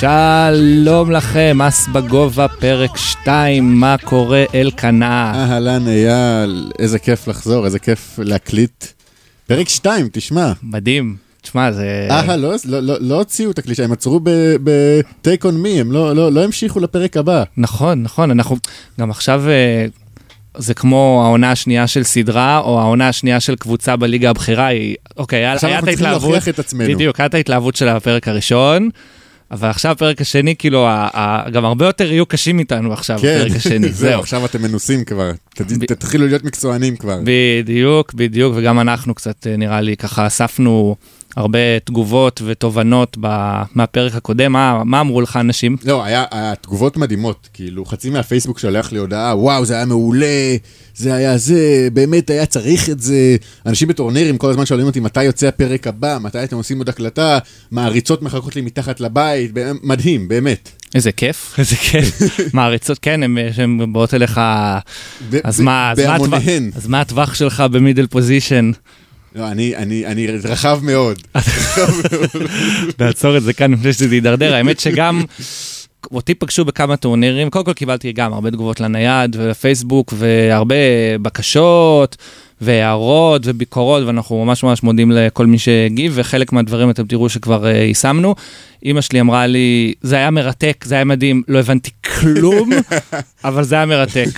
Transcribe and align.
שלום 0.00 1.10
לכם, 1.10 1.58
מס 1.58 1.88
בגובה, 1.88 2.48
פרק 2.48 2.96
2, 2.96 3.74
מה 3.74 3.96
קורה 4.04 4.44
אלקנה? 4.54 5.32
אהלן 5.34 5.88
אייל, 5.88 6.70
איזה 6.78 6.98
כיף 6.98 7.28
לחזור, 7.28 7.64
איזה 7.64 7.78
כיף 7.78 8.18
להקליט. 8.18 8.84
פרק 9.46 9.68
2, 9.68 10.08
תשמע. 10.12 10.52
מדהים. 10.62 11.16
תשמע, 11.42 11.72
זה... 11.72 12.08
אה, 12.10 12.36
לא, 12.36 12.54
לא, 12.64 12.80
לא, 12.80 12.96
לא 13.00 13.14
הוציאו 13.14 13.50
את 13.50 13.58
הקלישה, 13.58 13.84
הם 13.84 13.92
עצרו 13.92 14.20
ב-take 14.64 15.42
on 15.42 15.64
me, 15.64 15.80
הם 15.80 15.92
לא, 15.92 16.16
לא, 16.16 16.32
לא 16.32 16.44
המשיכו 16.44 16.80
לפרק 16.80 17.16
הבא. 17.16 17.44
נכון, 17.56 18.02
נכון, 18.02 18.30
אנחנו 18.30 18.56
גם 19.00 19.10
עכשיו... 19.10 19.42
אה, 19.48 19.86
זה 20.60 20.74
כמו 20.74 21.22
העונה 21.24 21.50
השנייה 21.50 21.86
של 21.86 22.02
סדרה, 22.02 22.58
או 22.58 22.80
העונה 22.80 23.08
השנייה 23.08 23.40
של 23.40 23.56
קבוצה 23.56 23.96
בליגה 23.96 24.30
הבכירה, 24.30 24.66
היא, 24.66 24.96
אוקיי, 25.16 25.38
היה 25.38 25.54
את 25.56 25.64
ההתלהבות, 25.64 25.88
עכשיו 25.88 26.08
אנחנו 26.08 26.18
צריכים 26.18 26.32
להוכיח 26.32 26.48
את 26.48 26.58
עצמנו. 26.58 26.94
בדיוק, 26.94 27.20
הייתה 27.20 27.36
ההתלהבות 27.36 27.76
של 27.76 27.88
הפרק 27.88 28.28
הראשון, 28.28 28.90
אבל 29.50 29.68
עכשיו 29.68 29.92
הפרק 29.92 30.20
השני, 30.20 30.56
כאילו, 30.56 30.86
ה, 30.86 31.08
ה, 31.14 31.50
גם 31.50 31.64
הרבה 31.64 31.86
יותר 31.86 32.12
יהיו 32.12 32.26
קשים 32.26 32.58
איתנו 32.58 32.92
עכשיו, 32.92 33.18
כן, 33.22 33.38
הפרק 33.40 33.56
השני, 33.56 33.88
זהו. 34.02 34.20
עכשיו 34.20 34.44
אתם 34.44 34.62
מנוסים 34.62 35.04
כבר, 35.04 35.30
ב... 35.60 35.84
תתחילו 35.84 36.26
להיות 36.26 36.44
מקצוענים 36.44 36.96
כבר. 36.96 37.20
בדיוק, 37.24 38.14
בדיוק, 38.14 38.54
וגם 38.56 38.80
אנחנו 38.80 39.14
קצת, 39.14 39.46
אה, 39.46 39.56
נראה 39.56 39.80
לי, 39.80 39.96
ככה 39.96 40.26
אספנו 40.26 40.96
הרבה 41.38 41.78
תגובות 41.84 42.42
ותובנות 42.46 43.16
ב... 43.20 43.26
מהפרק 43.74 44.14
הקודם, 44.14 44.52
מה, 44.52 44.84
מה 44.84 45.00
אמרו 45.00 45.20
לך 45.20 45.36
אנשים? 45.36 45.76
לא, 45.84 46.04
היה, 46.04 46.24
היה 46.30 46.54
תגובות 46.54 46.96
מדהימות, 46.96 47.48
כאילו, 47.52 47.84
חצי 47.84 48.10
מהפייסבוק 48.10 48.58
שולח 48.58 48.92
לי 48.92 48.98
הודעה, 48.98 49.36
וואו, 49.36 49.64
זה 49.64 49.74
היה 49.74 49.84
מעולה, 49.84 50.56
זה 50.94 51.14
היה 51.14 51.38
זה, 51.38 51.88
באמת 51.92 52.30
היה 52.30 52.46
צריך 52.46 52.90
את 52.90 53.00
זה. 53.00 53.36
אנשים 53.66 53.88
בטורנירים 53.88 54.38
כל 54.38 54.50
הזמן 54.50 54.66
שואלים 54.66 54.86
אותי 54.86 55.00
מתי 55.00 55.24
יוצא 55.24 55.46
הפרק 55.46 55.86
הבא, 55.86 56.18
מתי 56.20 56.44
אתם 56.44 56.56
עושים 56.56 56.78
עוד 56.78 56.88
הקלטה, 56.88 57.38
מעריצות 57.70 58.22
מחכות 58.22 58.56
לי 58.56 58.62
מתחת 58.62 59.00
לבית, 59.00 59.50
מדהים, 59.82 60.28
באמת. 60.28 60.70
איזה 60.94 61.12
כיף, 61.12 61.54
איזה 61.58 61.76
כיף. 61.76 62.20
מעריצות, 62.54 62.98
כן, 63.02 63.20
הן 63.22 63.92
באות 63.92 64.14
אליך, 64.14 64.40
אז 65.44 65.60
מה 66.88 67.00
הטווח 67.00 67.34
שלך 67.34 67.60
במידל 67.60 68.06
פוזיישן? 68.06 68.70
לא, 69.38 69.48
אני, 69.48 69.76
אני, 69.76 70.06
אני 70.06 70.26
רחב 70.26 70.80
מאוד. 70.82 71.22
נעצור 73.00 73.36
את 73.36 73.42
זה 73.42 73.52
כאן 73.52 73.72
לפני 73.72 73.92
שזה 73.92 74.14
יידרדר. 74.14 74.54
האמת 74.54 74.80
שגם 74.80 75.22
אותי 76.12 76.34
פגשו 76.34 76.64
בכמה 76.64 76.96
טורנירים, 76.96 77.50
קודם 77.50 77.64
כל 77.64 77.72
קיבלתי 77.72 78.12
גם 78.12 78.32
הרבה 78.32 78.50
תגובות 78.50 78.80
לנייד 78.80 79.36
ולפייסבוק 79.38 80.14
והרבה 80.16 80.74
בקשות 81.22 82.16
והערות 82.60 83.42
וביקורות, 83.44 84.04
ואנחנו 84.04 84.44
ממש 84.44 84.64
ממש 84.64 84.82
מודים 84.82 85.10
לכל 85.10 85.46
מי 85.46 85.58
שהגיב, 85.58 86.12
וחלק 86.14 86.52
מהדברים 86.52 86.90
אתם 86.90 87.06
תראו 87.06 87.28
שכבר 87.28 87.64
uh, 87.64 87.68
יישמנו. 87.68 88.34
אימא 88.84 89.00
שלי 89.00 89.20
אמרה 89.20 89.46
לי, 89.46 89.94
זה 90.02 90.16
היה 90.16 90.30
מרתק, 90.30 90.84
זה 90.86 90.94
היה 90.94 91.04
מדהים, 91.04 91.42
לא 91.48 91.58
הבנתי 91.58 91.90
כלום, 92.20 92.70
אבל 93.44 93.64
זה 93.64 93.74
היה 93.74 93.86
מרתק. 93.86 94.28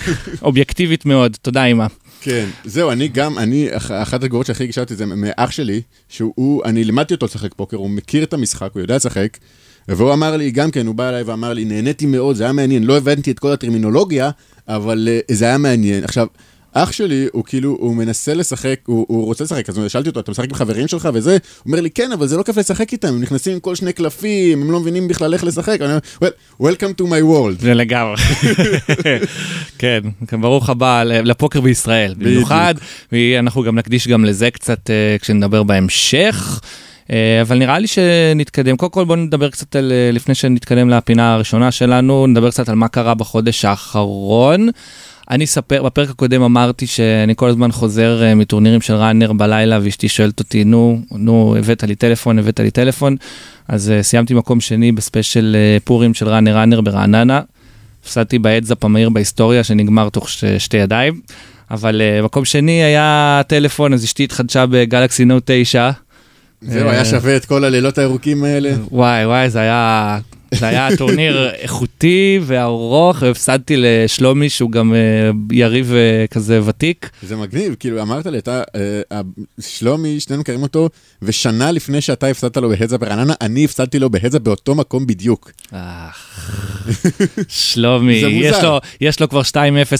אובייקטיבית 0.41 1.05
מאוד, 1.05 1.37
תודה 1.41 1.65
אימא. 1.65 1.85
כן, 2.21 2.49
זהו, 2.63 2.91
אני 2.91 3.07
גם, 3.07 3.37
אני, 3.37 3.69
אחת 3.77 4.23
התגובות 4.23 4.45
שהכי 4.45 4.65
גישרתי 4.65 4.95
זה 4.95 5.05
מאח 5.05 5.51
שלי, 5.51 5.81
שהוא, 6.09 6.63
אני 6.65 6.83
לימדתי 6.83 7.13
אותו 7.13 7.25
לשחק 7.25 7.53
פוקר, 7.53 7.77
הוא 7.77 7.89
מכיר 7.89 8.23
את 8.23 8.33
המשחק, 8.33 8.69
הוא 8.73 8.81
יודע 8.81 8.95
לשחק, 8.95 9.37
והוא 9.87 10.13
אמר 10.13 10.37
לי, 10.37 10.51
גם 10.51 10.71
כן, 10.71 10.87
הוא 10.87 10.95
בא 10.95 11.09
אליי 11.09 11.23
ואמר 11.23 11.53
לי, 11.53 11.65
נהניתי 11.65 12.05
מאוד, 12.05 12.35
זה 12.35 12.43
היה 12.43 12.53
מעניין, 12.53 12.83
לא 12.83 12.97
הבנתי 12.97 13.31
את 13.31 13.39
כל 13.39 13.51
הטרמינולוגיה, 13.51 14.29
אבל 14.67 15.07
uh, 15.29 15.33
זה 15.33 15.45
היה 15.45 15.57
מעניין. 15.57 16.03
עכשיו, 16.03 16.27
אח 16.73 16.91
שלי, 16.91 17.27
הוא 17.31 17.43
כאילו, 17.43 17.77
הוא 17.79 17.95
מנסה 17.95 18.33
לשחק, 18.33 18.79
הוא, 18.85 19.05
הוא 19.09 19.25
רוצה 19.25 19.43
לשחק, 19.43 19.69
אז 19.69 19.79
שאלתי 19.87 20.09
אותו, 20.09 20.19
אתה 20.19 20.31
משחק 20.31 20.49
עם 20.49 20.53
חברים 20.53 20.87
שלך 20.87 21.09
וזה? 21.13 21.31
הוא 21.31 21.39
אומר 21.65 21.81
לי, 21.81 21.89
כן, 21.89 22.11
אבל 22.11 22.27
זה 22.27 22.37
לא 22.37 22.43
כיף 22.43 22.57
לשחק 22.57 22.91
איתם, 22.91 23.07
הם 23.07 23.21
נכנסים 23.21 23.53
עם 23.53 23.59
כל 23.59 23.75
שני 23.75 23.93
קלפים, 23.93 24.61
הם 24.61 24.71
לא 24.71 24.79
מבינים 24.79 25.07
בכלל 25.07 25.33
איך 25.33 25.43
לשחק. 25.43 25.81
אני 25.81 25.89
אומר, 25.89 25.99
well, 26.23 26.61
Welcome 26.61 27.01
to 27.01 27.03
my 27.03 27.21
world. 27.23 27.61
זה 27.61 27.73
לגמרי. 27.73 28.15
כן, 29.79 29.99
ברוך 30.41 30.69
הבא 30.69 31.03
לפוקר 31.03 31.61
בישראל. 31.61 32.13
במיוחד, 32.17 32.75
אנחנו 33.39 33.63
גם 33.63 33.75
נקדיש 33.75 34.07
גם 34.07 34.25
לזה 34.25 34.51
קצת 34.51 34.89
אה, 34.89 35.15
כשנדבר 35.19 35.63
בהמשך. 35.63 36.61
אה, 37.11 37.41
אבל 37.41 37.57
נראה 37.57 37.79
לי 37.79 37.87
שנתקדם. 37.87 38.77
קודם 38.77 38.91
כל 38.91 39.05
בואו 39.05 39.17
נדבר 39.17 39.49
קצת 39.49 39.75
על, 39.75 39.91
אה, 39.91 40.11
לפני 40.11 40.35
שנתקדם 40.35 40.89
לפינה 40.89 41.33
הראשונה 41.33 41.71
שלנו, 41.71 42.27
נדבר 42.27 42.51
קצת 42.51 42.69
על 42.69 42.75
מה 42.75 42.87
קרה 42.87 43.13
בחודש 43.13 43.65
האחרון. 43.65 44.69
אני 45.31 45.43
אספר, 45.43 45.83
בפרק 45.83 46.09
הקודם 46.09 46.41
אמרתי 46.43 46.87
שאני 46.87 47.33
כל 47.35 47.49
הזמן 47.49 47.71
חוזר 47.71 48.21
uh, 48.21 48.35
מטורנירים 48.35 48.81
של 48.81 48.93
ראנר 48.93 49.33
בלילה, 49.33 49.79
ואשתי 49.83 50.09
שואלת 50.09 50.39
אותי, 50.39 50.63
נו, 50.63 51.01
נו, 51.11 51.55
הבאת 51.59 51.83
לי 51.83 51.95
טלפון, 51.95 52.39
הבאת 52.39 52.59
לי 52.59 52.71
טלפון. 52.71 53.15
אז 53.67 53.93
uh, 53.99 54.03
סיימתי 54.03 54.33
מקום 54.33 54.61
שני 54.61 54.91
ב 54.91 54.99
special 54.99 55.55
אה, 55.55 55.83
פורים 55.83 56.13
של 56.13 56.29
Runner 56.29 56.57
Runner 56.57 56.81
ברעננה. 56.81 57.41
הפסדתי 58.03 58.39
ב 58.39 58.44
heads 58.44 58.72
up 58.72 58.83
המהיר 58.85 59.09
בהיסטוריה, 59.09 59.63
שנגמר 59.63 60.09
תוך 60.09 60.29
ש- 60.29 60.45
שתי 60.45 60.77
ידיים. 60.77 61.21
אבל 61.71 62.01
אה, 62.01 62.25
מקום 62.25 62.45
שני 62.45 62.83
היה 62.83 63.41
טלפון, 63.47 63.93
אז 63.93 64.03
אשתי 64.03 64.23
התחדשה 64.23 64.65
בגלקסי 64.65 65.25
נוט 65.25 65.37
9. 65.45 65.91
זהו, 66.61 66.89
היה 66.89 67.05
שווה 67.05 67.35
את 67.35 67.45
כל 67.45 67.63
הלילות 67.63 67.97
הירוקים 67.97 68.43
האלה. 68.43 68.71
וואי, 68.91 69.25
וואי, 69.25 69.49
זה 69.49 69.59
היה 69.59 70.19
זה 70.53 70.67
היה 70.67 70.97
טורניר 70.97 71.49
איכותי 71.49 72.39
וארוך, 72.43 73.21
והפסדתי 73.21 73.75
לשלומי 73.77 74.49
שהוא 74.49 74.71
גם 74.71 74.93
אה, 74.93 75.55
יריב 75.55 75.91
אה, 75.91 76.33
כזה 76.33 76.59
ותיק. 76.65 77.09
זה 77.23 77.35
מגניב, 77.35 77.75
כאילו 77.79 78.01
אמרת 78.01 78.25
לי, 78.25 78.37
אתה, 78.37 78.61
uh, 79.11 79.15
שלומי, 79.59 80.19
שנינו 80.19 80.41
מכירים 80.41 80.63
אותו, 80.63 80.89
ושנה 81.21 81.71
לפני 81.71 82.01
שאתה 82.01 82.27
הפסדת 82.27 82.57
לו 82.57 82.69
בהדזה 82.69 82.97
ברעננה, 82.97 83.33
אני 83.41 83.65
הפסדתי 83.65 83.99
לו 83.99 84.09
בהדזה 84.09 84.39
באותו 84.39 84.75
מקום 84.75 85.07
בדיוק. 85.07 85.51
שלומי, 87.47 88.13
יש 88.13 88.63
לו, 88.63 88.79
יש 89.01 89.19
לו 89.19 89.29
כבר 89.29 89.41
2-0 89.41 89.53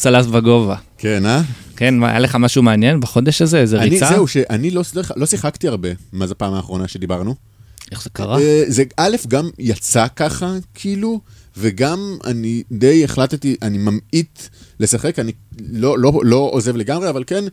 על 0.05 0.15
אז 0.15 0.27
בגובה. 0.27 0.75
כן, 0.97 1.25
אה? 1.25 1.41
כן, 1.75 2.03
היה 2.03 2.19
לך 2.19 2.35
משהו 2.35 2.63
מעניין 2.63 2.99
בחודש 2.99 3.41
הזה? 3.41 3.59
איזה 3.59 3.79
ריצה? 3.79 4.09
זהו, 4.09 4.27
שאני 4.27 4.71
לא, 4.71 4.81
לא 5.15 5.25
שיחקתי 5.25 5.67
הרבה 5.67 5.89
מאז 6.13 6.31
הפעם 6.31 6.53
האחרונה 6.53 6.87
שדיברנו. 6.87 7.50
איך 7.91 8.03
זה 8.03 8.09
קרה? 8.09 8.39
אה, 8.39 8.63
זה 8.67 8.83
א', 8.97 9.15
גם 9.27 9.49
יצא 9.59 10.05
ככה, 10.15 10.55
כאילו, 10.73 11.19
וגם 11.57 12.17
אני 12.25 12.63
די 12.71 13.03
החלטתי, 13.03 13.55
אני 13.61 13.77
ממעיט 13.77 14.39
לשחק, 14.79 15.19
אני 15.19 15.31
לא, 15.71 15.99
לא, 15.99 16.21
לא 16.23 16.49
עוזב 16.53 16.75
לגמרי, 16.75 17.09
אבל 17.09 17.23
כן, 17.27 17.43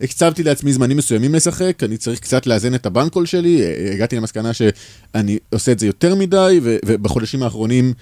הקצבתי 0.00 0.42
לעצמי 0.42 0.72
זמנים 0.72 0.96
מסוימים 0.96 1.34
לשחק, 1.34 1.82
אני 1.82 1.96
צריך 1.96 2.20
קצת 2.20 2.46
לאזן 2.46 2.74
את 2.74 2.86
ה 2.86 2.90
bankroll 2.90 3.26
שלי, 3.26 3.62
אה, 3.62 3.92
הגעתי 3.92 4.16
למסקנה 4.16 4.50
שאני 4.52 5.38
עושה 5.50 5.72
את 5.72 5.78
זה 5.78 5.86
יותר 5.86 6.14
מדי, 6.14 6.60
ובחודשים 6.62 7.42
האחרונים... 7.42 7.92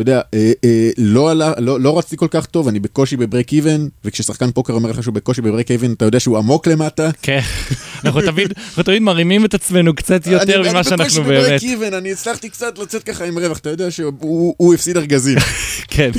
אתה 0.00 0.10
יודע, 0.10 0.20
אה, 0.34 0.52
אה, 0.64 0.90
לא, 0.98 1.30
עלה, 1.30 1.52
לא, 1.58 1.80
לא 1.80 1.98
רצתי 1.98 2.16
כל 2.16 2.26
כך 2.30 2.46
טוב, 2.46 2.68
אני 2.68 2.80
בקושי 2.80 3.16
ב 3.16 3.22
break 3.22 3.52
even, 3.52 3.88
וכששחקן 4.04 4.50
פוקר 4.50 4.72
אומר 4.72 4.90
לך 4.90 5.02
שהוא 5.02 5.14
בקושי 5.14 5.42
ב 5.42 5.47
break 5.47 5.70
even, 5.70 5.92
אתה 5.92 6.04
יודע 6.04 6.20
שהוא 6.20 6.38
עמוק 6.38 6.66
למטה. 6.66 7.10
כן, 7.22 7.40
אנחנו 8.04 8.20
תמיד, 8.20 8.52
אנחנו 8.68 8.82
תמיד 8.82 9.02
מרימים 9.02 9.44
את 9.44 9.54
עצמנו 9.54 9.94
קצת 9.94 10.26
יותר 10.26 10.62
ממה 10.70 10.84
שאנחנו 10.84 10.98
באמת. 10.98 11.06
אני 11.06 11.06
בקושי 11.06 11.20
ב 11.20 11.27
break 11.27 11.62
even, 11.62 11.94
אני 11.94 12.12
הצלחתי 12.12 12.48
קצת 12.48 12.78
לצאת 12.78 13.02
ככה 13.02 13.24
עם 13.24 13.38
רווח, 13.38 13.58
אתה 13.58 13.70
יודע 13.70 13.90
שהוא 13.90 14.74
הפסיד 14.74 14.96
ארגזים. 14.96 15.38
כן, 15.94 16.10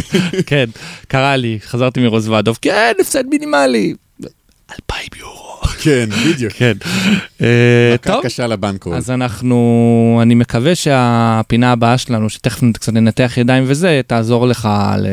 כן, 0.46 0.70
קרה 1.08 1.36
לי, 1.36 1.60
חזרתי 1.66 2.00
מרוזוודוב, 2.00 2.58
כן, 2.62 2.94
הפסד 3.02 3.24
מינימלי. 3.26 3.94
אלפיים 4.72 5.10
יורו. 5.20 5.51
כן, 5.84 6.10
בדיוק. 6.28 6.54
כן. 6.54 6.74
אה, 7.42 7.96
מכה 7.96 8.20
קשה 8.24 8.48
לבנקו. 8.48 8.96
אז 8.96 9.12
אנחנו, 9.12 10.20
אני 10.22 10.36
מקווה 10.36 10.76
שהפינה 10.76 11.72
הבאה 11.72 11.98
שלנו, 11.98 12.30
שתכף 12.30 12.60
קצת 12.74 12.94
ננתח 12.94 13.34
ידיים 13.38 13.64
וזה, 13.68 14.02
תעזור 14.08 14.48
לך 14.48 14.70
ל... 14.98 15.08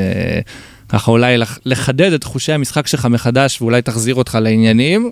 ככה 0.88 1.10
אולי 1.10 1.36
לחדד 1.64 2.12
את 2.12 2.24
חושי 2.24 2.52
המשחק 2.52 2.86
שלך 2.86 3.06
מחדש 3.06 3.62
ואולי 3.62 3.82
תחזיר 3.82 4.14
אותך 4.14 4.38
לעניינים. 4.42 5.10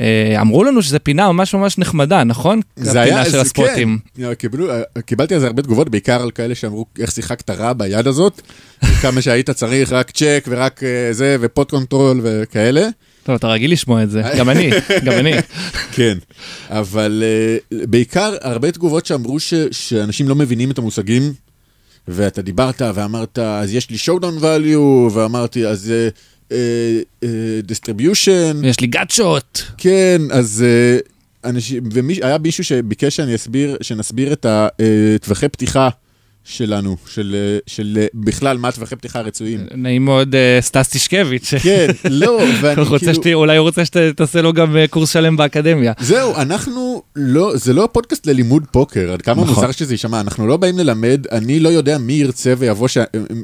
אה, 0.00 0.40
אמרו 0.40 0.64
לנו 0.64 0.82
שזו 0.82 0.98
פינה 1.02 1.32
ממש 1.32 1.54
ממש 1.54 1.78
נחמדה, 1.78 2.24
נכון? 2.24 2.60
זה 2.76 3.00
היה, 3.00 3.24
של 3.24 3.38
הספוטים. 3.38 3.98
כן, 4.16 4.34
קיבלו, 4.34 4.70
אה, 4.70 4.82
קיבלתי 5.06 5.34
על 5.34 5.40
זה 5.40 5.46
הרבה 5.46 5.62
תגובות, 5.62 5.88
בעיקר 5.88 6.22
על 6.22 6.30
כאלה 6.30 6.54
שאמרו 6.54 6.86
איך 6.98 7.10
שיחקת 7.10 7.50
רע 7.50 7.72
ביד 7.72 8.06
הזאת, 8.06 8.40
כמה 9.02 9.22
שהיית 9.22 9.50
צריך 9.50 9.92
רק 9.92 10.10
צ'ק 10.10 10.44
ורק 10.48 10.80
זה 11.10 11.36
ו 11.40 11.47
pot 11.47 11.70
control 11.70 12.20
וכאלה. 12.22 12.88
טוב, 13.28 13.36
אתה 13.36 13.48
רגיל 13.48 13.72
לשמוע 13.72 14.02
את 14.02 14.10
זה, 14.10 14.22
גם 14.38 14.50
אני, 14.50 14.70
גם 15.04 15.12
אני. 15.12 15.32
כן, 15.92 16.18
אבל 16.70 17.22
אה, 17.72 17.76
בעיקר 17.86 18.34
הרבה 18.40 18.70
תגובות 18.70 19.06
שאמרו 19.06 19.40
ש, 19.40 19.54
שאנשים 19.70 20.28
לא 20.28 20.34
מבינים 20.34 20.70
את 20.70 20.78
המושגים, 20.78 21.32
ואתה 22.08 22.42
דיברת 22.42 22.82
ואמרת, 22.94 23.38
אז 23.38 23.74
יש 23.74 23.90
לי 23.90 23.96
showdown 23.96 24.42
value, 24.42 25.12
ואמרתי, 25.12 25.66
אז. 25.66 25.92
אה, 26.48 26.52
אה, 26.52 26.54
יש 28.64 28.80
לי 28.80 28.86
gutshot. 28.86 29.62
כן, 29.76 30.22
אז... 30.30 30.64
Uh, 31.04 31.08
אנשים, 31.44 31.82
והיה 31.92 32.38
מישהו 32.38 32.64
שביקש 32.64 33.16
שאני 33.16 33.34
אסביר, 33.34 33.76
שנסביר 33.80 34.32
את 34.32 34.46
הטווחי 34.48 35.48
פתיחה 35.48 35.88
שלנו, 36.48 36.96
של, 37.08 37.58
של 37.66 37.98
בכלל 38.14 38.58
מה 38.58 38.72
טווחי 38.72 38.96
פתיחה 38.96 39.20
רצויים. 39.20 39.66
נעים 39.74 40.04
מאוד 40.04 40.34
uh, 40.34 40.64
סטס 40.64 40.88
טישקביץ'. 40.88 41.54
כן, 41.62 41.86
לא, 42.10 42.40
ואני 42.60 42.84
כאילו... 42.84 43.14
שתי, 43.14 43.34
אולי 43.34 43.56
הוא 43.56 43.66
רוצה 43.66 43.84
שתעשה 43.84 44.42
לו 44.42 44.52
גם 44.52 44.76
קורס 44.90 45.10
שלם 45.10 45.36
באקדמיה. 45.36 45.92
זהו, 46.00 46.36
אנחנו 46.36 47.02
לא, 47.16 47.52
זה 47.56 47.72
לא 47.72 47.88
פודקאסט 47.92 48.26
ללימוד 48.26 48.66
פוקר, 48.70 49.12
עד 49.12 49.22
כמה 49.22 49.42
נכון. 49.42 49.54
מוזר 49.54 49.70
שזה 49.70 49.94
יישמע, 49.94 50.20
אנחנו 50.20 50.46
לא 50.46 50.56
באים 50.56 50.78
ללמד, 50.78 51.26
אני 51.32 51.60
לא 51.60 51.68
יודע 51.68 51.98
מי 51.98 52.12
ירצה 52.12 52.54
ויבוא, 52.58 52.88
ש... 52.88 52.98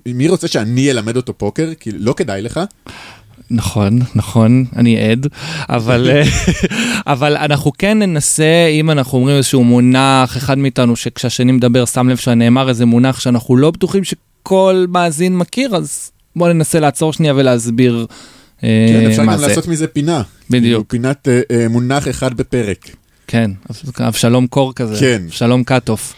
מי 0.06 0.28
רוצה 0.28 0.48
שאני 0.48 0.90
אלמד 0.90 1.16
אותו 1.16 1.38
פוקר, 1.38 1.72
כי 1.80 1.90
לא 1.92 2.12
כדאי 2.12 2.42
לך. 2.42 2.60
נכון, 3.50 3.98
נכון, 4.14 4.64
אני 4.76 5.10
עד, 5.10 5.26
אבל, 5.68 6.10
אה, 6.10 6.22
אבל 7.06 7.36
אנחנו 7.36 7.72
כן 7.78 7.98
ננסה, 7.98 8.66
אם 8.66 8.90
אנחנו 8.90 9.18
אומרים 9.18 9.36
איזשהו 9.36 9.64
מונח, 9.64 10.36
אחד 10.36 10.58
מאיתנו 10.58 10.96
שכשהשני 10.96 11.52
מדבר 11.52 11.84
שם 11.84 12.08
לב 12.08 12.16
שנאמר 12.16 12.68
איזה 12.68 12.86
מונח 12.86 13.20
שאנחנו 13.20 13.56
לא 13.56 13.70
בטוחים 13.70 14.04
שכל 14.04 14.86
מאזין 14.88 15.36
מכיר, 15.36 15.76
אז 15.76 16.10
בואו 16.36 16.52
ננסה 16.52 16.80
לעצור 16.80 17.12
שנייה 17.12 17.34
ולהסביר 17.36 18.06
אה, 18.64 18.86
כן, 18.88 19.10
אפשר 19.10 19.22
מה 19.22 19.32
גם 19.32 19.38
זה. 19.38 19.46
לעשות 19.46 19.68
מזה 19.68 19.86
פינה. 19.86 20.22
בדיוק. 20.50 20.88
כאילו, 20.88 20.88
פינת 20.88 21.28
אה, 21.28 21.40
אה, 21.50 21.68
מונח 21.68 22.08
אחד 22.08 22.34
בפרק. 22.34 22.88
כן, 23.26 23.50
אבשלום 24.00 24.46
קור 24.46 24.72
כזה, 24.74 24.96
כן. 25.00 25.22
אבשלום 25.26 25.64
קטוף. 25.64 26.14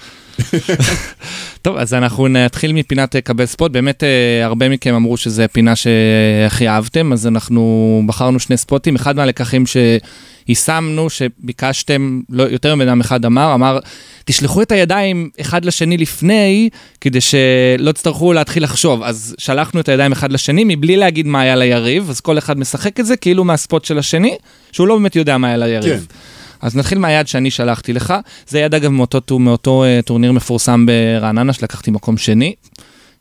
טוב, 1.63 1.77
אז 1.77 1.95
אנחנו 1.95 2.29
נתחיל 2.29 2.73
מפינת 2.73 3.17
אה, 3.17 3.21
קבל 3.21 3.47
ספוט. 3.47 3.73
באמת, 3.73 4.05
אה, 4.05 4.45
הרבה 4.45 4.69
מכם 4.69 4.95
אמרו 4.95 5.17
שזו 5.17 5.43
פינה 5.53 5.77
שהכי 5.77 6.69
אהבתם, 6.69 7.13
אז 7.13 7.27
אנחנו 7.27 8.03
בחרנו 8.07 8.41
שני 8.41 8.57
ספוטים. 8.57 8.97
אחד 8.97 9.17
מהלקחים 9.17 9.65
שיישמנו, 9.67 11.11
שביקשתם, 11.11 12.21
לא, 12.31 12.43
יותר 12.43 12.75
מבן 12.75 12.89
אדם 12.89 13.01
אחד 13.01 13.25
אמר, 13.25 13.55
אמר, 13.55 13.79
תשלחו 14.25 14.63
את 14.63 14.73
הידיים 14.73 15.31
אחד 15.41 15.65
לשני 15.65 15.97
לפני, 15.97 16.69
כדי 17.01 17.21
שלא 17.21 17.93
תצטרכו 17.93 18.33
להתחיל 18.33 18.63
לחשוב. 18.63 19.03
אז 19.03 19.35
שלחנו 19.39 19.81
את 19.81 19.89
הידיים 19.89 20.13
אחד 20.13 20.33
לשני 20.33 20.65
מבלי 20.67 20.97
להגיד 20.97 21.27
מה 21.27 21.41
היה 21.41 21.57
ליריב, 21.57 22.11
אז 22.11 22.21
כל 22.21 22.39
אחד 22.39 22.59
משחק 22.59 23.01
את 23.01 23.07
זה 23.07 23.17
כאילו 23.17 23.45
מהספוט 23.45 23.85
של 23.85 23.99
השני, 23.99 24.37
שהוא 24.73 24.89
לא 24.89 24.97
באמת 24.97 25.17
יודע 25.17 25.39
מה 25.39 25.49
היה 25.49 25.57
ליריב. 25.57 26.07
כן. 26.09 26.15
אז 26.63 26.77
נתחיל 26.77 26.99
מהיד 26.99 27.27
שאני 27.27 27.51
שלחתי 27.51 27.93
לך. 27.93 28.15
זה 28.49 28.59
יד 28.61 28.75
אגב 28.75 28.89
מאותו, 28.91 29.21
טור- 29.21 29.41
מאותו 29.41 29.85
uh, 29.85 30.03
טורניר 30.03 30.33
מפורסם 30.33 30.87
ברעננה, 30.87 31.53
שלקחתי 31.53 31.91
מקום 31.91 32.17
שני. 32.17 32.55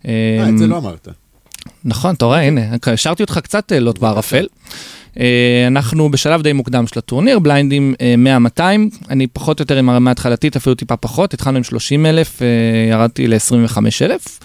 אה, 0.07 0.11
את 0.49 0.57
זה 0.57 0.65
אמ, 0.65 0.69
לא 0.69 0.77
אמרת. 0.77 1.07
נכון, 1.85 2.15
אתה 2.15 2.25
רואה, 2.25 2.41
הנה, 2.41 2.61
השארתי 2.85 3.23
אותך 3.23 3.39
קצת 3.43 3.71
אה, 3.71 3.79
לוט 3.79 3.99
בערפל. 3.99 4.47
אה, 5.19 5.63
אנחנו 5.67 6.09
בשלב 6.11 6.41
די 6.41 6.53
מוקדם 6.53 6.87
של 6.87 6.99
הטורניר, 6.99 7.39
בליינדים 7.39 7.93
אה, 8.01 8.37
100-200, 8.57 8.61
אני 9.09 9.27
פחות 9.27 9.59
או 9.59 9.63
יותר 9.63 9.77
עם 9.77 9.89
הרמה 9.89 10.11
ההתחלתית, 10.11 10.55
אפילו 10.55 10.75
טיפה 10.75 10.97
פחות, 10.97 11.33
התחלנו 11.33 11.57
עם 11.57 11.63
30 11.63 12.05
אלף, 12.05 12.41
אה, 12.41 12.47
ירדתי 12.91 13.27
ל-25 13.27 13.77
אלף. 14.01 14.39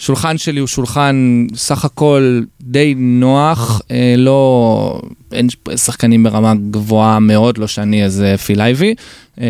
שולחן 0.00 0.38
שלי 0.38 0.60
הוא 0.60 0.68
שולחן 0.68 1.46
סך 1.54 1.84
הכל 1.84 2.40
די 2.60 2.94
נוח, 2.96 3.82
אה, 3.90 4.14
לא, 4.18 5.00
אין 5.32 5.48
שחקנים 5.76 6.22
ברמה 6.22 6.54
גבוהה 6.70 7.18
מאוד, 7.18 7.58
לא 7.58 7.66
שאני 7.66 8.04
איזה 8.04 8.34
פיל 8.46 8.60
אייבי, 8.60 8.94
אה, 9.40 9.46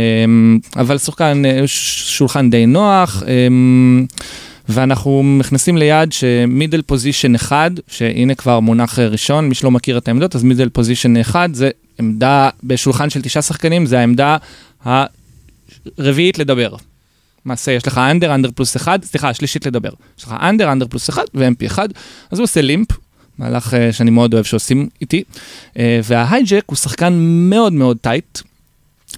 אבל 0.76 0.98
שחקן, 0.98 1.42
אה, 1.44 1.62
שולחן 1.66 2.50
די 2.50 2.66
נוח. 2.66 3.22
אה, 3.26 3.48
ואנחנו 4.68 5.36
נכנסים 5.38 5.76
ליד 5.76 6.12
ש 6.12 6.30
middle 6.30 6.82
position 6.82 7.34
אחד, 7.34 7.70
שהנה 7.88 8.34
כבר 8.34 8.60
מונח 8.60 8.98
אה, 8.98 9.06
ראשון, 9.06 9.48
מי 9.48 9.54
שלא 9.54 9.70
מכיר 9.70 9.98
את 9.98 10.08
העמדות, 10.08 10.36
אז 10.36 10.42
middle 10.42 10.68
position 10.68 11.16
אחד 11.16 11.48
זה 11.52 11.70
עמדה 11.98 12.48
בשולחן 12.64 13.10
של 13.10 13.22
תשעה 13.22 13.42
שחקנים, 13.42 13.86
זה 13.86 14.00
העמדה 14.00 14.36
הרביעית 15.98 16.38
לדבר. 16.38 16.74
למעשה 17.46 17.72
יש 17.72 17.86
לך 17.86 17.98
under, 17.98 18.34
under 18.34 18.50
פלוס 18.54 18.76
אחד, 18.76 19.04
סליחה, 19.04 19.28
השלישית 19.28 19.66
לדבר. 19.66 19.90
יש 20.18 20.24
לך 20.24 20.34
under, 20.42 20.72
under 20.72 20.86
פלוס 20.86 21.10
אחד 21.10 21.24
ו-MP 21.34 21.66
אחד, 21.66 21.88
אז 22.30 22.38
הוא 22.38 22.44
עושה 22.44 22.60
limp, 22.60 22.88
מהלך 23.38 23.74
אה, 23.74 23.92
שאני 23.92 24.10
מאוד 24.10 24.34
אוהב 24.34 24.44
שעושים 24.44 24.88
איתי, 25.00 25.22
אה, 25.78 26.00
וה 26.04 26.19
hijack 26.19 26.64
הוא 26.66 26.76
שחקן 26.76 27.12
מאוד 27.22 27.72
מאוד 27.72 27.96
tight, 28.00 28.38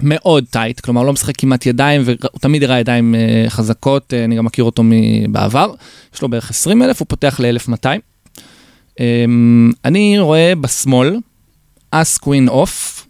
מאוד 0.00 0.44
tight, 0.50 0.80
כלומר 0.80 1.02
לא 1.02 1.12
משחק 1.12 1.36
כמעט 1.38 1.66
ידיים, 1.66 2.02
והוא 2.04 2.40
תמיד 2.40 2.62
הראה 2.64 2.80
ידיים 2.80 3.14
אה, 3.14 3.44
חזקות, 3.48 4.14
אה, 4.14 4.24
אני 4.24 4.36
גם 4.36 4.44
מכיר 4.44 4.64
אותו 4.64 4.82
מבעבר, 4.84 5.74
יש 6.14 6.22
לו 6.22 6.28
בערך 6.28 6.50
20 6.50 6.82
אלף, 6.82 7.00
הוא 7.00 7.06
פותח 7.08 7.40
ל-1200. 7.40 7.86
אני 9.84 10.18
רואה 10.18 10.52
ב 10.60 10.68
small, 10.68 11.16
אס 11.90 12.18
queen 12.18 12.48
off, 12.48 13.01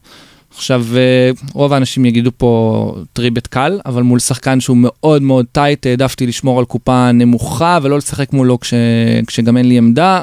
עכשיו, 0.55 0.87
אה, 0.97 1.31
רוב 1.53 1.73
האנשים 1.73 2.05
יגידו 2.05 2.31
פה 2.37 2.95
three-bet 3.13 3.47
קל, 3.47 3.81
אבל 3.87 4.03
מול 4.03 4.19
שחקן 4.19 4.61
שהוא 4.61 4.77
מאוד 4.81 5.23
מאוד 5.23 5.47
tight, 5.53 5.87
העדפתי 5.87 6.27
לשמור 6.27 6.59
על 6.59 6.65
קופה 6.65 7.13
נמוכה 7.13 7.79
ולא 7.83 7.99
לשחק 7.99 8.33
מולו 8.33 8.61
כש, 8.61 8.75
כשגם 9.27 9.57
אין 9.57 9.69
לי 9.69 9.79
עמדה, 9.79 10.23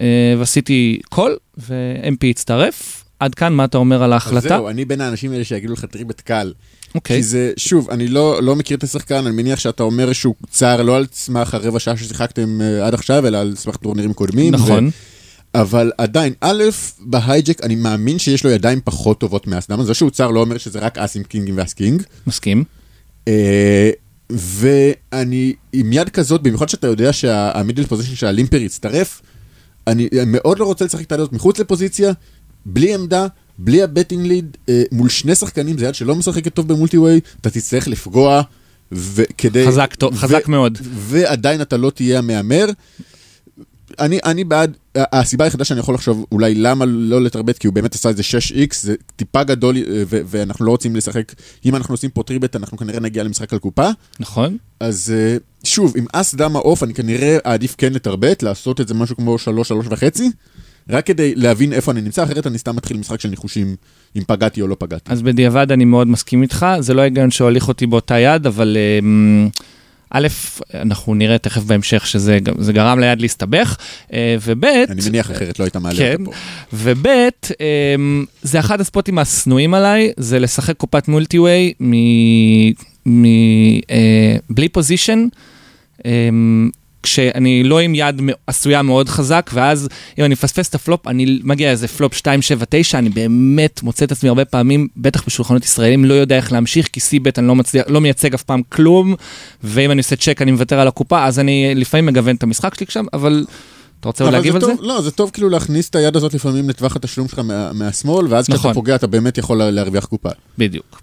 אה, 0.00 0.34
ועשיתי 0.38 1.00
call, 1.08 1.36
ו-MP 1.58 2.26
הצטרף. 2.30 3.04
עד 3.20 3.34
כאן, 3.34 3.52
מה 3.52 3.64
אתה 3.64 3.78
אומר 3.78 4.02
על 4.02 4.12
ההחלטה? 4.12 4.48
זהו, 4.48 4.68
אני 4.68 4.84
בין 4.84 5.00
האנשים 5.00 5.32
האלה 5.32 5.44
שיגידו 5.44 5.72
לך 5.72 5.84
three-bet 5.84 6.20
קל. 6.20 6.52
אוקיי, 6.94 7.16
כי 7.16 7.22
זה, 7.22 7.52
שוב, 7.56 7.90
אני 7.90 8.08
לא, 8.08 8.42
לא 8.42 8.56
מכיר 8.56 8.76
את 8.76 8.82
השחקן, 8.82 9.26
אני 9.26 9.30
מניח 9.30 9.58
שאתה 9.58 9.82
אומר 9.82 10.12
שהוא 10.12 10.34
צר 10.46 10.82
לא 10.82 10.96
על 10.96 11.06
סמך 11.12 11.54
הרבע 11.54 11.78
שעה 11.78 11.96
ששיחקתם 11.96 12.60
אה, 12.62 12.86
עד 12.86 12.94
עכשיו, 12.94 13.26
אלא 13.26 13.38
על 13.38 13.54
סמך 13.56 13.76
טורנירים 13.76 14.12
קודמים. 14.12 14.54
נכון, 14.54 14.86
ו... 14.86 15.13
אבל 15.54 15.92
עדיין, 15.98 16.32
א', 16.40 16.62
ב 17.00 17.09
hijack 17.09 17.64
אני 17.64 17.74
מאמין 17.76 18.18
שיש 18.18 18.44
לו 18.44 18.50
ידיים 18.50 18.80
פחות 18.84 19.20
טובות 19.20 19.46
מאס 19.46 19.62
דמה, 19.62 19.84
זה 19.84 19.94
שהוא 19.94 20.10
צר 20.10 20.30
לא 20.30 20.40
אומר 20.40 20.58
שזה 20.58 20.78
רק 20.78 20.98
אסים 20.98 21.22
קינגים 21.22 21.56
ואס 21.58 21.72
king. 21.72 22.02
מסכים. 22.26 22.64
אה, 23.28 23.90
ואני 24.30 25.54
עם 25.72 25.92
יד 25.92 26.08
כזאת, 26.08 26.42
במיוחד 26.42 26.68
שאתה 26.68 26.86
יודע 26.86 27.12
שה 27.12 27.37
middle 27.37 27.86
position 27.86 28.14
של 28.14 28.26
ה 28.26 28.30
limper 28.30 28.56
יצטרף, 28.56 29.22
אני 29.86 30.08
מאוד 30.26 30.58
לא 30.58 30.64
רוצה 30.64 30.84
לשחק 30.84 31.04
את 31.06 31.12
היד 31.12 31.20
הזאת 31.20 31.32
מחוץ 31.32 31.58
לפוזיציה, 31.58 32.12
בלי 32.66 32.94
עמדה, 32.94 33.26
בלי 33.58 33.82
ה 33.82 33.88
betting 33.88 34.26
lead, 34.26 34.56
אה, 34.68 34.82
מול 34.92 35.08
שני 35.08 35.34
שחקנים, 35.34 35.78
זה 35.78 35.86
יד 35.86 35.94
שלא 35.94 36.14
משחקת 36.16 36.54
טוב 36.54 36.68
ב 36.68 36.73
multi 36.73 36.98
way, 36.98 37.20
אתה 37.40 37.50
תצטרך 37.50 37.88
לפגוע, 37.88 38.42
וכדי... 38.92 39.66
חזק, 39.66 39.94
טוב, 39.94 40.16
חזק 40.16 40.48
מאוד. 40.48 40.78
ועדיין 40.82 41.60
אתה 41.62 41.76
לא 41.76 41.90
תהיה 41.90 42.18
המהמר. 42.18 42.66
אני, 43.98 44.18
אני 44.24 44.44
בעד, 44.44 44.76
הסיבה 44.96 45.44
היחידה 45.44 45.64
שאני 45.64 45.80
יכול 45.80 45.94
לחשוב 45.94 46.26
אולי 46.32 46.54
למה 46.54 46.84
לא 46.84 47.22
לתרבט, 47.22 47.58
כי 47.58 47.66
הוא 47.66 47.74
באמת 47.74 47.94
עשה 47.94 48.08
איזה 48.08 48.22
6x, 48.22 48.74
זה 48.80 48.94
טיפה 49.16 49.44
גדול, 49.44 49.76
ו- 50.06 50.20
ואנחנו 50.26 50.64
לא 50.64 50.70
רוצים 50.70 50.96
לשחק, 50.96 51.32
אם 51.64 51.76
אנחנו 51.76 51.94
עושים 51.94 52.10
פה 52.10 52.22
טריבט, 52.22 52.56
אנחנו 52.56 52.78
כנראה 52.78 53.00
נגיע 53.00 53.22
למשחק 53.22 53.52
על 53.52 53.58
קופה. 53.58 53.88
נכון? 54.20 54.56
אז 54.80 55.14
אה, 55.16 55.36
שוב, 55.64 55.92
עם 55.96 56.04
אס 56.12 56.34
דם 56.34 56.56
העוף, 56.56 56.82
אני 56.82 56.94
כנראה 56.94 57.38
אעדיף 57.46 57.74
כן 57.78 57.92
לתרבט, 57.92 58.42
לעשות 58.42 58.80
את 58.80 58.88
זה 58.88 58.94
משהו 58.94 59.16
כמו 59.16 59.38
3, 59.38 59.68
3 59.68 59.86
וחצי, 59.90 60.30
רק 60.88 61.06
כדי 61.06 61.34
להבין 61.34 61.72
איפה 61.72 61.92
אני 61.92 62.00
נמצא, 62.00 62.24
אחרת 62.24 62.46
אני 62.46 62.58
סתם 62.58 62.76
מתחיל 62.76 62.96
משחק 62.96 63.20
של 63.20 63.28
ניחושים, 63.28 63.76
אם 64.16 64.22
פגעתי 64.26 64.62
או 64.62 64.66
לא 64.66 64.76
פגעתי. 64.78 65.12
אז 65.12 65.22
בדיעבד 65.22 65.72
אני 65.72 65.84
מאוד 65.84 66.08
מסכים 66.08 66.42
איתך, 66.42 66.66
זה 66.80 66.94
לא 66.94 67.00
ההיגיון 67.00 67.30
שהוליך 67.30 67.68
אותי 67.68 67.86
באותה 67.86 68.18
יד, 68.18 68.46
אבל 68.46 68.76
אמ, 69.00 69.48
א', 70.16 70.28
אנחנו 70.74 71.14
נראה 71.14 71.38
תכף 71.38 71.62
בהמשך 71.62 72.06
שזה 72.06 72.38
זה 72.58 72.72
גרם 72.72 72.98
ליד 73.00 73.20
להסתבך, 73.20 73.76
אה, 74.12 74.36
וב', 74.46 74.64
אני 74.64 75.00
מניח 75.08 75.30
אחרת 75.30 75.58
לא 75.58 75.64
היית 75.64 75.76
מעלה 75.76 75.98
כן. 75.98 76.12
אותה 76.12 76.24
פה. 76.24 76.30
וב', 76.72 77.06
אמ, 77.60 78.24
זה 78.42 78.60
אחד 78.60 78.80
הספוטים 78.80 79.18
השנואים 79.18 79.74
עליי, 79.74 80.12
זה 80.16 80.38
לשחק 80.38 80.76
קופת 80.76 81.08
multi-way 81.08 81.72
מ- 81.80 82.70
מ- 83.06 83.80
אה, 83.90 84.36
בלי 84.50 84.68
position. 84.68 85.26
כשאני 87.04 87.62
לא 87.64 87.78
עם 87.78 87.94
יד 87.94 88.20
עשויה 88.46 88.82
מאוד 88.82 89.08
חזק, 89.08 89.50
ואז 89.54 89.88
אם 90.18 90.24
אני 90.24 90.32
מפספס 90.32 90.68
את 90.68 90.74
הפלופ, 90.74 91.08
אני 91.08 91.40
מגיע 91.44 91.70
איזה 91.70 91.88
פלופ 91.88 92.12
279, 92.14 92.98
אני 92.98 93.08
באמת 93.08 93.82
מוצא 93.82 94.04
את 94.04 94.12
עצמי 94.12 94.28
הרבה 94.28 94.44
פעמים, 94.44 94.88
בטח 94.96 95.22
בשולחנות 95.26 95.64
ישראלים, 95.64 96.04
לא 96.04 96.14
יודע 96.14 96.36
איך 96.36 96.52
להמשיך, 96.52 96.88
כי 96.92 97.00
c-bet 97.00 97.38
אני 97.38 97.46
לא, 97.48 97.54
מצליח, 97.54 97.84
לא 97.88 98.00
מייצג 98.00 98.34
אף 98.34 98.42
פעם 98.42 98.62
כלום, 98.68 99.14
ואם 99.64 99.90
אני 99.90 99.98
עושה 100.00 100.16
צ'ק 100.16 100.42
אני 100.42 100.50
מוותר 100.50 100.80
על 100.80 100.88
הקופה, 100.88 101.24
אז 101.24 101.38
אני 101.38 101.72
לפעמים 101.74 102.06
מגוון 102.06 102.36
את 102.36 102.42
המשחק 102.42 102.74
שלי 102.74 102.86
שם, 102.88 103.04
אבל 103.12 103.44
אתה 104.00 104.08
רוצה 104.08 104.30
להגיב 104.30 104.54
על 104.54 104.60
זה 104.60 104.66
זה? 104.66 104.72
טוב, 104.76 104.84
לא, 104.84 105.00
זה 105.02 105.10
טוב 105.10 105.30
כאילו 105.30 105.48
להכניס 105.48 105.88
את 105.90 105.96
היד 105.96 106.16
הזאת 106.16 106.34
לפעמים 106.34 106.68
לטווח 106.68 106.96
התשלום 106.96 107.28
שלך 107.28 107.38
מה, 107.38 107.72
מה 107.72 107.86
small, 107.86 108.26
ואז 108.30 108.48
נכון. 108.48 108.58
כשאתה 108.60 108.74
פוגע 108.74 108.94
אתה 108.94 109.06
באמת 109.06 109.38
יכול 109.38 109.58
לה- 109.58 109.70
להרוויח 109.70 110.04
קופה. 110.04 110.28
בדיוק. 110.58 111.00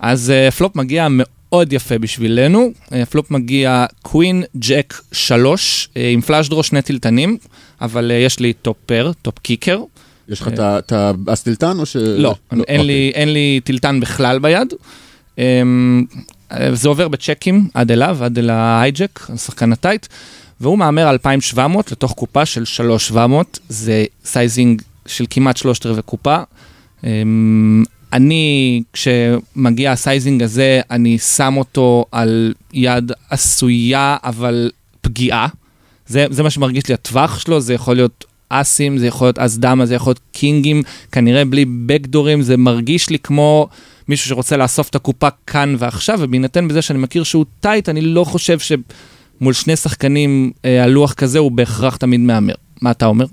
אז 0.00 0.32
אה, 0.48 0.50
flop 0.54 0.76
מגיע 0.76 1.06
מאוד 1.10 1.26
יפה 1.72 1.98
בשבילנו, 1.98 2.70
אה, 2.84 2.92
flop 3.10 3.30
מגיע 3.30 3.86
queen 4.02 4.42
jack 4.56 4.94
3, 5.12 5.88
אה, 5.94 5.98
עם 6.12 6.20
flush 6.20 6.48
draw 6.48 6.62
שני 6.62 6.82
תלתנים, 6.82 7.36
אבל 7.80 8.10
אה, 8.10 8.14
יש 8.14 8.40
לי 8.40 8.52
top 8.52 8.76
pair, 8.86 9.10
top 9.22 9.38
kicker. 9.38 9.80
יש 10.28 10.40
לך 10.40 10.48
את 10.48 10.58
ה- 10.58 10.78
את 10.78 10.92
האס 11.28 11.49
תלתן 11.49 11.78
או 11.78 11.86
ש... 11.86 11.96
לא, 11.96 12.34
אין, 12.52 12.60
אוקיי. 12.60 12.78
לי, 12.84 13.12
אין 13.14 13.32
לי 13.32 13.60
תלתן 13.64 14.00
בכלל 14.00 14.38
ביד. 14.38 14.72
אמ, 15.36 15.40
זה 16.72 16.88
עובר 16.88 17.08
בצ'קים 17.08 17.68
עד 17.74 17.90
אליו, 17.90 18.18
עד 18.24 18.38
אל 18.38 18.50
ה 18.50 18.60
hijack, 18.60 19.26
השחקן 19.34 19.72
ה 19.72 19.77
tight, 19.77 20.06
והוא 20.60 20.78
מהמר 20.78 21.10
2,700 21.10 21.92
לתוך 21.92 22.12
קופה 22.12 22.46
של 22.46 22.64
3,700, 22.64 23.58
זה 23.68 24.04
sizing 24.24 24.82
של 25.06 25.24
כמעט 25.30 25.56
שלושת 25.56 25.86
רבעי 25.86 26.02
קופה. 26.02 26.38
אני, 28.12 28.82
כשמגיע 28.92 29.92
ה 29.92 29.99
sizing 29.99 30.42
הזה, 30.42 30.80
אני 30.90 31.18
שם 31.18 31.54
אותו 31.56 32.04
על 32.12 32.54
יד 32.72 33.12
עשויה, 33.30 34.16
אבל 34.24 34.70
פגיעה. 35.00 35.48
זה, 36.06 36.26
זה 36.30 36.42
מה 36.42 36.50
שמרגיש 36.50 36.88
לי 36.88 36.94
הטווח 36.94 37.38
שלו, 37.38 37.60
זה 37.60 37.74
יכול 37.74 37.96
להיות 37.96 38.24
אסים, 38.48 38.98
זה 38.98 39.06
יכול 39.06 39.26
להיות 39.26 39.38
אס 39.38 39.56
דמה, 39.56 39.86
זה 39.86 39.94
יכול 39.94 40.10
להיות 40.10 40.20
קינגים, 40.32 40.82
כנראה 41.12 41.44
בלי 41.44 41.64
בקדורים, 41.64 42.42
זה 42.42 42.56
מרגיש 42.56 43.10
לי 43.10 43.18
כמו 43.18 43.68
מישהו 44.08 44.28
שרוצה 44.28 44.56
לאסוף 44.56 44.88
את 44.88 44.94
הקופה 44.94 45.28
כאן 45.46 45.74
ועכשיו, 45.78 46.18
ובהינתן 46.22 46.68
בזה 46.68 46.82
שאני 46.82 46.98
מכיר 46.98 47.22
שהוא 47.22 47.44
tight, 47.60 47.88
אני 47.88 48.00
לא 48.00 48.24
חושב 48.24 48.58
שמול 48.58 49.52
שני 49.52 49.76
שחקנים 49.76 50.52
אה, 50.64 50.84
על 50.84 50.90
לוח 50.90 51.12
כזה 51.12 51.38
הוא 51.38 51.52
בהכרח 51.52 51.96
תמיד 51.96 52.20
מהמר. 52.20 52.54
מה 52.82 52.90
אתה 52.90 53.06
אומר? 53.06 53.26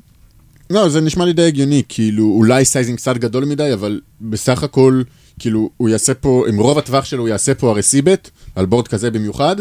לא, 0.69 0.89
זה 0.89 1.01
נשמע 1.01 1.25
לי 1.25 1.33
די 1.33 1.47
הגיוני, 1.47 1.83
כאילו, 1.89 2.23
אולי 2.23 2.65
sizing 2.65 2.97
קצת 2.97 3.17
גדול 3.17 3.45
מדי, 3.45 3.73
אבל 3.73 4.01
בסך 4.21 4.63
הכל, 4.63 5.01
כאילו, 5.39 5.69
הוא 5.77 5.89
יעשה 5.89 6.13
פה, 6.13 6.45
עם 6.49 6.59
רוב 6.59 6.77
הטווח 6.77 7.05
שלו, 7.05 7.21
הוא 7.21 7.29
יעשה 7.29 7.55
פה 7.55 7.69
הרי 7.69 7.81
c-bet, 7.81 8.29
על 8.55 8.65
board 8.65 8.87
כזה 8.87 9.11
במיוחד, 9.11 9.55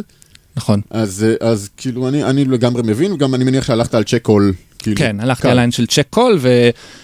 נכון. 0.57 0.81
אז, 0.91 1.27
אז 1.41 1.69
כאילו, 1.77 2.09
אני, 2.09 2.25
אני 2.25 2.45
לגמרי 2.45 2.83
מבין, 2.83 3.13
וגם 3.13 3.35
אני 3.35 3.45
מניח 3.45 3.65
שהלכת 3.65 3.95
על 3.95 4.05
check 4.05 4.23
call, 4.23 4.53
כאילו. 4.79 4.97
כן, 4.97 5.21
הלכתי 5.21 5.43
call. 5.43 5.49
על 5.49 5.57
line 5.57 5.71
של 5.71 5.87
check 5.87 6.07
call 6.11 6.39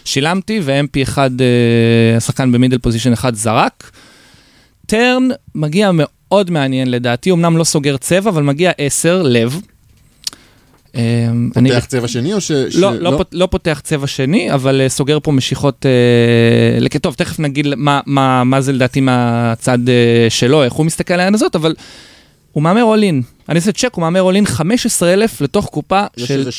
ושילמתי, 0.05 0.61
ו-MP1, 0.63 1.19
אה, 1.19 2.17
השחקן 2.17 2.53
ב 2.53 2.57
middle 2.57 2.79
position 2.79 3.13
אחד 3.13 3.35
זרק. 3.35 3.91
turn 4.87 5.29
מגיע 5.55 5.91
מאוד 5.93 6.51
מעניין 6.51 6.91
לדעתי, 6.91 7.33
אמנם 7.33 7.57
לא 7.57 7.65
סוגר 7.65 7.97
צבע, 7.97 8.31
אבל 8.31 8.43
מגיע 8.43 8.73
10, 8.79 9.23
לב. 9.23 9.61
אה, 10.97 11.29
אני- 11.57 11.71
פותח 11.71 11.85
צבע 11.85 12.09
שני 12.09 12.35
או 12.35 12.41
ש... 12.41 12.53
ש... 12.53 12.77
לא, 12.77 12.95
לא, 12.95 13.15
פות, 13.17 13.29
לא 13.33 13.47
פותח 13.47 13.81
צבע 13.85 14.07
שני, 14.07 14.53
אבל 14.55 14.81
אה, 14.87 14.89
סוגר 14.89 15.19
פה 15.23 15.33
משיכות... 15.33 15.87
לק... 16.81 16.97
טוב, 16.97 17.15
תכף 17.15 17.39
נגיד 17.39 17.67
מה, 17.77 18.01
מה, 18.07 18.45
מה 18.45 18.61
זה 18.61 18.73
לדעתי 18.73 19.01
מהצד 19.01 19.79
אה, 19.87 19.91
שלו, 20.29 20.63
איך 20.63 20.73
הוא 20.73 20.87
מסתכל 20.87 21.15
על 21.15 21.21
העניין 21.21 21.35
הזאת, 21.35 21.57
אבל 21.57 21.75
הוא 22.53 22.63
מהמר 22.63 22.85
all 22.85 23.04
in. 23.04 23.23
אני 23.49 23.59
עושה 23.59 23.73
צ'ק, 23.73 23.95
הוא 23.95 24.03
מהמר 24.03 24.23
all-in 24.23 24.47
15,000 24.47 25.41
לתוך 25.41 25.67
קופה 25.67 26.05
יש 26.17 26.29
של... 26.29 26.39
איזה 26.39 26.51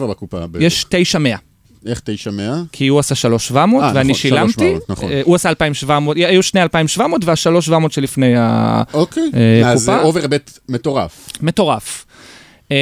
6-7 0.00 0.06
בקופה. 0.06 0.38
יש 0.60 0.86
900, 0.88 1.40
איך 1.86 2.00
900? 2.04 2.66
כי 2.72 2.88
הוא 2.88 2.98
עשה 2.98 3.14
3,700 3.14 3.82
אה, 3.82 3.90
ואני 3.94 4.08
נכון, 4.08 4.14
שילמתי. 4.14 4.52
3,700, 4.52 4.90
נכון. 4.90 5.12
אה, 5.12 5.20
הוא 5.24 5.34
עשה 5.34 5.48
2,700, 5.48 6.16
היו 6.16 6.42
שני 6.42 6.62
2,700 6.62 7.24
וה-3,700 7.24 7.90
שלפני 7.90 8.36
ה... 8.36 8.82
אוקיי. 8.94 9.30
אה, 9.34 9.72
אז? 9.72 9.80
זה 9.80 10.00
overbet 10.00 10.58
מטורף. 10.68 11.28
מטורף. 11.42 12.03
Um, 12.68 12.74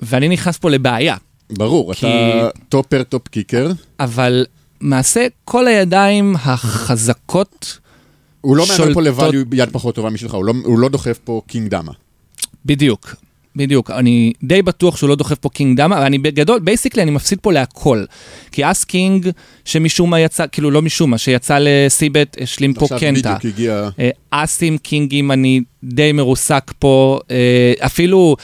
ואני 0.00 0.28
נכנס 0.28 0.58
פה 0.58 0.70
לבעיה. 0.70 1.16
ברור, 1.52 1.94
כי- 1.94 2.06
אתה 2.06 2.48
top 2.68 2.83
pair 2.83 3.02
top 3.02 3.28
kicker. 3.28 3.70
אבל 4.00 4.46
מעשה 4.80 5.26
כל 5.44 5.66
הידיים 5.68 6.34
החזקות, 6.44 7.78
הוא 8.40 8.56
לא 8.56 8.64
מהמר 8.68 8.94
פה 8.94 9.02
שולטות- 9.04 9.34
ל 9.34 9.38
value 9.38 9.56
יד 9.56 9.68
פחות 9.72 9.94
טובה 9.94 10.10
משלך, 10.10 10.34
הוא 10.34 10.44
לא- 10.44 10.54
הוא 10.64 10.78
לא 10.78 10.88
דוחף 10.88 11.18
פה 11.24 11.40
king 11.46 11.68
דמה. 11.68 11.92
בדיוק, 12.66 13.14
בדיוק. 13.56 13.90
אני 13.90 14.32
די 14.42 14.62
בטוח 14.62 14.96
שהוא 14.96 15.08
לא 15.08 15.14
דוחף 15.14 15.38
פה 15.38 15.48
king 15.48 15.76
דמה, 15.76 15.96
ואני 15.96 16.18
בגדול, 16.18 16.58
basically 16.60 17.02
אני 17.02 17.10
מפסיד 17.10 17.38
פה 17.42 17.52
להכל. 17.52 18.04
כי 18.52 18.70
אס 18.70 18.84
king, 18.84 19.30
שמשום 19.64 20.10
מה 20.10 20.20
יצא, 20.20 20.44
כאילו 20.52 20.70
לא 20.70 20.82
משום 20.82 21.10
מה, 21.10 21.18
שיצא 21.18 21.58
לסבט, 21.60 22.36
השלים 22.40 22.74
פה 22.74 22.84
עכשיו 22.84 22.98
קנטה. 23.00 23.34
בדיוק 23.38 23.54
הגיע... 23.54 23.88
אה, 23.98 24.10
אסים, 24.30 24.78
קינגים, 24.78 25.32
אני 25.32 25.60
די 25.84 26.12
מרוסק 26.12 26.72
פה. 26.78 27.18
אה, 27.30 27.72
אפילו 27.86 28.36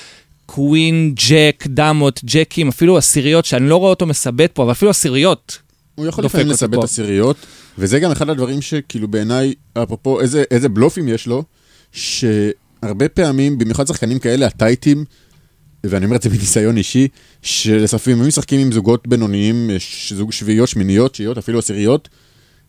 queen, 0.55 1.15
jack, 1.29 1.65
דמות, 1.67 2.21
ג'קים, 2.25 2.69
אפילו 2.69 2.99
עשיריות, 2.99 3.45
שאני 3.45 3.69
לא 3.69 3.77
רואה 3.77 3.91
אותו 3.91 4.07
מסבט 4.07 4.51
פה, 4.55 4.63
אבל 4.63 4.73
אפילו 4.73 4.91
עשיריות. 4.91 5.59
הוא 5.95 6.07
יכול 6.07 6.25
לפעמים 6.25 6.49
לסבט. 6.49 6.85
עשיריות, 6.85 7.37
וזה 7.79 8.01
גם 8.01 8.11
אחד 8.11 8.31
הדברים 8.31 8.63
שכאילו 8.63 9.09
בעיניי, 9.09 9.55
אפרופו 9.73 10.21
איזה, 10.21 10.45
איזה 10.51 10.69
בלופים 10.69 11.09
יש 11.09 11.27
לו, 11.27 11.43
שהרבה 11.93 13.09
פעמים, 13.15 13.59
במיוחד 13.59 13.87
שחקנים 13.87 14.19
כאלה, 14.19 14.47
הטייטים, 14.47 15.05
ואני 15.85 16.05
אומר 16.05 16.17
את 16.17 16.23
זה 16.23 16.29
מניסיון 16.29 16.77
אישי, 16.77 17.09
שלפעמים 17.43 18.29
משחקים 18.29 18.61
עם 18.61 18.73
זוגות 18.73 19.09
בינוניים, 19.09 19.71
זוג 20.09 20.33
שביעיות, 20.33 20.69
שמיניות, 20.69 21.13
תשיעיות, 21.13 21.39
אפילו 21.39 21.59
עשיריות, 21.59 22.09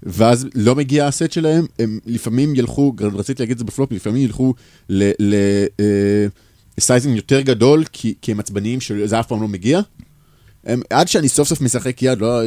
ואז 0.04 0.48
לא 0.56 0.76
מגיע 0.76 1.08
הסט 1.08 1.32
שלהם, 1.32 1.66
הם 1.80 2.00
לפעמים 2.06 2.56
ילכו, 2.56 2.94
רציתי 3.14 3.44
להגיד 3.44 3.54
את 3.54 3.60
זה 3.60 3.66
בפלופ, 3.66 3.92
לפעמים 3.92 4.24
ילכו 4.24 4.54
ל... 4.90 5.12
ל 5.20 5.36
אה, 5.80 6.28
sizing 6.80 7.16
יותר 7.16 7.42
גדול, 7.42 7.84
כי, 7.92 8.14
כי 8.22 8.32
הם 8.32 8.40
עצבניים 8.40 8.82
שזה 8.82 9.20
אף 9.20 9.28
פעם 9.28 9.42
לא 9.42 9.48
מגיע. 9.48 9.82
הם, 10.66 10.82
עד 10.90 11.08
שאני 11.08 11.30
סוף 11.30 11.48
סוף 11.48 11.62
משחק 11.62 12.02
יד, 12.04 12.22
לא, 12.22 12.42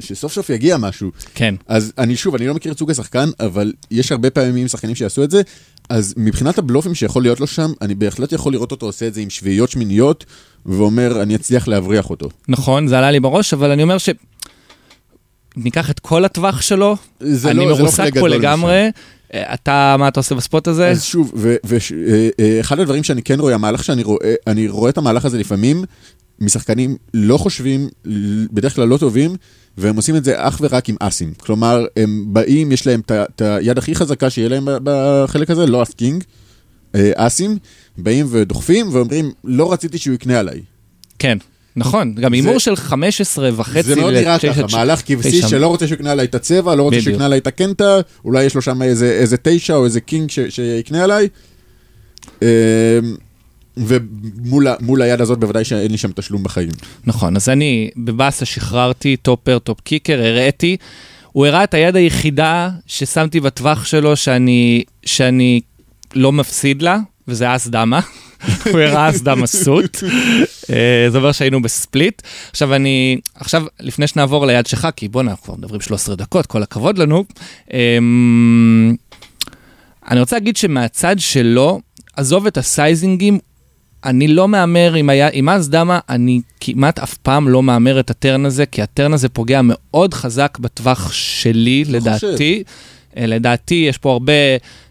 שסוף 0.00 0.32
סוף 0.32 0.50
יגיע 0.50 0.76
משהו. 0.76 1.10
כן. 1.34 1.54
אז 1.68 1.92
אני 1.98 2.16
שוב, 2.16 2.34
אני 2.34 2.46
לא 2.46 2.54
מכיר 2.54 2.72
את 2.72 2.78
סוג 2.78 2.90
השחקן, 2.90 3.28
אבל 3.40 3.72
יש 3.90 4.12
הרבה 4.12 4.30
פעמים 4.30 4.68
שחקנים 4.68 4.94
שיעשו 4.94 5.24
את 5.24 5.30
זה, 5.30 5.42
אז 5.88 6.14
מבחינת 6.16 6.58
הבלופים 6.58 6.94
שיכול 6.94 7.22
להיות 7.22 7.40
לו 7.40 7.46
שם, 7.46 7.72
אני 7.82 7.94
בהחלט 7.94 8.32
יכול 8.32 8.52
לראות 8.52 8.70
אותו 8.70 8.86
עושה 8.86 9.06
את 9.06 9.14
זה 9.14 9.20
עם 9.20 9.30
שביעיות 9.30 9.70
שמיניות, 9.70 10.24
ואומר, 10.66 11.22
אני 11.22 11.34
אצליח 11.34 11.68
להבריח 11.68 12.10
אותו. 12.10 12.28
נכון, 12.48 12.86
זה 12.86 12.98
עלה 12.98 13.10
לי 13.10 13.20
בראש, 13.20 13.54
אבל 13.54 13.70
אני 13.70 13.82
אומר 13.82 13.98
ש... 13.98 14.08
ניקח 15.56 15.90
את 15.90 16.00
כל 16.00 16.24
הטווח 16.24 16.60
שלו, 16.60 16.96
אני 17.20 17.28
לא- 17.44 17.52
לא 17.52 17.78
מרוסק 17.78 17.96
חלק 17.96 18.18
פה 18.18 18.28
לגמרי. 18.28 18.72
אה, 18.72 18.88
אתה, 19.34 19.96
מה 19.98 20.08
אתה 20.08 20.20
עושה 20.20 20.34
בספוט 20.34 20.68
הזה? 20.68 20.88
אז 20.88 21.02
שוב, 21.02 21.32
ואחד 21.64 22.80
הדברים 22.80 23.04
שאני 23.04 23.22
כן 23.22 23.40
רואה, 23.40 23.54
המהלך 23.54 23.84
שאני 23.84 24.02
רואה, 24.02 24.34
אני 24.46 24.68
רואה 24.68 24.90
את 24.90 24.98
המהלך 24.98 25.24
הזה 25.24 25.38
לפעמים, 25.38 25.84
משחקנים 26.40 26.96
לא 27.14 27.38
חושבים, 27.38 27.88
בדרך 28.52 28.74
כלל 28.74 28.88
לא 28.88 28.96
טובים, 28.96 29.36
והם 29.78 29.96
עושים 29.96 30.16
את 30.16 30.24
זה 30.24 30.32
אך 30.36 30.58
ורק 30.60 30.88
עם 30.88 30.96
אסים. 31.00 31.32
כלומר, 31.34 31.86
הם 31.96 32.24
באים, 32.26 32.72
יש 32.72 32.86
להם 32.86 33.00
את 33.10 33.42
היד 33.42 33.78
הכי 33.78 33.94
חזקה 33.94 34.30
שיהיה 34.30 34.48
להם 34.48 34.68
בחלק 34.82 35.50
הזה, 35.50 35.66
לא 35.66 35.82
אס 35.82 35.94
king, 35.94 36.24
אה, 36.94 37.10
אסים, 37.14 37.58
באים 37.98 38.26
ודוחפים 38.30 38.88
ואומרים, 38.92 39.32
לא 39.44 39.72
רציתי 39.72 39.98
שהוא 39.98 40.14
יקנה 40.14 40.38
עליי. 40.38 40.60
כן, 41.18 41.38
נכון, 41.78 42.14
גם 42.14 42.32
הימור 42.32 42.58
של 42.58 42.76
15 42.76 43.50
וחצי. 43.56 43.82
זה 43.82 43.96
מאוד 43.96 44.14
נראה 44.14 44.38
ככה, 44.38 44.62
מהלך 44.72 45.02
כבשי 45.06 45.42
שלא 45.42 45.66
רוצה 45.66 45.86
שהוא 45.86 45.94
יקנה 45.94 46.12
עליי 46.12 46.26
את 46.26 46.34
הצבע, 46.34 46.74
לא 46.74 46.82
רוצה 46.82 46.94
שהוא 46.94 47.02
בדיוק. 47.02 47.14
יקנה 47.14 47.26
עליי 47.26 47.38
את 47.38 47.46
הקנטה, 47.46 48.00
אולי 48.24 48.44
יש 48.44 48.54
לו 48.54 48.62
שם 48.62 48.82
איזה, 48.82 49.36
תשע 49.42 49.74
או 49.74 49.84
איזה 49.84 50.00
king 50.00 50.30
שיקנה 50.48 51.04
עליי. 51.04 51.28
אמ, 52.42 52.46
ומול 53.76 55.02
היד 55.02 55.20
הזאת 55.20 55.38
בוודאי 55.38 55.64
שאין 55.64 55.90
לי 55.90 55.98
שם 55.98 56.12
תשלום 56.12 56.42
בחיים. 56.42 56.68
נכון, 57.04 57.36
אז 57.36 57.48
אני 57.48 57.90
בבאסה 57.96 58.44
שחררתי 58.44 59.16
top 59.16 59.32
pair, 59.32 59.58
top 59.58 59.80
kicker, 59.80 60.20
הראיתי. 60.22 60.76
הוא 61.32 61.46
הראה 61.46 61.64
את 61.64 61.74
היד 61.74 61.96
היחידה 61.96 62.70
ששמתי 62.86 63.40
בטווח 63.40 63.84
שלו 63.84 64.16
שאני, 64.16 64.84
שאני 65.04 65.60
לא 66.14 66.32
מפסיד 66.32 66.82
לה, 66.82 66.98
וזה 67.28 67.56
אס 67.56 67.66
דמה. 67.66 68.00
הוא 68.64 68.80
הראה 68.80 69.10
אס 69.10 69.20
דמה 69.20 69.46
suited. 69.46 69.96
אה, 70.70 71.06
זה 71.10 71.18
אומר 71.18 71.32
שהיינו 71.32 71.62
ב 71.62 71.71
split. 71.71 72.22
עכשיו 72.50 72.74
אני, 72.74 73.20
עכשיו, 73.34 73.62
לפני 73.80 74.06
שנעבור 74.06 74.46
ליד 74.46 74.66
שלך, 74.66 74.88
כי 74.96 75.08
בואנה, 75.08 75.30
אנחנו 75.30 75.44
כבר 75.44 75.54
מדברים 75.54 75.80
13 75.80 76.16
דקות, 76.16 76.46
כל 76.46 76.62
הכבוד 76.62 76.98
לנו. 76.98 77.24
אמ, 77.72 78.94
אני 80.10 80.20
רוצה 80.20 80.36
להגיד 80.36 80.56
שמהצד 80.56 81.16
שלו, 81.18 81.80
עזוב 82.16 82.46
את 82.46 82.56
הסייזינגים, 82.56 83.38
אני 84.04 84.28
לא 84.28 84.48
מהמר 84.48 84.94
עם, 84.94 85.10
היה, 85.10 85.28
עם 85.32 85.48
אס 85.48 85.70
דמה, 85.70 85.98
אני 86.08 86.40
כמעט 86.60 86.98
אף 86.98 87.14
פעם 87.14 87.48
לא 87.48 87.62
מהמר 87.62 88.00
את 88.00 88.10
ה 88.10 88.17
turn 88.17 88.46
הזה, 88.46 88.66
כי 88.66 88.82
ה 88.82 88.88
turn 88.88 89.12
הזה 89.12 89.28
פוגע 89.28 89.60
מאוד 89.64 90.14
חזק 90.14 90.58
בטווח 90.60 91.12
שלי, 91.12 91.84
לא 91.84 91.98
לדעתי. 91.98 92.62
אה, 92.66 92.72
לדעתי, 93.26 93.86
יש 93.88 93.98
פה 93.98 94.12
הרבה 94.12 94.32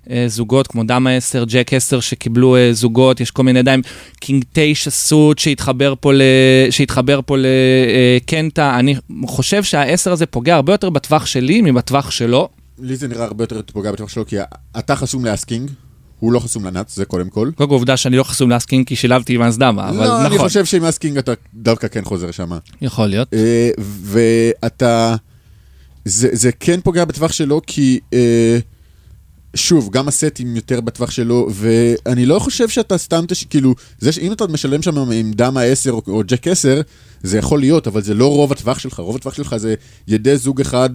אה, 0.10 0.26
זוגות 0.28 0.68
כמו 0.68 0.84
דמה 0.84 1.12
10, 1.12 1.44
ג'ק 1.48 1.74
10 1.74 2.00
שקיבלו 2.00 2.56
אה, 2.56 2.74
זוגות, 2.74 3.20
יש 3.22 3.32
כל 3.32 3.44
מיני 3.44 3.60
ידיים, 3.60 3.82
king 4.20 4.44
9 4.54 4.90
suited 4.90 5.40
שהתחבר 5.40 5.94
פה, 6.00 6.14
ל, 6.14 6.22
שהתחבר 6.70 7.20
פה 7.26 7.36
לקנטה, 7.38 8.80
אני 8.80 8.96
חושב 9.26 9.64
שהעשר 9.64 10.12
הזה 10.12 10.26
פוגע 10.26 10.56
הרבה 10.56 10.74
יותר 10.74 10.90
בטווח 10.90 11.26
שלי 11.26 11.62
מבטווח 11.62 12.12
שלו. 12.12 12.50
לי 12.80 12.96
זה 12.96 13.08
נראה 13.08 13.24
הרבה 13.24 13.44
יותר 13.44 13.62
פוגע 13.74 13.92
בטווח 13.92 14.10
שלו, 14.10 14.26
כי 14.26 14.36
אתה 14.80 14.96
חסום 14.96 15.26
לאס 15.26 15.43
king, 15.43 15.72
הוא 16.20 16.32
לא 16.32 16.40
חסום 16.40 16.66
ל 16.66 16.71
nuts, 16.71 16.96
זה 16.96 17.06
קודם 17.06 17.30
כל. 17.30 17.52
קודם 17.56 17.70
כל 17.70 17.76
עובדה 17.76 17.98
שאני 17.98 18.18
לא 18.18 18.24
חסום 18.24 18.50
לאס 18.50 18.66
king 18.66 18.88
כי 18.88 18.96
שילמתי 18.96 19.36
עם 19.36 19.42
אס 19.42 19.58
דמה, 19.58 19.90
אבל 19.90 20.08
לא, 20.08 20.20
אני 20.20 20.26
נכון, 20.26 20.48
חושב 20.48 20.66
שעם 20.66 20.86
אס 20.86 20.96
king 20.96 21.18
אתה 21.18 21.32
דווקא 21.54 21.88
כן 21.88 22.04
חוזר 22.04 22.32
שם. 22.32 22.50
יכול 22.82 23.08
להיות. 23.08 23.34
אה, 23.34 23.70
ואתה... 24.02 25.16
זה, 26.08 26.30
זה 26.32 26.52
כן 26.52 26.82
פוגע 26.82 27.06
בטווח 27.06 27.32
שלו, 27.32 27.62
כי 27.68 28.00
אה, 28.14 28.58
שוב, 29.56 29.90
גם 29.92 30.08
הסטים 30.08 30.56
יותר 30.56 30.82
בטווח 30.82 31.12
שלו, 31.12 31.50
ואני 31.52 32.26
לא 32.26 32.40
חושב 32.40 32.70
שאתה 32.70 32.98
סתם, 32.98 33.26
תש... 33.28 33.44
כאילו, 33.44 33.76
זה 34.00 34.12
שאם 34.12 34.32
אתה 34.32 34.48
משלם 34.48 34.82
שם 34.82 35.12
עם 35.12 35.32
דמה 35.34 35.62
10 35.62 35.92
או, 35.92 36.02
או 36.08 36.22
ג'ק 36.28 36.48
10, 36.48 36.82
זה 37.24 37.38
יכול 37.38 37.60
להיות, 37.60 37.88
אבל 37.88 38.02
זה 38.02 38.14
לא 38.14 38.28
רוב 38.28 38.52
הטווח 38.52 38.80
שלך, 38.80 39.00
רוב 39.00 39.16
הטווח 39.16 39.34
שלך 39.34 39.58
זה 39.58 39.76
ידי 40.08 40.38
זוג 40.38 40.62
אחד, 40.62 40.90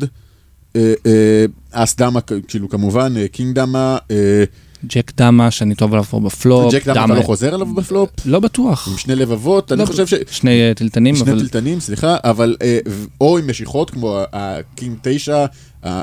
אה, 0.77 0.95
אה, 1.07 1.45
אס 1.71 1.97
דמה, 1.97 2.21
כאילו, 2.49 2.69
כמובן, 2.69 3.15
אה, 3.17 3.29
king 3.29 3.55
דמה, 3.55 3.99
אה, 4.11 4.45
ג'ק 4.87 5.13
דמה, 5.17 5.51
שאני 5.51 5.75
טוב 5.75 5.93
עליו 5.93 6.05
פה 6.05 6.21
ב 6.21 6.30
flop. 6.30 6.73
jack 6.75 6.85
דמה 6.89 7.05
אתה 7.05 7.15
לא 7.15 7.23
חוזר 7.23 7.55
עליו 7.55 7.75
בפלופ, 7.75 8.11
לא 8.25 8.41
בטוח. 8.41 8.89
עם 8.89 8.99
שני 8.99 9.15
לבבות, 9.15 9.73
אני 9.73 9.81
לא, 9.81 9.87
חושב 9.87 10.07
ש... 10.07 10.15
שני 10.31 10.69
אה, 10.69 10.75
תלתנים, 10.75 11.17
שני 11.17 11.31
אבל... 11.31 11.41
תלתנים, 11.41 11.81
סליחה, 11.81 12.17
אבל, 12.25 12.57
אה, 12.63 12.79
או 13.21 13.39
עם 13.39 13.51
משיכות 13.51 13.91
כמו 13.91 14.21
ה 14.33 14.46
king 14.46 14.97
9, 15.03 15.37
ה- 15.37 15.47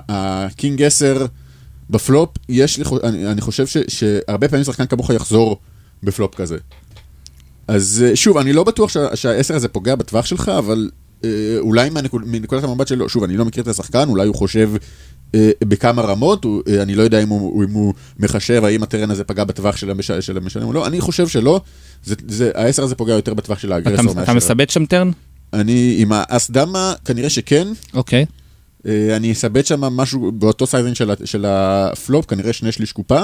ה 0.09 0.24
king 0.24 0.81
10 0.83 1.25
בפלופ, 1.89 2.29
יש 2.49 2.77
לי, 2.77 2.83
אני, 3.03 3.41
חושב 3.41 3.65
שהרבה 3.87 4.47
פעמים 4.47 4.63
שחקן 4.65 4.85
כמוך 4.85 5.09
יחזור 5.09 5.57
בפלופ 6.03 6.35
כזה. 6.35 6.57
אז 7.67 8.05
אה, 8.07 8.15
שוב, 8.15 8.37
אני 8.37 8.53
לא 8.53 8.63
בטוח 8.63 8.89
שה- 8.89 9.15
שהעשר 9.15 9.55
הזה 9.55 9.67
פוגע 9.67 9.95
בטווח 9.95 10.25
שלך, 10.25 10.49
אבל 10.57 10.89
אולי 11.59 11.89
מנקודת 12.25 12.63
המבט 12.63 12.87
שלו, 12.87 13.09
שוב, 13.09 13.23
אני 13.23 13.37
לא 13.37 13.45
מכיר 13.45 13.63
את 13.63 13.67
השחקן, 13.67 14.09
אולי 14.09 14.27
הוא 14.27 14.35
חושב 14.35 14.71
בכמה 15.63 16.01
רמות, 16.01 16.43
הוא, 16.43 16.61
אה, 16.67 16.81
אני 16.81 16.95
לא 16.95 17.03
יודע 17.03 17.23
אם 17.23 17.29
הוא, 17.29 17.63
אם 17.63 17.71
הוא 17.71 17.93
מחשב, 18.19 18.63
האם 18.63 18.83
ה 18.83 18.89
turn 18.89 19.11
הזה 19.11 19.23
פגע 19.23 19.43
בטווח 19.43 19.77
של, 19.77 19.91
המש, 19.91 20.11
של 20.11 20.37
המשלם 20.37 20.67
או 20.67 20.73
לא, 20.73 20.87
אני 20.87 21.01
חושב 21.01 21.27
שלא, 21.27 21.61
זה, 22.03 22.15
זה, 22.27 22.51
ה-10 22.55 22.83
הזה 22.83 22.95
פוגע 22.95 23.13
יותר 23.13 23.33
בטווח 23.33 23.59
של 23.59 23.71
ה 23.71 23.75
aggressor. 23.75 24.11
אתה, 24.11 24.23
אתה 24.23 24.33
מסבט 24.33 24.69
שם 24.69 24.85
turn? 24.85 25.11
אני 25.53 25.95
עם 25.99 26.11
האס 26.11 26.51
דמה, 26.51 26.93
כנראה 27.05 27.29
שכן. 27.29 27.67
אוקיי. 27.93 28.25
אה, 28.85 29.15
אני 29.15 29.31
אסבט 29.31 29.65
שם 29.65 29.81
משהו 29.81 30.31
באותו 30.31 30.67
sizing 30.67 30.95
של, 30.95 31.11
של 31.25 31.45
הפלופ, 31.45 32.25
כנראה 32.25 32.53
שני 32.53 32.71
שליש 32.71 32.91
קופה, 32.91 33.23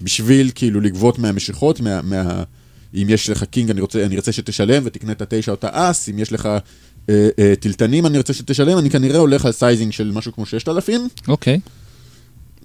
בשביל 0.00 0.50
כאילו 0.54 0.80
לגבות 0.80 1.18
מהמשיכות, 1.18 1.80
מה... 1.80 2.02
מה 2.02 2.42
אם 2.94 3.06
יש 3.08 3.30
לך 3.30 3.44
king, 3.44 3.70
אני 3.70 3.80
רוצה, 3.80 4.06
אני 4.06 4.16
רוצה 4.16 4.32
שתשלם 4.32 4.82
ותקנה 4.86 5.12
את 5.12 5.22
התשע 5.22 5.52
או 5.52 5.56
את 5.56 5.64
האס, 5.64 6.08
אם 6.08 6.18
יש 6.18 6.32
לך 6.32 6.46
אה, 6.46 6.52
אה, 6.52 6.58
תלתנים, 7.60 8.06
אני 8.06 8.18
רוצה 8.18 8.32
שתשלם, 8.32 8.78
אני 8.78 8.90
כנראה 8.90 9.18
הולך 9.18 9.44
על 9.46 9.52
sizing 9.52 9.92
של 9.92 10.12
משהו 10.14 10.32
כמו 10.32 10.46
6,000. 10.46 11.08
אוקיי. 11.28 11.60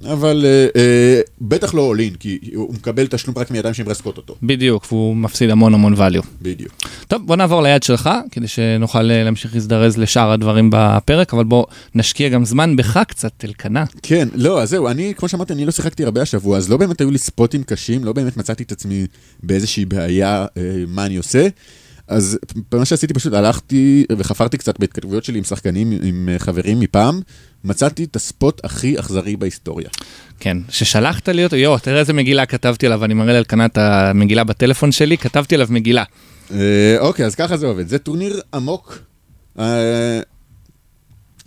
אבל 0.03 0.45
אה, 0.45 0.81
אה, 0.81 1.21
בטח 1.41 1.73
לא 1.73 1.81
all-in, 1.81 2.15
כי 2.15 2.39
הוא 2.55 2.73
מקבל 2.73 3.07
תשלום 3.07 3.37
רק 3.37 3.51
מידיים 3.51 3.73
שמרסקות 3.73 4.17
אותו. 4.17 4.35
בדיוק, 4.43 4.85
והוא 4.91 5.15
מפסיד 5.15 5.49
המון 5.49 5.73
המון 5.73 5.93
value. 5.93 6.25
בדיוק. 6.41 6.71
טוב, 7.07 7.27
בוא 7.27 7.35
נעבור 7.35 7.61
ליד 7.61 7.83
שלך, 7.83 8.09
כדי 8.31 8.47
שנוכל 8.47 9.11
אה, 9.11 9.23
להמשיך 9.23 9.53
להזדרז 9.53 9.97
לשאר 9.97 10.31
הדברים 10.31 10.69
בפרק, 10.73 11.33
אבל 11.33 11.43
בוא 11.43 11.65
נשקיע 11.95 12.29
גם 12.29 12.45
זמן 12.45 12.75
בך 12.75 12.99
קצת, 13.07 13.31
אלקנה. 13.43 13.83
כן, 14.03 14.27
לא, 14.33 14.61
אז 14.61 14.69
זהו, 14.69 14.87
אני, 14.87 15.13
כמו 15.17 15.29
שאמרתי, 15.29 15.53
אני 15.53 15.65
לא 15.65 15.71
שיחקתי 15.71 16.03
הרבה 16.03 16.21
השבוע, 16.21 16.57
אז 16.57 16.69
לא 16.69 16.77
באמת 16.77 17.01
היו 17.01 17.11
לי 17.11 17.17
ספוטים 17.17 17.63
קשים, 17.63 18.03
לא 18.03 18.13
באמת 18.13 18.37
מצאתי 18.37 18.63
את 18.63 18.71
עצמי 18.71 19.05
באיזושהי 19.43 19.85
בעיה, 19.85 20.45
אה, 20.57 20.83
מה 20.87 21.05
אני 21.05 21.17
עושה. 21.17 21.47
אז 22.07 22.37
מה 22.73 22.85
שעשיתי 22.85 23.13
פשוט 23.13 23.33
הלכתי 23.33 24.05
וחפרתי 24.17 24.57
קצת 24.57 24.79
בהתכתבויות 24.79 25.23
שלי 25.23 25.37
עם 25.37 25.43
שחקנים, 25.43 25.91
עם 26.03 26.29
אה, 26.31 26.39
חברים 26.39 26.79
מפעם, 26.79 27.21
מצאתי 27.63 28.03
את 28.03 28.15
הספוט 28.15 28.65
הכי 28.65 28.99
אכזרי 28.99 29.35
בהיסטוריה. 29.35 29.89
כן, 30.39 30.57
ששלחת 30.69 31.29
לי 31.29 31.43
אותו, 31.43 31.55
יואו, 31.55 31.79
תראה 31.79 31.99
איזה 31.99 32.13
מגילה 32.13 32.45
כתבתי 32.45 32.85
עליו, 32.85 33.05
אני 33.05 33.13
מראה 33.13 33.33
לאלקנה 33.33 33.65
את 33.65 33.77
המגילה 33.77 34.43
בטלפון 34.43 34.91
שלי, 34.91 35.17
כתבתי 35.17 35.55
עליו 35.55 35.67
מגילה. 35.69 36.03
אה, 36.51 36.95
אוקיי, 36.99 37.25
אז 37.25 37.35
ככה 37.35 37.57
זה 37.57 37.65
עובד. 37.67 37.87
זה 37.87 37.99
טורניר 37.99 38.41
עמוק, 38.53 38.99
אה, 39.59 40.19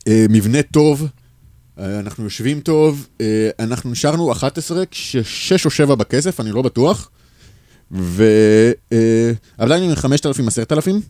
אה, 0.09 0.27
מבנה 0.31 0.63
טוב, 0.63 1.09
אה, 1.79 1.99
אנחנו 1.99 2.25
יושבים 2.25 2.61
טוב, 2.61 3.07
אה, 3.21 3.51
אנחנו 3.59 3.91
נשארנו 3.91 4.33
11 4.33 4.87
כשש 4.91 5.65
או 5.65 5.71
7 5.71 5.95
בכסף, 5.95 6.41
אני 6.41 6.53
לא 6.53 6.63
בטוח. 6.63 7.11
ו... 7.93 8.25
אה, 8.93 9.33
עדיין 9.59 9.83
עם 9.83 9.95
5,000, 9.95 10.49
10,000. 10.49 11.01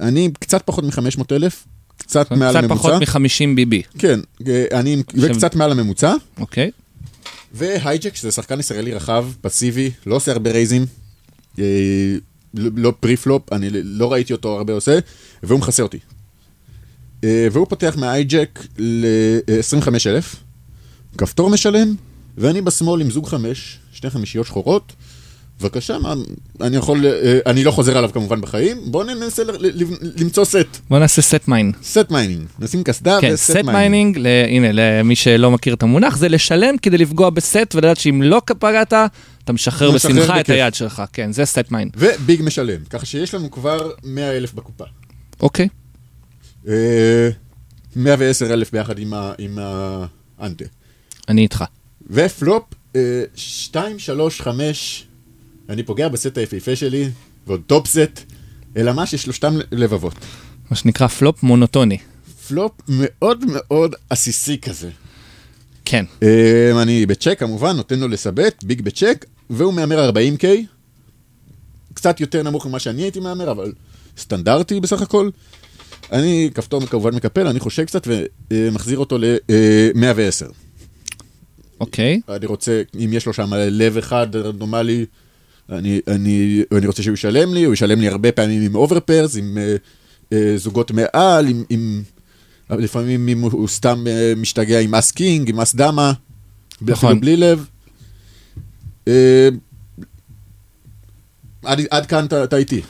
אני 0.00 0.30
קצת 0.38 0.62
פחות 0.64 0.84
מ-500 0.84 1.22
אלף, 1.32 1.66
קצת 1.96 2.30
מעל 2.30 2.50
קצת 2.50 2.64
הממוצע. 2.64 2.74
פחות 2.74 2.92
מ-50 2.92 3.56
BB, 3.56 3.82
כן, 3.98 4.20
אה, 4.48 4.64
אני 4.72 5.02
וקצת 5.14 5.54
מעל 5.54 5.72
הממוצע. 5.72 6.14
אוקיי? 6.40 6.70
וה 7.54 7.68
hijack, 7.68 8.16
שזה 8.16 8.30
שחקן 8.30 8.60
ישראלי 8.60 8.94
רחב, 8.94 9.26
פסיבי, 9.40 9.90
לא 10.06 10.16
עושה 10.16 10.32
הרבה 10.32 10.50
רייזים, 10.50 10.86
אה, 11.58 11.64
לא 12.54 12.70
לא 12.76 12.92
pre-flop, 13.00 13.52
אני 13.52 13.68
לא 13.72 14.12
ראיתי 14.12 14.32
אותו 14.32 14.56
הרבה 14.56 14.72
עושה, 14.72 14.98
והוא 15.42 15.60
מכסה 15.60 15.82
אותי. 15.82 15.98
והוא 17.24 17.66
פותח 17.68 17.94
מה 17.98 18.15
hijack 18.15 18.66
ל-25,000, 18.78 20.36
כפתור 21.18 21.50
משלם, 21.50 21.94
ואני 22.38 22.60
בשמאל 22.60 23.00
עם 23.00 23.10
זוג 23.10 23.26
חמש, 23.26 23.78
שתי 23.92 24.10
חמישיות 24.10 24.46
שחורות. 24.46 24.92
בבקשה, 25.62 25.98
מה, 25.98 26.14
אני 26.60 26.76
יכול, 26.76 27.06
אה, 27.06 27.38
אני 27.46 27.64
לא 27.64 27.70
חוזר 27.70 27.98
עליו 27.98 28.10
כמובן 28.12 28.40
בחיים, 28.40 28.78
בואו 28.86 29.04
ננסה 29.06 29.44
ל- 29.44 29.50
ל- 29.58 29.84
למצוא 30.20 30.44
סט, 30.44 30.56
בוא 30.90 30.98
נעשה 30.98 31.22
set 31.22 31.48
mine. 31.48 31.72
set 31.82 32.10
mining, 32.10 32.46
נשים 32.58 32.82
קסדה 32.84 33.18
כן, 33.20 33.30
ו 33.34 33.38
set 33.38 33.50
set 33.50 33.56
mining, 33.64 34.18
ל- 34.18 34.26
הנה, 34.48 34.68
למי 34.72 35.16
שלא 35.16 35.50
מכיר 35.50 35.74
את 35.74 35.82
המונח, 35.82 36.16
זה 36.16 36.28
לשלם 36.28 36.78
כדי 36.78 36.98
לפגוע 36.98 37.30
בסט 37.30 37.74
ולדעת 37.74 37.96
שאם 37.96 38.22
לא 38.22 38.42
פגעת, 38.58 38.92
אתה 39.44 39.52
משחרר 39.52 39.90
בשמחה 39.90 40.40
את. 40.40 40.50
היד 40.50 40.74
שלך. 40.74 41.02
כן, 41.12 41.32
זה 41.32 41.44
סט 41.44 41.70
מיין. 41.70 41.88
ו 41.96 42.07
big 42.07 42.42
משלם, 42.44 42.80
ככה 42.90 43.06
שיש 43.06 43.34
לנו 43.34 43.50
כבר 43.50 43.90
100,000 44.04 44.54
בקופה. 44.54 44.84
אוקיי. 45.40 45.68
אה, 46.68 47.28
110 47.96 48.52
אלף 48.52 48.72
ביחד 48.72 48.94
עם 49.38 49.58
ה 50.38 50.42
ante. 50.42 50.64
אני 51.28 51.42
איתך. 51.42 51.64
ופלופ, 52.10 52.62
2, 53.34 53.98
3, 53.98 54.40
5, 54.40 55.06
אני 55.68 55.82
פוגע 55.82 56.08
בסט 56.08 56.38
היפהפה 56.38 56.76
שלי, 56.76 57.08
ועוד 57.46 57.62
top 57.66 57.86
set, 57.86 58.20
אלא 58.76 58.92
מה 58.92 59.06
ששלושתם 59.06 59.54
לבבות. 59.72 60.14
מה 60.70 60.76
שנקרא 60.76 61.06
פלופ 61.06 61.42
מונוטוני. 61.42 61.98
פלופ 62.48 62.72
מאוד 62.88 63.44
מאוד 63.48 63.94
עסיסי 64.10 64.58
כזה. 64.58 64.90
כן. 65.84 66.04
אה, 66.22 66.82
אני 66.82 67.06
בצ'ק 67.06 67.38
כמובן, 67.38 67.76
נותן 67.76 68.00
לו 68.00 68.08
לסבט, 68.08 68.64
big 68.64 68.82
ב 68.82 68.88
check, 68.88 69.24
והוא 69.50 69.74
מהמר 69.74 70.10
40K, 70.10 70.44
קצת 71.94 72.20
יותר 72.20 72.42
נמוך 72.42 72.66
ממה 72.66 72.78
שאני 72.78 73.02
הייתי 73.02 73.20
מהמר, 73.20 73.50
אבל 73.50 73.72
סטנדרטי 74.18 74.80
בסך 74.80 75.02
הכל. 75.02 75.30
אני 76.12 76.50
כפתור 76.54 76.86
כמובן 76.86 77.14
מקפל, 77.14 77.46
אני 77.46 77.60
חושב 77.60 77.84
קצת 77.84 78.08
ומחזיר 78.50 78.98
אותו 78.98 79.18
ל-110. 79.18 80.52
אוקיי. 81.80 82.20
אני 82.28 82.46
רוצה, 82.46 82.82
אם 83.04 83.10
יש 83.12 83.26
לו 83.26 83.32
שם 83.32 83.50
לב 83.54 83.96
אחד 83.96 84.36
רנדומלי, 84.36 85.06
אני, 85.70 86.00
אני, 86.08 86.62
אני 86.78 86.86
רוצה 86.86 87.02
שהוא 87.02 87.14
ישלם 87.14 87.54
לי, 87.54 87.64
הוא 87.64 87.74
ישלם 87.74 88.00
לי 88.00 88.08
הרבה 88.08 88.32
פעמים 88.32 88.62
עם 88.62 88.74
overpairs, 88.74 89.36
עם 89.36 89.58
אה, 89.58 89.76
אה, 90.32 90.52
זוגות 90.56 90.90
מעל, 90.90 91.48
עם, 91.48 91.64
עם... 91.70 92.02
לפעמים 92.70 93.28
אם 93.28 93.40
הוא, 93.40 93.68
סתם 93.68 94.04
אה, 94.06 94.32
משתגע 94.36 94.80
עם 94.80 94.94
אס 94.94 95.10
king, 95.10 95.48
עם 95.48 95.60
אס 95.60 95.74
דמה, 95.74 96.12
נכון. 96.82 97.08
אפילו 97.08 97.20
בלי 97.20 97.36
לב. 97.36 97.66
אה, 99.08 99.48
עד, 101.64 101.80
עד 101.90 102.06
כאן 102.06 102.24
אתה 102.44 102.56
איתי, 102.56 102.80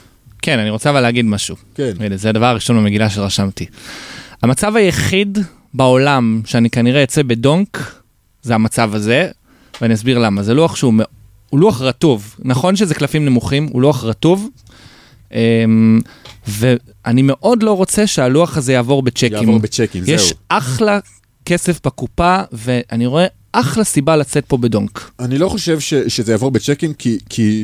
כן, 0.41 0.59
אני 0.59 0.69
רוצה 0.69 0.89
אבל 0.89 1.01
להגיד 1.01 1.25
משהו. 1.25 1.55
כן. 1.75 1.91
הנה, 1.99 2.17
זה 2.17 2.29
הדבר 2.29 2.45
הראשון 2.45 2.77
במגילה 2.77 3.09
שרשמתי. 3.09 3.65
המצב 4.41 4.75
היחיד 4.75 5.37
בעולם 5.73 6.41
שאני 6.45 6.69
כנראה 6.69 7.03
אצא 7.03 7.23
בדונק, 7.23 7.93
זה 8.41 8.55
המצב 8.55 8.95
הזה, 8.95 9.29
ואני 9.81 9.93
אסביר 9.93 10.19
למה. 10.19 10.43
זה 10.43 10.53
לוח 10.53 10.75
שהוא, 10.75 10.93
מ- 10.93 10.99
הוא 11.53 11.59
לוח 11.59 11.81
רטוב. 11.81 12.35
נכון 12.39 12.75
שזה 12.75 12.95
קלפים 12.95 13.25
נמוכים, 13.25 13.69
הוא 13.71 13.81
לוח 13.81 14.03
רטוב, 14.03 14.49
אמ, 15.33 15.99
ואני 16.47 17.21
מאוד 17.21 17.63
לא 17.63 17.71
רוצה 17.71 18.07
שהלוח 18.07 18.57
הזה 18.57 18.73
יעבור 18.73 19.03
בצ'קים. 19.03 19.33
יעבור 19.33 19.59
בצ'קים, 19.59 20.03
זהו. 20.03 20.15
יש 20.15 20.33
אחלה 20.49 20.99
כסף 21.45 21.79
בקופה, 21.85 22.39
ואני 22.51 23.05
רואה 23.05 23.25
אחלה 23.51 23.83
סיבה 23.83 24.15
לצאת 24.15 24.45
פה 24.47 24.57
ב 24.57 24.66
donk. 24.66 25.11
אני 25.19 25.37
לא 25.37 25.49
חושב 25.49 25.79
ש, 25.79 25.93
שזה 25.93 26.31
יעבור 26.31 26.51
בצ'קים, 26.51 26.93
כי, 26.93 27.17
כי 27.29 27.63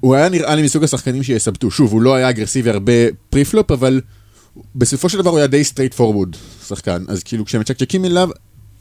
הוא 0.00 0.14
היה 0.14 0.28
נראה 0.28 0.54
לי 0.54 0.62
מסוג 0.62 0.84
השחקנים 0.84 1.22
שיסבטו. 1.22 1.70
שוב, 1.70 1.92
הוא 1.92 2.02
לא 2.02 2.14
היה 2.14 2.30
אגרסיבי 2.30 2.70
הרבה 2.70 2.92
preflop, 3.30 3.70
אבל 3.70 4.00
בסופו 4.74 5.08
של 5.08 5.18
דבר 5.18 5.30
הוא 5.30 5.38
היה 5.38 5.46
די 5.46 5.64
straightforward 5.64 6.28
שחקן. 6.68 7.04
אז 7.08 7.22
כאילו, 7.22 7.44
כשמצ'קצ'קים 7.44 8.04
אליו, 8.04 8.28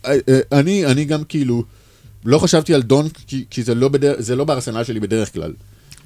אה, 0.06 0.18
אה, 0.30 0.40
אני, 0.52 0.86
אני 0.86 1.06
גם 1.06 1.24
כאילו, 1.24 1.64
לא 2.26 2.40
חשבתי 2.40 2.74
על 2.74 2.82
donk, 2.82 3.12
כי, 3.28 3.46
כי 3.50 3.64
זה, 3.64 3.76
לא 3.76 3.88
בדר, 3.90 4.14
זה 4.18 4.36
לא 4.36 4.44
בארסנל 4.44 4.84
שלי 4.84 5.00
בדרך 5.00 5.34
כלל. 5.34 5.54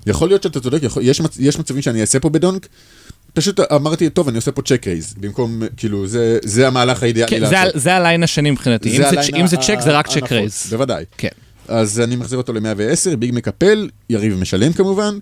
יכול 0.07 0.27
להיות 0.27 0.43
שאתה 0.43 0.59
צודק, 0.59 0.79
יכול, 0.83 1.03
יש, 1.05 1.21
מצ, 1.21 1.37
יש 1.39 1.59
מצבים 1.59 1.81
שאני 1.81 2.01
אעשה 2.01 2.19
פה 2.19 2.29
ב 2.29 2.35
donk, 2.35 2.67
פשוט 3.33 3.59
אמרתי, 3.59 4.09
טוב, 4.09 4.27
אני 4.27 4.37
עושה 4.37 4.51
פה 4.51 4.61
check 4.61 4.87
raise, 4.87 5.13
במקום, 5.19 5.61
כאילו, 5.77 6.07
זה, 6.07 6.39
זה 6.43 6.67
המהלך 6.67 7.03
האידיאלי 7.03 7.29
כן, 7.39 7.49
זה, 7.49 7.59
ה- 7.61 7.65
זה 7.73 7.93
ה 7.93 7.99
line 7.99 8.23
השני 8.23 8.51
מבחינתי. 8.51 8.89
אם 8.91 8.97
זה, 8.97 9.07
ה 9.09 9.14
line 9.14 9.35
אם 9.35 9.47
זה 9.47 9.57
ה- 9.57 9.61
צ'ק 9.61 9.77
זה 9.83 9.91
רק 9.91 10.07
check 10.07 10.31
raise. 10.31 10.67
בוודאי. 10.69 11.03
כן. 11.17 11.27
אז 11.67 11.99
אני 11.99 12.15
מחזיר 12.15 12.37
אותו 12.37 12.53
ל-110, 12.53 13.15
big 13.15 13.31
מקפל, 13.33 13.89
יריב 14.09 14.33
משלם 14.33 14.73
כמובן, 14.73 15.17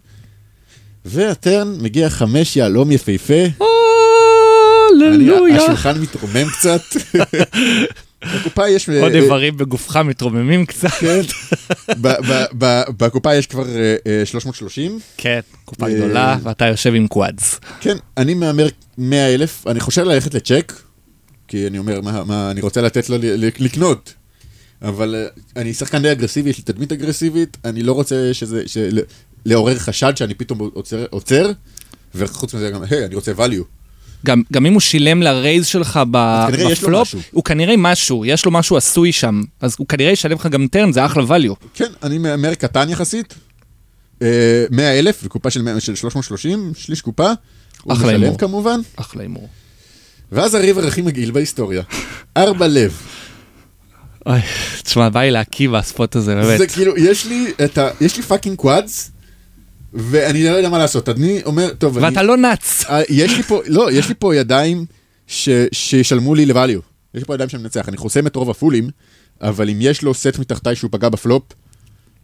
וה 1.05 1.29
turn 1.29 1.75
מגיע 1.81 2.09
חמש 2.09 2.55
יהלום 2.57 2.91
יפהפה. 2.91 3.43
הללויה. 4.93 5.63
השולחן 5.63 6.01
מתרומם 6.01 6.45
קצת. 6.59 6.81
בקופה 8.25 8.69
יש... 8.69 8.89
עוד 8.89 9.11
אה, 9.11 9.19
איברים 9.19 9.57
בגופך 9.57 9.97
מתרוממים 9.97 10.65
קצת. 10.65 10.89
כן. 10.89 11.21
בקופה 12.97 13.35
יש 13.35 13.47
כבר 13.47 13.65
אה, 13.67 13.95
אה, 14.07 14.25
330. 14.25 14.99
כן, 15.17 15.39
קופה 15.65 15.87
אה, 15.87 15.93
גדולה, 15.93 16.37
ואתה 16.43 16.65
יושב 16.65 16.93
עם 16.93 17.07
quads. 17.07 17.59
כן, 17.79 17.97
אני 18.17 18.33
מהמר 18.33 18.67
100 18.97 19.33
אלף, 19.33 19.67
אני 19.67 19.79
חושב 19.79 20.03
ללכת 20.03 20.33
לצ'ק, 20.33 20.73
כי 21.47 21.67
אני 21.67 21.77
אומר, 21.77 22.01
מה, 22.01 22.51
אני 22.51 22.61
רוצה 22.61 22.81
לתת 22.81 23.09
לו 23.09 23.17
לקנות. 23.37 24.13
אבל 24.81 25.15
אה, 25.15 25.61
אני 25.61 25.73
שחקן 25.73 26.01
די 26.01 26.11
אגרסיבי, 26.11 26.49
יש 26.49 26.57
לי 26.57 26.63
תדמית 26.63 26.91
אגרסיבית, 26.91 27.57
אני 27.65 27.83
לא 27.83 27.93
רוצה 27.93 28.33
שזה, 28.33 28.63
לעורר 29.45 29.79
חשד 29.79 30.17
שאני 30.17 30.33
פתאום 30.33 30.69
עוצר 31.09 31.51
וחוץ 32.15 32.53
מזה 32.53 32.69
גם, 32.69 32.83
היי, 32.89 33.05
אני 33.05 33.15
רוצה 33.15 33.31
value. 33.31 33.76
גם, 34.25 34.41
גם 34.53 34.65
אם 34.65 34.73
הוא 34.73 34.81
שילם 34.81 35.21
ל 35.21 35.29
raise 35.29 35.65
שלך 35.65 35.99
ב- 36.11 36.45
כנראה 36.51 36.71
בפלופ. 36.71 37.15
הוא 37.31 37.43
כנראה 37.43 37.75
משהו, 37.77 38.25
יש 38.25 38.45
לו 38.45 38.51
משהו 38.51 38.77
עשוי 38.77 39.11
שם, 39.11 39.41
אז 39.61 39.75
הוא 39.79 39.87
כנראה 39.87 40.11
ישלם 40.11 40.35
לך 40.35 40.45
גם 40.47 40.67
turn, 40.67 40.91
זה 40.91 41.05
אחלה 41.05 41.23
value. 41.23 41.53
כן, 41.73 41.91
אני 42.03 42.17
מהמר 42.17 42.53
קטן 42.55 42.89
יחסית, 42.89 43.33
אה, 44.21 44.27
100 44.71 44.99
אלף, 44.99 45.19
וקופה 45.23 45.49
של, 45.49 45.61
100 45.61 45.79
של 45.79 45.95
330, 45.95 46.71
שליש 46.77 47.01
קופה. 47.01 47.31
הוא 47.83 47.93
אחלה 47.93 48.07
משלם 48.07 48.21
הימור. 48.23 48.37
כמובן. 48.37 48.79
אחלה 48.95 49.21
הימור. 49.21 49.49
ואז 50.31 50.53
ה 50.55 50.61
river 50.61 50.87
הכי 50.87 51.01
מגעיל 51.01 51.31
בהיסטוריה, 51.31 51.81
ארבע 52.37 52.67
לב. 52.67 53.01
אוי, 54.25 54.39
תשמע, 54.83 55.09
בא 55.09 55.19
לי 55.21 55.31
להקיא 55.31 55.69
ב 55.69 55.79
spot 55.79 56.15
הזה, 56.15 56.35
באמת. 56.35 56.57
זה 56.57 56.67
כאילו, 56.67 56.97
יש 56.97 57.25
לי 57.25 57.51
את 57.65 57.77
ה... 57.77 57.89
יש 58.01 58.17
לי 58.17 58.23
fucking 58.23 58.55
quads, 58.55 59.11
ואני 59.93 60.43
לא 60.43 60.49
יודע 60.49 60.69
מה 60.69 60.77
לעשות. 60.77 61.09
אני 61.09 61.41
אומר, 61.45 61.73
טוב, 61.73 61.97
אני... 61.97 62.05
ואתה 62.05 62.23
לא 62.23 62.37
nuts. 62.37 62.85
אה, 62.89 63.01
יש 63.09 63.37
לי 63.37 63.43
פה, 63.43 63.61
לא, 63.67 63.91
יש 63.91 64.09
לי 64.09 64.15
פה 64.19 64.35
ידיים 64.35 64.85
ש, 65.27 65.49
שישלמו 65.71 66.35
לי 66.35 66.45
ל 66.45 66.50
value. 66.50 66.81
יש 67.13 67.21
לי 67.21 67.25
פה 67.25 67.33
ידיים 67.33 67.49
שאני 67.49 67.63
מנצח. 67.63 67.89
אני 67.89 67.97
חוסם 67.97 68.27
את 68.27 68.35
רוב 68.35 68.49
הפולים, 68.49 68.89
אבל 69.41 69.69
אם 69.69 69.77
יש 69.81 70.01
לו 70.01 70.13
סט 70.13 70.39
מתחתיי 70.39 70.75
שהוא 70.75 70.89
פגע 70.91 71.09
בפלופ, 71.09 71.43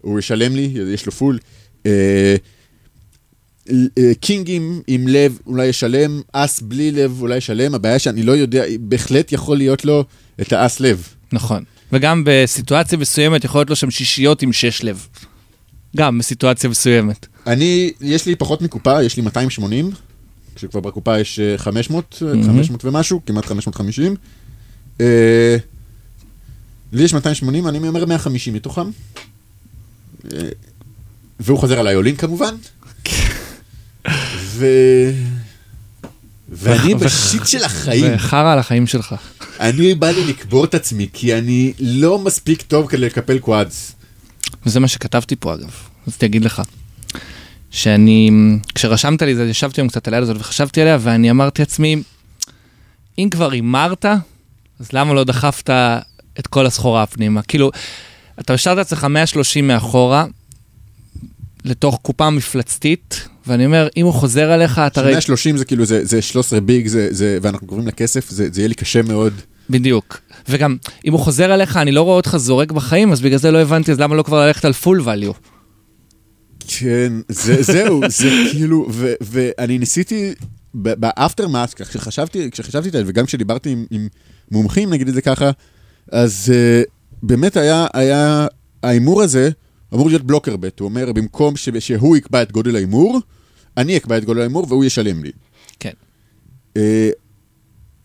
הוא 0.02 0.20
ישלם 0.20 0.56
לי, 0.56 0.74
יש 0.94 1.06
לו 1.06 1.12
פול. 1.12 1.40
אה, 1.86 2.36
אה, 3.70 4.12
קינגים 4.20 4.82
עם 4.88 5.08
לב 5.08 5.40
אולי 5.48 5.66
ישלם, 5.66 6.22
אס 6.32 6.62
בלי 6.62 6.92
לב 6.92 7.22
אולי 7.22 7.38
ישלם, 7.38 7.76
הבעיה 7.76 8.00
שאני 8.00 8.24
לא 8.24 8.32
יודע, 8.32 8.64
בהחלט 8.80 9.32
יכול 9.32 9.58
להיות 9.58 9.86
לו 9.86 10.06
את 10.42 10.54
האס 10.54 10.80
לב. 10.80 11.08
נכון. 11.32 11.64
וגם 11.92 12.24
בסיטואציה 12.26 12.98
מסוימת 12.98 13.44
יכול 13.44 13.60
להיות 13.60 13.70
לו 13.70 13.76
שם 13.76 13.92
שישיות 13.92 14.42
עם 14.42 14.54
שש 14.54 14.84
לב. 14.84 15.08
גם 15.98 16.18
בסיטואציה 16.18 16.70
מסוימת. 16.70 17.28
אני, 17.48 17.92
יש 18.02 18.26
לי 18.26 18.36
פחות 18.36 18.62
מקופה, 18.62 19.04
יש 19.04 19.18
לי 19.18 19.24
280, 19.24 19.92
כשכבר 20.56 20.80
בקופה 20.80 21.20
יש 21.20 21.40
אה, 21.40 21.58
500, 21.58 22.20
אה, 22.22 22.28
מהמם. 22.28 22.44
500 22.44 22.86
ומשהו, 22.86 23.22
כמעט 23.26 23.46
550. 23.46 24.16
אה, 25.02 25.58
לי 26.94 27.04
יש 27.04 27.14
280, 27.14 27.68
אני 27.68 27.80
מהמר 27.80 28.06
150 28.06 28.54
מתוכם. 28.54 28.90
אה, 30.34 30.40
והוא 31.40 31.60
חוזר 31.60 31.80
עליי 31.80 31.96
אולין 31.96 32.16
כמובן. 32.16 32.56
ו... 34.38 34.66
ואני 36.50 36.96
בשיט 36.96 37.48
של 37.48 37.64
החיים. 37.64 38.12
וחרא 38.16 38.54
על 38.54 38.60
החיים 38.60 38.88
שלך. 38.88 39.16
אני 39.60 39.96
בא 39.96 40.10
לי 40.10 40.26
לקבור 40.26 40.66
את 40.66 40.74
עצמי, 40.74 41.08
כי 41.14 41.38
אני 41.38 41.74
לא 41.80 42.20
מספיק 42.20 42.62
טוב 42.62 42.88
כדי 42.88 43.02
לקפל 43.02 43.40
קוואדס. 43.40 43.92
וזה 44.66 44.80
מה 44.80 44.88
שכתבתי 44.88 45.36
פה 45.36 45.54
אגב, 45.54 45.72
רציתי 46.08 46.26
להגיד 46.26 46.46
לך. 46.46 46.62
שאני, 47.72 48.30
כשרשמת 48.76 49.22
לי 49.22 49.36
זה, 49.36 49.46
ישבתי 49.46 49.82
היום 49.82 49.88
קצת 49.88 50.08
על 50.08 50.14
היד 50.14 50.24
הזאת 50.24 50.38
וחשבתי 50.40 50.82
עליה, 50.82 50.98
ואני 51.02 51.32
אמרתי 51.32 51.62
לעצמי, 51.62 52.04
אם 53.18 53.28
כבר 53.32 53.52
הימרת, 53.52 54.06
אז 54.80 54.94
למה 54.94 55.14
לא 55.14 55.24
דחפת 55.24 55.70
את 56.40 56.48
כל 56.48 56.66
הסחורה 56.66 57.04
הפנימה? 57.04 57.42
כאילו, 57.42 57.72
אתה 58.40 58.54
השארת 58.54 58.78
את 58.78 58.86
עצמך 58.86 59.04
130 59.04 59.68
מאחורה, 59.68 60.26
לתוך 61.66 62.00
קופה 62.02 62.30
מפלצתית, 62.30 63.28
ואני 63.48 63.66
אומר, 63.66 63.88
אם 63.98 64.06
הוא 64.06 64.14
חוזר 64.14 64.52
עליך, 64.52 64.82
אתה 64.88 65.02
הרי... 65.02 65.12
130 65.12 65.58
זה 65.58 65.66
כאילו, 65.66 65.86
זה, 65.86 66.06
זה 66.06 66.22
13 66.22 66.62
ביג, 66.62 66.88
זה, 66.88 67.08
זה, 67.12 67.38
ואנחנו 67.42 67.68
קוראים 67.68 67.88
לכסף, 67.88 68.30
זה, 68.30 68.48
זה 68.52 68.62
יהיה 68.62 68.68
לי 68.68 68.76
קשה 68.76 69.02
מאוד. 69.02 69.34
בדיוק. 69.70 70.22
וגם, 70.50 70.78
אם 71.06 71.14
הוא 71.14 71.20
חוזר 71.20 71.52
עליך, 71.52 71.78
אני 71.78 71.92
לא 71.92 72.02
רואה 72.02 72.16
אותך 72.16 72.38
זורק 72.38 72.72
בחיים, 72.72 73.12
אז 73.12 73.22
בגלל 73.22 73.38
זה 73.38 73.52
לא 73.52 73.62
הבנתי, 73.62 73.92
אז 73.92 74.00
למה 74.00 74.16
לא 74.16 74.24
כבר 74.24 74.46
ללכת 74.46 74.66
על 74.66 74.74
פול 74.74 75.02
value? 75.02 75.34
כן, 76.68 77.14
זה, 77.30 77.64
זהו, 77.64 78.02
זה 78.10 78.30
כאילו, 78.52 78.88
ו, 78.90 79.14
ואני 79.22 79.78
ניסיתי 79.78 80.34
ב 80.74 80.83
aftermath, 80.83 81.74
כשחשבתי, 81.74 82.52
כשחשבתי 82.52 82.88
את 82.88 82.94
זה, 82.94 83.04
וגם 83.06 83.26
כשדיברתי 83.26 83.70
עם, 83.70 83.86
עם 83.92 84.08
מומחים, 84.52 84.90
נגיד 84.90 85.08
את 85.08 85.14
זה 85.14 85.22
ככה, 85.22 85.52
אז 86.12 86.54
אה, 86.54 86.90
באמת 87.24 87.58
היה, 87.58 87.88
היה, 87.94 88.48
ההימור 88.84 89.22
הזה 89.22 89.50
אמור 89.94 90.08
להיות 90.08 90.24
blocker 90.24 90.58
bet, 90.58 90.80
הוא 90.80 90.90
אומר, 90.90 91.12
במקום 91.12 91.56
ש, 91.56 91.70
שהוא 91.80 92.18
יקבע 92.18 92.42
את 92.42 92.52
גודל 92.52 92.76
ההימור, 92.76 93.20
אני 93.78 93.98
אקבע 93.98 94.18
את 94.18 94.26
גודל 94.26 94.40
ההימור 94.40 94.66
והוא 94.70 94.86
ישלם 94.86 95.24
לי. 95.24 95.32
כן. 95.80 95.92
אה, 96.78 96.80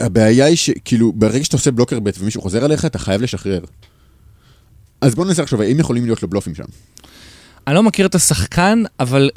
הבעיה 0.00 0.46
היא 0.46 0.56
שכאילו, 0.56 1.12
ברגע 1.12 1.44
שאתה 1.44 1.56
עושה 1.56 1.70
blocker 1.70 2.00
bet 2.00 2.16
ומישהו 2.18 2.42
חוזר 2.42 2.64
עליך, 2.64 2.84
אתה 2.84 2.98
חייב 2.98 3.22
לשחרר. 3.22 3.60
אז 5.00 5.14
בוא 5.14 5.24
ננסה 5.24 5.42
לחשוב, 5.42 5.60
האם 5.60 5.80
יכולים 5.80 6.04
להיות 6.04 6.22
לו 6.22 6.28
בלופים 6.28 6.54
שם? 6.54 6.64
אני 7.66 7.74
לא 7.74 7.82
מכיר 7.82 8.06
את 8.06 8.14
השחקן, 8.14 8.82
אבל 9.00 9.30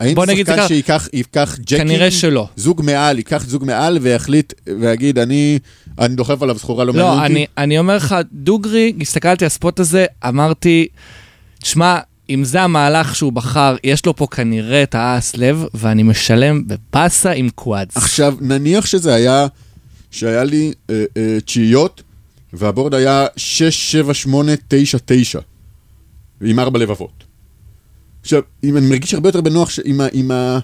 האם 0.00 0.14
בוא 0.14 0.26
נגיד 0.26 0.46
שחקן 0.46 0.68
שייקח 0.68 1.08
ייקח 1.12 1.56
ג'קים, 1.60 1.78
כנראה 1.78 2.10
שלא. 2.10 2.48
זוג 2.56 2.82
מעל, 2.84 3.16
ייקח 3.16 3.44
זוג 3.46 3.64
מעל 3.64 3.98
ויחליט 4.02 4.52
ויגיד, 4.80 5.18
אני, 5.18 5.58
אני 5.98 6.14
דוחף 6.14 6.42
עליו 6.42 6.58
סחורה 6.58 6.84
לא 6.84 6.92
מעניין 6.92 7.10
לא, 7.10 7.22
אותי. 7.22 7.26
אני, 7.26 7.46
אני 7.58 7.78
אומר 7.78 7.96
לך, 7.96 8.16
דוגרי, 8.32 8.92
הסתכלתי 9.00 9.44
על 9.44 9.46
הספוט 9.46 9.80
הזה, 9.80 10.06
אמרתי, 10.28 10.88
תשמע, 11.62 11.98
אם 12.30 12.44
זה 12.44 12.62
המהלך 12.62 13.16
שהוא 13.16 13.32
בחר, 13.32 13.76
יש 13.84 14.06
לו 14.06 14.16
פה 14.16 14.26
כנראה 14.26 14.82
את 14.82 14.94
האס 14.94 15.36
לב, 15.36 15.64
ואני 15.74 16.02
משלם 16.02 16.66
בפאסה 16.66 17.30
עם 17.30 17.48
קוואדס. 17.54 17.96
עכשיו, 17.96 18.34
נניח 18.40 18.86
שזה 18.86 19.14
היה, 19.14 19.46
שהיה 20.10 20.44
לי 20.44 20.72
אה, 20.90 21.04
אה, 21.16 21.38
תשיעיות, 21.44 22.02
והבורד 22.52 22.94
היה 22.94 23.26
6, 23.36 23.92
7, 23.92 24.14
8, 24.14 24.52
9, 24.68 24.98
9, 25.06 25.38
עם 26.42 26.58
ארבע 26.60 26.78
לבבות. 26.78 27.24
עכשיו, 28.22 28.42
אם 28.64 28.76
אני 28.76 28.86
מרגיש 28.90 29.14
הרבה 29.14 29.28
יותר 29.28 29.40
בנוח 29.40 29.70
ש- 29.70 29.80
עם, 29.84 30.00
ה, 30.00 30.06
עם, 30.12 30.30
ה, 30.30 30.58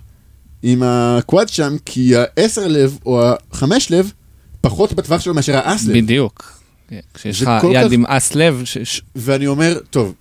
עם 0.63 0.83
הקוואד 0.83 1.49
שם, 1.49 1.77
כי 1.85 2.13
העשר 2.17 2.67
לב 2.69 2.99
או 3.07 3.23
החמש 3.53 3.91
לב, 3.91 4.13
פחות 4.61 4.93
בטווח 4.93 5.21
שלו 5.21 5.35
מאשר 5.35 5.57
האס 5.57 5.87
לב. 5.87 5.97
בדיוק. 5.97 6.61
כן, 6.89 7.01
כשיש 7.15 7.43
לך 7.43 7.49
יד 7.75 7.87
כך- 7.87 7.93
עם 7.93 8.07
אס 8.07 8.35
לב. 8.35 8.63
ש... 8.65 9.01
ואני 9.17 9.47
אומר, 9.47 9.79
טוב, 9.91 10.15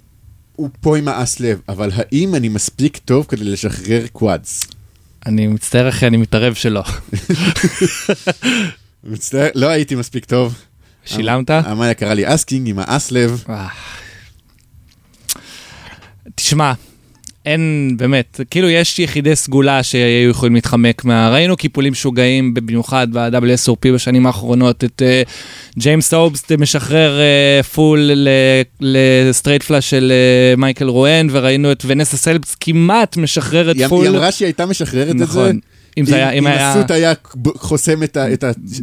הוא 0.56 0.70
פה 0.82 0.98
עם 0.98 1.08
האס 1.08 1.40
לב, 1.40 1.60
אבל 1.70 1.90
האם 1.94 2.36
אני 2.36 2.50
מספיק 2.50 2.98
טוב 2.98 3.26
כדי 3.30 3.44
לשחרר 3.44 4.08
קוואדס? 4.12 4.64
אני 5.26 5.48
מצטער 5.48 5.90
אחי, 5.90 6.08
אני 6.08 6.18
מתערב 6.18 6.54
שלא. 6.54 6.84
מצטער, 9.04 9.50
לא 9.56 9.68
הייתי 9.68 9.96
מספיק 9.96 10.26
טוב. 10.26 10.56
שילמת? 11.06 11.50
המניאק 11.50 11.94
הראה 11.94 12.14
לי 12.14 12.34
אס 12.34 12.46
king 12.46 12.70
עם 12.70 12.80
האס 12.80 13.12
לב. 13.12 13.44
תשמע, 16.36 16.74
אין, 17.46 17.94
באמת, 17.98 18.40
כאילו 18.52 18.70
יש 18.70 19.00
יחידי 19.00 19.36
סגולה 19.36 19.84
שהיו 19.84 20.30
יכולים 20.30 20.56
להתחמק 20.56 21.06
מה... 21.06 21.30
ראינו 21.30 21.58
קיפולים 21.58 21.92
משוגעים, 21.92 22.54
במיוחד 22.54 23.08
ב-WSOP 23.12 23.94
בשנים 23.94 24.26
האחרונות, 24.26 24.84
את 24.84 25.02
אה, 25.02 25.22
ג'יימס 25.80 26.14
אובסט 26.14 26.52
משחרר 26.52 27.20
אה, 27.20 27.64
פול 27.64 28.12
ל 28.80 28.89
straight 28.89 29.64
flush 29.64 29.90
של 29.90 30.12
אה, 30.12 30.56
מייקל 30.58 30.88
רואן, 30.88 31.28
וראינו 31.32 31.72
את 31.72 31.84
ונסה 31.88 32.18
סלבסט 32.18 32.56
כמעט 32.60 33.18
משחררת 33.18 33.76
הפול. 33.76 34.08
היא 34.08 34.10
אמרה 34.10 34.32
שהיא 34.32 34.46
הייתה 34.46 34.66
משחררת 34.66 35.16
את 35.22 35.28
זה. 35.28 35.52
אם 35.98 36.06
זה 36.06 36.16
היה, 36.16 36.32
אם 36.32 36.48
ה 36.48 36.57
suit 36.57 36.92
היה 36.92 37.14
חוסם 37.56 38.04
את 38.04 38.18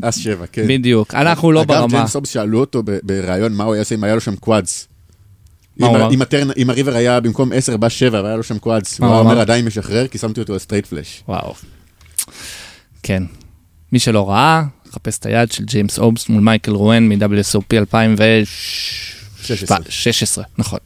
האס 0.02 0.18
שבע, 0.18 0.46
כן. 0.52 0.64
בדיוק, 0.68 1.14
אנחנו 1.14 1.52
לא 1.52 1.62
אגב, 1.62 1.68
ברמה. 1.68 1.88
ג'יימס 1.88 2.16
אובסט 2.16 2.30
שאלו 2.30 2.60
אותו 2.60 2.82
בריאיון 3.02 3.52
מה 3.52 3.64
הוא 3.64 3.74
היה 3.74 3.82
עושה 3.82 3.94
אם 3.94 4.04
היה 4.04 4.14
לו 4.14 4.20
שם 4.20 4.36
quads. 4.36 4.88
אם 6.56 6.70
ה 6.70 6.74
river 6.74 6.94
היה 6.94 7.20
במקום 7.20 7.52
10 7.52 7.76
בא 7.76 7.88
7 7.88 8.22
והיה 8.22 8.36
לו 8.36 8.42
שם 8.42 8.58
quads, 8.58 9.00
הוא 9.00 9.08
אומר? 9.08 9.40
עדיין 9.40 9.64
משחרר 9.64 10.06
כי 10.06 10.18
שמתי 10.18 10.40
אותו 10.40 10.58
straight 10.58 10.86
flush. 10.86 11.22
וואו. 11.28 11.54
כן. 13.02 13.22
מי 13.92 13.98
שלא 13.98 14.30
ראה, 14.30 14.62
חפש 14.92 15.18
את 15.18 15.26
היד 15.26 15.52
של 15.52 15.64
ג'יימס 15.64 15.98
אובסט 15.98 16.28
מול 16.28 16.42
מייקל 16.42 16.72
רואן 16.72 17.08
מ-WSOP 17.08 17.76
2016, 17.76 20.44
נכון. 20.58 20.78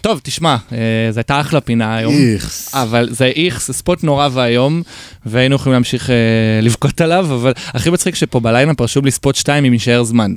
טוב, 0.00 0.20
תשמע, 0.22 0.56
אה, 0.72 0.78
זו 1.10 1.18
הייתה 1.18 1.40
אחלה 1.40 1.60
פינה 1.60 1.96
היום. 1.96 2.14
איכס. 2.14 2.74
אבל 2.74 3.08
זה 3.10 3.26
איכס, 3.26 3.66
זה 3.66 3.72
spot 3.72 4.04
נורא 4.04 4.28
ואיום, 4.32 4.82
והיינו 5.26 5.54
יכולים 5.54 5.72
להמשיך 5.72 6.10
אה, 6.10 6.14
לבכות 6.62 7.00
עליו, 7.00 7.24
אבל 7.34 7.52
הכי 7.66 7.90
מצחיק 7.90 8.14
שפה 8.14 8.40
בליינאפ 8.40 8.80
רשום 8.80 9.04
לי 9.04 9.10
ספוט 9.10 9.34
2 9.34 9.64
אם 9.64 9.72
יישאר 9.72 10.02
זמן. 10.02 10.34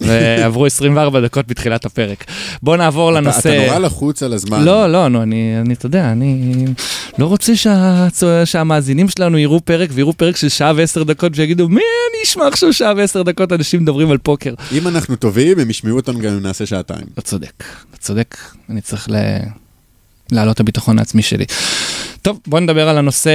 ועברו 0.00 0.66
24 0.66 1.20
דקות 1.20 1.46
בתחילת 1.46 1.84
הפרק. 1.84 2.24
בואו 2.62 2.76
נעבור 2.76 3.10
אתה- 3.10 3.20
לנושא... 3.20 3.38
אתה 3.38 3.66
נורא 3.66 3.78
לחוץ 3.78 4.22
על 4.22 4.32
הזמן. 4.32 4.64
לא, 4.64 4.92
לא, 4.92 5.08
נו, 5.08 5.22
אני, 5.22 5.60
אני, 5.60 5.74
אתה 5.74 5.86
יודע, 5.86 6.12
אני 6.12 6.64
לא 7.18 7.26
רוצה 7.26 7.56
שה, 7.56 8.06
שהמאזינים 8.44 9.08
שלנו 9.08 9.38
יראו 9.38 9.60
פרק 9.60 9.90
ויראו 9.92 10.12
פרק 10.12 10.36
של 10.36 10.48
שעה 10.48 10.72
ועשר 10.76 11.02
דקות 11.02 11.32
ויגידו, 11.36 11.68
מי 11.68 11.74
אני 11.80 12.24
אשמע 12.24 12.46
עכשיו 12.46 12.72
שעה 12.72 12.92
ועשר 12.96 13.22
דקות 13.22 13.52
אנשים 13.52 13.82
מדברים 13.82 14.10
על 14.10 14.18
פוקר. 14.18 14.54
אם 14.72 14.88
אנחנו 14.88 15.16
טובים, 15.16 15.58
הם 15.58 15.70
ישמעו 15.70 15.96
אותנו 15.96 16.18
גם 16.18 16.32
אם 16.32 16.42
נעשה 16.42 16.66
שעתיים. 16.66 17.04
אתה 17.12 17.20
צודק, 17.22 17.64
אתה 17.90 17.98
צודק, 17.98 18.36
אני 18.70 18.80
צריך 18.80 19.10
ל... 19.10 19.14
להעלות 20.32 20.60
הביטחון 20.60 20.98
העצמי 20.98 21.22
שלי. 21.22 21.44
טוב, 22.22 22.38
בוא 22.46 22.60
נדבר 22.60 22.88
על 22.88 22.98
הנושא 22.98 23.30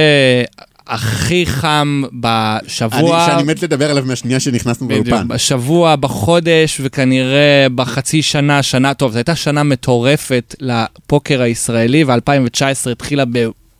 הכי 0.88 1.46
חם 1.46 2.02
בשבוע. 2.20 3.24
אני- 3.26 3.32
שאני 3.32 3.42
מת 3.42 3.62
לדבר 3.62 3.90
עליו 3.90 4.04
מהשנייה 4.06 4.40
שנכנסנו 4.40 4.88
באולפן. 4.88 5.28
בשבוע, 5.28 5.96
בחודש, 5.96 6.80
וכנראה 6.84 7.66
בחצי 7.74 8.22
שנה, 8.22 8.62
שנה, 8.62 8.94
טוב, 8.94 9.12
זו 9.12 9.18
הייתה 9.18 9.36
שנה 9.36 9.62
מטורפת 9.62 10.54
לפוקר 10.60 11.42
הישראלי, 11.42 12.04
ו-2019 12.04 12.90
התחילה 12.92 13.24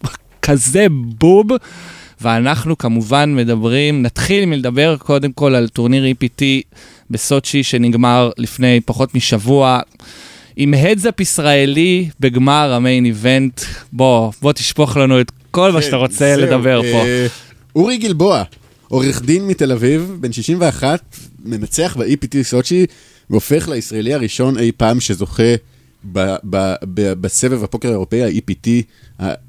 בכזה 0.02 0.86
בוב, 0.90 1.46
ואנחנו 2.20 2.78
כמובן 2.78 3.34
מדברים, 3.36 4.02
נתחיל 4.02 4.46
מלדבר 4.46 4.96
קודם 4.96 5.32
כל 5.32 5.54
על 5.54 5.68
טורניר 5.68 6.04
EPT 6.04 6.42
בסוצ'י, 7.10 7.62
שנגמר 7.62 8.30
לפני 8.38 8.80
פחות 8.84 9.14
משבוע. 9.14 9.80
עם 10.56 10.74
הדזאפ 10.74 11.20
ישראלי 11.20 12.08
בגמר 12.20 12.72
המיין 12.72 13.04
איבנט, 13.04 13.60
בוא, 13.92 14.32
בוא 14.42 14.52
תשפוך 14.52 14.96
לנו 14.96 15.20
את 15.20 15.32
כל 15.58 15.72
מה 15.72 15.82
שאתה 15.82 15.96
רוצה 15.96 16.36
לדבר 16.36 16.82
פה. 16.82 16.98
אה, 16.98 17.26
אורי 17.76 17.96
גלבוע, 17.96 18.42
עורך 18.88 19.22
דין 19.22 19.46
מתל 19.46 19.72
אביב, 19.72 20.16
בן 20.20 20.32
61, 20.32 21.16
מנצח 21.44 21.96
ב-EPT 21.96 22.42
סוצ'י, 22.42 22.86
והופך 23.30 23.68
לישראלי 23.68 24.14
הראשון 24.14 24.58
אי 24.58 24.72
פעם 24.76 25.00
שזוכה 25.00 25.54
ב- 26.12 26.36
ב- 26.50 26.74
ב- 26.94 27.12
בסבב 27.12 27.64
הפוקר 27.64 27.88
האירופאי, 27.88 28.22
ה-EPT, 28.22 28.68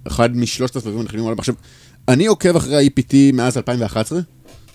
אחד 0.08 0.38
משלושת 0.38 0.76
הסבבים 0.76 1.00
הנכונים 1.00 1.26
בעולם. 1.26 1.40
עכשיו, 1.40 1.56
אני 2.08 2.26
עוקב 2.26 2.56
אחרי 2.56 2.76
ה-EPT 2.76 3.16
מאז 3.34 3.58
2011, 3.58 4.20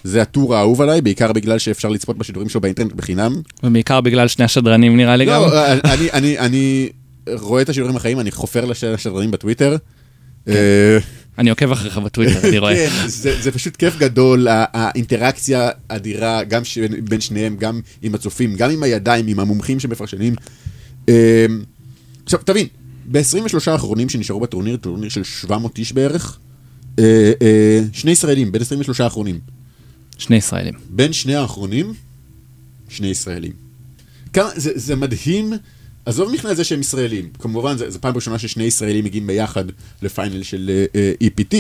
זה 0.05 0.23
הטור 0.23 0.55
האהוב 0.57 0.83
עליי, 0.83 1.01
בעיקר 1.01 1.33
בגלל 1.33 1.59
שאפשר 1.59 1.89
לצפות 1.89 2.19
בשידורים 2.19 2.49
שלו 2.49 2.61
באינטרנט 2.61 2.93
בחינם. 2.93 3.41
ובעיקר 3.63 4.01
בגלל 4.01 4.29
שני 4.29 4.45
השדרנים 4.45 4.97
נראה 4.97 5.17
לי 5.17 5.25
גם. 5.25 5.41
לא, 5.43 5.73
אני, 5.73 6.11
אני, 6.13 6.39
אני 6.39 6.89
רואה 7.41 7.63
את 7.63 7.69
השידורים 7.69 7.97
החיים, 7.97 8.21
אני 8.21 8.31
חופר 8.31 8.65
לשדרנים 8.65 9.31
בטוויטר. 9.31 9.77
אני 11.39 11.51
עוקב 11.51 11.73
אחריך 11.73 11.99
בטוויטר, 11.99 12.49
אני 12.49 12.59
רואה. 12.59 12.75
כן, 12.75 13.09
זה, 13.09 13.43
זה 13.43 13.53
פשוט 13.53 13.77
כיף 13.77 13.99
גדול, 13.99 14.47
האינטראקציה 14.51 15.71
אדירה, 15.89 16.45
גם 16.45 16.65
ש... 16.65 16.79
בין 16.79 17.21
שניהם, 17.21 17.57
גם 17.57 17.81
עם 18.03 18.15
הצופים, 18.15 18.57
גם 18.57 18.71
עם 18.71 18.83
הידיים, 18.83 19.27
עם 19.27 19.41
המומחים 19.41 19.81
שמפרשנים. 19.81 20.35
אה, 21.09 21.47
עכשיו, 22.25 22.41
תבין, 22.45 22.67
ב-23 23.13 23.71
האחרונים 23.71 24.09
שנשארו 24.09 24.41
בטורניר, 24.41 24.77
טורניר 24.77 25.09
של 25.09 25.25
700 25.25 25.79
איש 25.79 25.93
בערך, 25.93 26.39
אה, 26.99 27.33
אה, 27.43 27.81
שני 27.93 28.11
ישראלים, 28.11 28.53
בין 28.53 28.63
23 28.63 29.01
האחרונים. 29.01 29.41
שני 30.19 30.37
ישראלים. 30.37 30.75
בין 30.91 31.13
שני 31.13 31.35
האחרונים, 31.35 31.95
שני 32.89 33.07
ישראלים. 33.07 33.53
כמה, 34.33 34.49
זה, 34.57 34.71
זה 34.75 34.97
מדהים, 34.97 35.53
עזוב 36.07 36.33
מבחינת 36.33 36.57
זה 36.57 36.65
שהם 36.65 36.81
ישראלים, 36.81 37.29
כמובן, 37.39 37.77
זו 37.89 38.01
פעם 38.01 38.15
ראשונה 38.15 38.39
ששני 38.39 38.65
ישראלים 38.65 39.05
מגיעים 39.05 39.27
ביחד 39.27 39.65
לפיינל 40.03 40.43
של 40.43 40.71
uh, 40.93 41.25
EPT. 41.25 41.57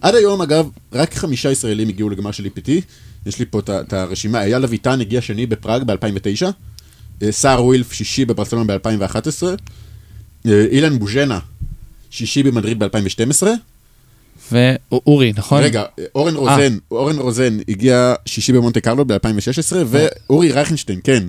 עד 0.00 0.14
היום, 0.14 0.42
אגב, 0.42 0.68
רק 0.92 1.14
חמישה 1.14 1.50
ישראלים 1.50 1.88
הגיעו 1.88 2.10
לגמר 2.10 2.30
של 2.30 2.46
EPT, 2.46 2.70
יש 3.26 3.38
לי 3.38 3.44
פה 3.50 3.60
את 3.68 3.92
הרשימה, 3.92 4.42
אייל 4.42 4.64
אביטן 4.64 5.00
הגיע 5.00 5.20
שני 5.20 5.46
בפראג 5.46 5.82
ב-2009, 5.82 6.42
uh, 7.20 7.24
סער 7.30 7.64
ווילף 7.64 7.92
שישי 7.92 8.24
בברצלונה 8.24 8.78
ב-2011, 8.78 9.42
uh, 10.46 10.48
אילן 10.70 10.98
בוז'נה 10.98 11.38
שישי 12.10 12.42
במדריד 12.42 12.78
ב-2012, 12.78 13.46
ואורי, 14.52 15.32
נכון? 15.36 15.62
רגע, 15.62 15.84
אורן 16.14 16.34
רוזן, 16.34 16.76
אורן 16.90 17.16
רוזן 17.18 17.58
הגיע 17.68 18.14
שישי 18.26 18.52
במונטה 18.52 18.80
קרלו 18.80 19.04
ב-2016, 19.04 19.76
ואורי 19.86 20.52
רייכנשטיין, 20.52 21.00
כן. 21.04 21.24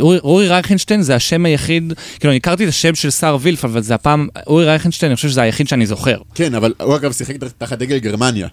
אורי, 0.00 0.18
אורי 0.18 0.48
רייכנשטיין 0.48 1.02
זה 1.02 1.14
השם 1.14 1.46
היחיד, 1.46 1.92
כאילו 2.18 2.30
אני 2.30 2.36
הכרתי 2.36 2.64
את 2.64 2.68
השם 2.68 2.94
של 2.94 3.10
סער 3.10 3.36
וילף, 3.40 3.64
אבל 3.64 3.82
זה 3.82 3.94
הפעם, 3.94 4.28
אורי 4.46 4.64
רייכנשטיין, 4.64 5.10
אני 5.10 5.16
חושב 5.16 5.28
שזה 5.28 5.42
היחיד 5.42 5.68
שאני 5.68 5.86
זוכר. 5.86 6.16
כן, 6.34 6.54
אבל 6.54 6.74
הוא 6.82 6.96
אגב 6.96 7.12
שיחק 7.12 7.34
תחת 7.58 7.78
דגל 7.78 7.98
גרמניה. 7.98 8.48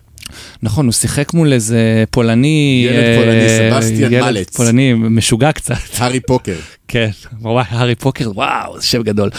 נכון, 0.64 0.86
הוא 0.86 0.94
שיחק 0.94 1.34
מול 1.34 1.54
איזה 1.54 2.04
פולני... 2.12 2.88
ילד 2.90 3.04
אה, 3.04 3.18
פולני, 3.18 3.72
סבסטיאן 3.72 4.14
ילד 4.14 4.26
מלץ. 4.26 4.56
פולני 4.56 4.94
משוגע 4.94 5.52
קצת. 5.52 5.76
הארי 5.98 6.20
פוקר. 6.20 6.56
כן, 6.88 7.10
וואי, 7.42 7.66
הארי 7.70 7.96
פוקר, 7.96 8.32
וואו, 8.36 8.80
זה 8.80 8.86
שם 8.86 9.04
גדול. 9.04 9.30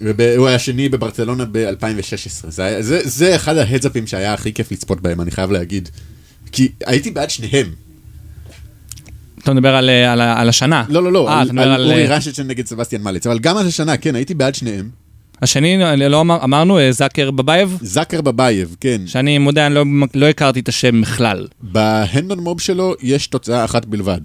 והוא 0.00 0.46
היה 0.46 0.58
שני 0.58 0.88
בברצלונה 0.88 1.44
ב-2016. 1.52 2.50
זה, 2.50 2.76
זה, 2.80 3.00
זה 3.04 3.36
אחד 3.36 3.56
ההדסאפים 3.56 4.06
שהיה 4.06 4.34
הכי 4.34 4.52
כיף 4.52 4.72
לצפות 4.72 5.00
בהם, 5.00 5.20
אני 5.20 5.30
חייב 5.30 5.50
להגיד. 5.50 5.88
כי 6.52 6.68
הייתי 6.86 7.10
בעד 7.10 7.30
שניהם. 7.30 7.85
אתה 9.46 9.54
מדבר 9.54 9.76
על, 9.76 9.90
אה, 9.90 10.12
על, 10.12 10.20
ה- 10.20 10.40
על 10.40 10.48
השנה. 10.48 10.84
לא, 10.88 11.02
לא, 11.02 11.12
לא, 11.12 11.28
אה, 11.28 11.40
על, 11.40 11.50
על 11.58 11.72
על... 11.72 11.84
אורי 11.90 12.08
אה, 12.10 12.16
רשצ'ן 12.16 12.46
נגד 12.46 12.66
סבסטיאן 12.66 13.02
מלץ, 13.02 13.26
אבל 13.26 13.38
גם 13.38 13.56
על 13.56 13.66
השנה, 13.66 13.96
כן, 13.96 14.14
הייתי 14.14 14.34
בעד 14.34 14.54
שניהם. 14.54 14.88
השני, 15.42 15.78
לא 15.96 16.20
אמר, 16.20 16.44
אמרנו, 16.44 16.78
זאקר 16.90 17.30
בבייב? 17.30 17.78
זאקר 17.82 18.20
בבייב, 18.20 18.76
כן. 18.80 19.00
שאני 19.06 19.38
מודה, 19.38 19.66
אני 19.66 19.74
לא, 19.74 19.84
לא 20.14 20.26
הכרתי 20.28 20.60
את 20.60 20.68
השם 20.68 21.00
בכלל. 21.00 21.46
בהנדון 21.62 22.38
מוב 22.38 22.60
שלו 22.60 22.94
יש 23.02 23.26
תוצאה 23.26 23.64
אחת 23.64 23.84
בלבד. 23.84 24.20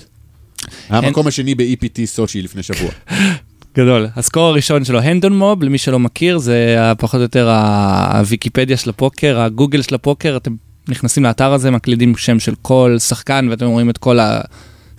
המקום 0.90 1.28
השני 1.28 1.56
ב-EPT 1.56 2.06
סוצ'י 2.06 2.42
לפני 2.42 2.64
שבוע. 2.64 2.90
גדול. 3.78 4.08
הסקור 4.16 4.44
הראשון 4.48 4.86
שלו, 4.86 5.00
הנדון 5.02 5.38
מוב, 5.38 5.64
למי 5.64 5.78
שלא 5.78 6.00
מכיר, 6.00 6.38
זה 6.38 6.76
ה- 6.80 6.96
פחות 6.96 7.18
או 7.18 7.22
יותר 7.22 7.50
ה- 7.50 8.18
הוויקיפדיה 8.20 8.78
של 8.78 8.90
הפוקר, 8.90 9.40
הגוגל 9.42 9.82
של 9.82 9.96
הפוקר, 9.96 10.38
אתם 10.38 10.56
נכנסים 10.90 11.24
לאתר 11.24 11.54
הזה, 11.54 11.72
מקלידים 11.72 12.16
שם 12.18 12.40
של 12.40 12.54
כל 12.62 12.96
שחקן, 13.00 13.48
ואתם 13.50 13.66
רואים 13.66 13.90
את 13.90 13.98
כל 13.98 14.20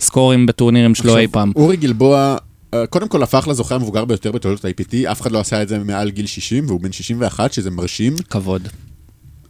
הסקורים 0.03 0.45
בטורנירים 0.45 0.95
שלו 0.95 1.17
אי 1.17 1.27
פעם. 1.27 1.51
אורי 1.55 1.77
גלבוע, 1.77 2.37
אה, 2.73 2.87
קודם 2.87 3.07
כל 3.07 3.23
הפך 3.23 3.47
לזוכה 3.47 3.75
המבוגר 3.75 4.05
ביותר 4.05 4.31
בתולדות 4.31 4.65
ה-IPT, 4.65 5.11
אף 5.11 5.21
אחד 5.21 5.31
לא 5.31 5.39
עשה 5.39 5.61
את 5.61 5.67
זה 5.67 5.79
מעל 5.79 6.09
גיל 6.09 6.25
60, 6.25 6.65
והוא 6.67 6.81
בן 6.81 6.91
61, 6.91 7.53
שזה 7.53 7.71
מרשים. 7.71 8.15
כבוד, 8.29 8.67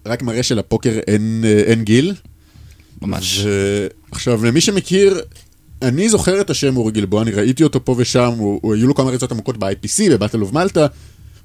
רק 0.05 0.21
מראה 0.21 0.43
שלפוקר 0.43 0.99
אין, 1.07 1.41
אה, 1.45 1.59
אין 1.65 1.83
גיל. 1.83 2.13
ממש. 3.01 3.41
ו... 3.43 3.87
עכשיו, 4.11 4.45
למי 4.45 4.61
שמכיר, 4.61 5.21
אני 5.81 6.09
זוכר 6.09 6.41
את 6.41 6.49
השם 6.49 6.77
אורי 6.77 6.91
גלבוע, 6.91 7.21
אני 7.21 7.31
ראיתי 7.31 7.63
אותו 7.63 7.85
פה 7.85 7.95
ושם, 7.97 8.33
הוא, 8.37 8.59
הוא, 8.63 8.75
היו 8.75 8.87
לו 8.87 8.95
כמה 8.95 9.09
ריצות 9.09 9.31
עמוקות 9.31 9.57
ב-IPC, 9.57 10.11
בבטל 10.11 10.41
אוף 10.41 10.53
מלטה, 10.53 10.87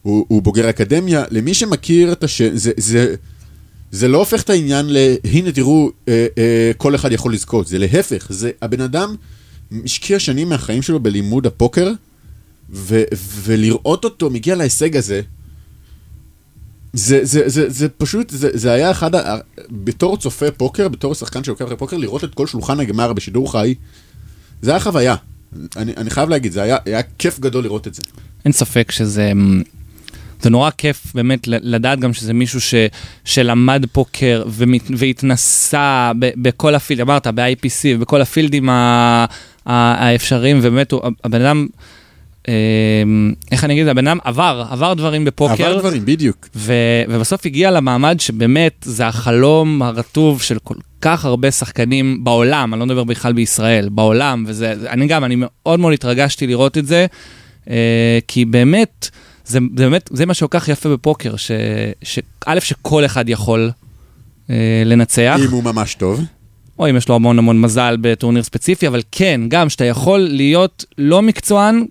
הוא, 0.03 0.27
הוא 0.29 0.43
בוגר 0.43 0.71
אקדמיה. 0.71 1.25
למי 1.31 1.55
שמכיר 1.55 2.13
את 2.13 2.25
השם, 2.25 2.57
זה, 2.57 2.73
זה, 2.77 3.15
זה 3.91 4.09
לא 4.09 4.19
הופך 4.19 4.43
את 4.43 4.51
העניין 4.51 4.87
ל... 4.89 4.97
הנה 5.25 5.53
תראו, 5.53 5.91
אה, 6.09 6.27
אה, 6.39 6.71
כל 6.77 6.95
אחד 6.95 7.13
יכול 7.13 7.33
לזכות, 7.33 7.67
זה 7.67 7.79
להפך, 7.79 8.27
זה 8.31 8.51
הבן 8.63 8.81
אדם 8.81 9.15
השקיע 9.85 10.19
שנים 10.19 10.49
מהחיים 10.49 10.83
שלו 10.83 11.01
בלימוד 11.01 11.47
הפוקר, 11.47 11.93
ו, 12.71 13.03
ולראות 13.43 14.05
אותו 14.05 14.31
מגיע 14.31 14.55
להישג 14.55 14.97
הזה, 14.97 15.21
זה, 16.93 17.21
זה, 17.23 17.49
זה, 17.49 17.71
זה 17.71 17.89
פשוט, 17.89 18.31
זה, 18.31 18.51
זה 18.53 18.73
היה 18.73 18.91
אחד, 18.91 19.15
ה... 19.15 19.37
בתור 19.71 20.17
צופה 20.17 20.51
פוקר, 20.51 20.89
בתור 20.89 21.15
שחקן 21.15 21.45
שעוקב 21.45 21.65
אחרי 21.65 21.77
פוקר, 21.77 21.97
לראות 21.97 22.25
את 22.25 22.35
כל 22.35 22.47
שולחן 22.47 22.81
הגמר 22.81 23.13
בשידור 23.13 23.53
חי, 23.53 23.75
זה 24.63 24.71
היה 24.71 24.81
חוויה. 24.81 25.15
אני, 25.77 25.93
אני 25.97 26.11
חייב 26.11 26.29
להגיד, 26.29 26.53
זה 26.53 26.63
היה, 26.63 26.77
היה 26.85 27.01
כיף 27.19 27.41
גדול 27.41 27.65
לראות 27.65 27.87
את 27.87 27.95
זה. 27.95 28.03
אין 28.45 28.53
ספק 28.53 28.91
שזה... 28.91 29.33
זה 30.41 30.51
נורא 30.51 30.71
כיף 30.79 31.15
באמת 31.15 31.49
לדעת 31.49 32.01
גם 32.01 32.13
שזה 32.13 32.35
מישהו 32.35 32.61
ש, 32.61 32.75
שלמד 33.25 33.85
פוקר 33.93 34.43
ומת, 34.47 34.83
והתנסה 34.97 36.13
ב, 36.19 36.31
בכל 36.37 36.75
הפילד, 36.75 37.01
אמרת, 37.01 37.27
ב-IPC 37.27 37.85
ובכל 37.97 38.21
הפילדים 38.21 38.69
ה, 38.69 38.75
ה, 39.67 40.07
האפשריים, 40.07 40.59
ובאמת 40.63 40.93
הוא, 40.93 41.01
הבן 41.25 41.41
אדם, 41.41 41.67
אה, 42.49 42.53
איך 43.53 43.65
אני 43.65 43.75
אגיד, 43.75 43.89
הבן 43.89 44.07
אדם 44.07 44.19
עבר, 44.25 44.65
עבר 44.71 44.95
דברים 44.95 45.25
בפוקר. 45.25 45.67
עבר 45.67 45.79
דברים, 45.79 46.05
בדיוק. 46.05 46.49
ו, 46.57 46.73
ובסוף 47.09 47.47
הגיע 47.47 47.71
למעמד 47.71 48.21
שבאמת 48.21 48.85
זה 48.85 49.07
החלום 49.07 49.83
הרטוב 49.83 50.43
של 50.43 50.59
כל 50.59 50.75
כך 51.01 51.25
הרבה 51.25 51.51
שחקנים 51.51 52.25
בעולם, 52.25 52.75
אני 52.75 52.81
לא 52.81 52.87
מדבר 52.87 53.05
בכלל 53.05 53.33
בישראל, 53.33 53.89
בעולם, 53.89 54.45
וזה, 54.47 54.75
אני 54.89 55.07
גם, 55.07 55.25
אני 55.25 55.35
מאוד 55.39 55.81
מאוד 55.81 55.93
התרגשתי 55.93 56.47
לראות 56.47 56.79
את 56.79 56.87
זה, 56.87 57.07
אה, 57.71 58.19
כי 58.29 58.45
באמת, 58.45 59.09
זה, 59.49 59.59
זה 59.77 59.85
באמת, 59.85 60.11
זה 60.13 60.27
מה 60.27 60.35
שכל 60.35 60.47
כך 60.51 60.69
יפה 60.69 60.89
בפוקר, 60.89 61.37
ש, 61.37 61.51
ש, 62.03 62.19
א', 62.47 62.61
שכל 62.61 63.05
אחד 63.05 63.29
יכול 63.29 63.71
אה, 64.51 64.83
לנצח, 64.87 65.37
אם 65.45 65.51
הוא 65.51 65.65
ממש 65.65 65.95
טוב. 65.95 66.21
או 66.79 66.91
אם 66.91 66.97
יש 66.97 67.09
לו 67.09 67.15
המון 67.15 67.39
המון 67.39 67.61
מזל 67.61 67.97
בטורניר 68.01 68.43
ספציפי, 68.43 68.89
אבל 68.89 69.03
כן, 69.13 69.41
גם 69.49 69.69
שאתה 69.69 69.85
יכול 69.85 70.21
להיות 70.21 70.85
לא 70.99 71.23
מקצוען, 71.23 71.87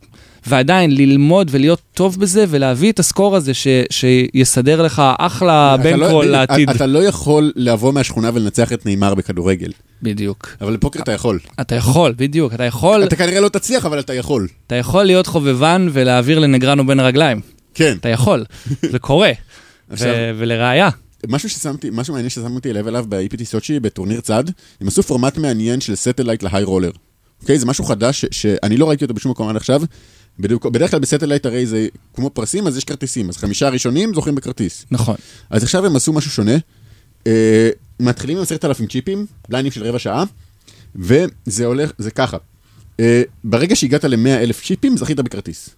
ועדיין 0.47 0.95
ללמוד 0.95 1.47
ולהיות 1.51 1.81
טוב 1.93 2.19
בזה, 2.19 2.45
ולהביא 2.49 2.91
את 2.91 2.99
ה 2.99 3.05
score 3.05 3.36
הזה 3.35 3.53
ש, 3.53 3.67
שיסדר 3.89 4.81
לך 4.81 5.01
אחלה 5.19 5.75
לא- 5.77 5.83
bankroll 5.83 6.25
לעתיד. 6.25 6.69
אתה 6.69 6.85
לא 6.85 7.03
יכול 7.03 7.51
לבוא 7.55 7.93
מהשכונה 7.93 8.31
ולנצח 8.33 8.73
את 8.73 8.85
ניימאר 8.86 9.15
בכדורגל, 9.15 9.71
בדיוק. 10.01 10.49
אבל 10.62 10.73
לפוקר 10.73 10.99
אתה 10.99 11.12
יכול. 11.12 11.39
אתה 11.62 11.75
יכול, 11.75 12.13
בדיוק, 12.17 12.53
אתה 12.53 12.63
יכול, 12.63 13.03
אתה 13.03 13.15
כנראה 13.15 13.39
לא 13.41 13.49
תצליח, 13.49 13.86
אבל 13.86 13.99
אתה 13.99 14.13
יכול. 14.13 14.47
אתה 14.67 14.75
יכול 14.75 15.03
להיות 15.03 15.27
חובבן 15.27 15.88
ולהעביר 15.93 16.39
לנגריאנו 16.39 16.88
בין 16.88 16.99
הרגליים. 16.99 17.41
כן. 17.73 17.97
אתה 17.99 18.10
יכול, 18.10 18.45
זה 18.91 18.99
קורה. 18.99 19.31
עכשיו- 19.89 20.15
ולראיה, 20.38 20.89
משהו 21.27 21.49
ששמתי, 21.49 21.89
משהו 21.91 22.13
מעניין 22.13 22.29
ששמתי 22.29 22.73
לב 22.73 22.88
אליו 22.88 23.05
ב-EPT 23.10 23.43
סוצ'י 23.43 23.79
בטורניר 23.79 24.21
צד, 24.21 24.43
הם 24.81 24.88
עשו 24.88 25.03
פורמט 25.03 25.38
מעניין 25.38 25.81
של 25.81 25.95
satellite 25.95 26.43
ל 26.43 26.63
high 26.63 26.74
roller. 26.74 26.91
אוקיי? 27.41 27.60
זה 27.60 27.65
משהו 27.65 27.83
חדש 27.83 28.25
שאני 28.31 28.77
לא 28.77 28.89
ראיתי 28.89 29.03
אותו 29.05 29.13
בשום 29.13 29.31
מקום 29.31 29.49
עד 29.49 29.55
עכשיו. 29.55 29.81
בדיוק, 30.39 30.65
בדרך 30.65 30.91
כלל 30.91 30.99
ב 30.99 31.04
satellite 31.04 31.45
הרי 31.45 31.65
זה 31.65 31.88
כמו 32.15 32.29
פרסים, 32.29 32.67
אז 32.67 32.77
יש 32.77 32.83
כרטיסים. 32.83 33.29
אז 33.29 33.38
חמישה 33.38 33.69
ראשונים 33.69 34.13
זוכים 34.13 34.36
בכרטיס. 34.36 34.86
נכון. 34.91 35.15
אז 35.49 35.63
עכשיו 35.63 35.86
הם 35.86 35.95
עשו 35.95 36.13
משהו 36.13 36.31
שונה. 36.31 36.55
אה, 37.27 37.69
מתחילים 37.99 38.37
עם 38.37 38.43
עשרת 38.43 38.65
אלפים 38.65 38.87
צ'יפים, 38.87 39.25
בליינדים 39.49 39.71
של 39.71 39.83
רבע 39.83 39.99
שעה, 39.99 40.23
וזה 40.95 41.65
הולך, 41.65 41.91
זה 41.97 42.11
ככה. 42.11 42.37
אה, 42.99 43.21
ברגע 43.43 43.75
שהגעת 43.75 44.03
ל-100 44.03 44.29
אלף 44.29 44.65
צ'יפים, 44.65 44.97
זכית 44.97 45.19
בכרטיס. 45.19 45.69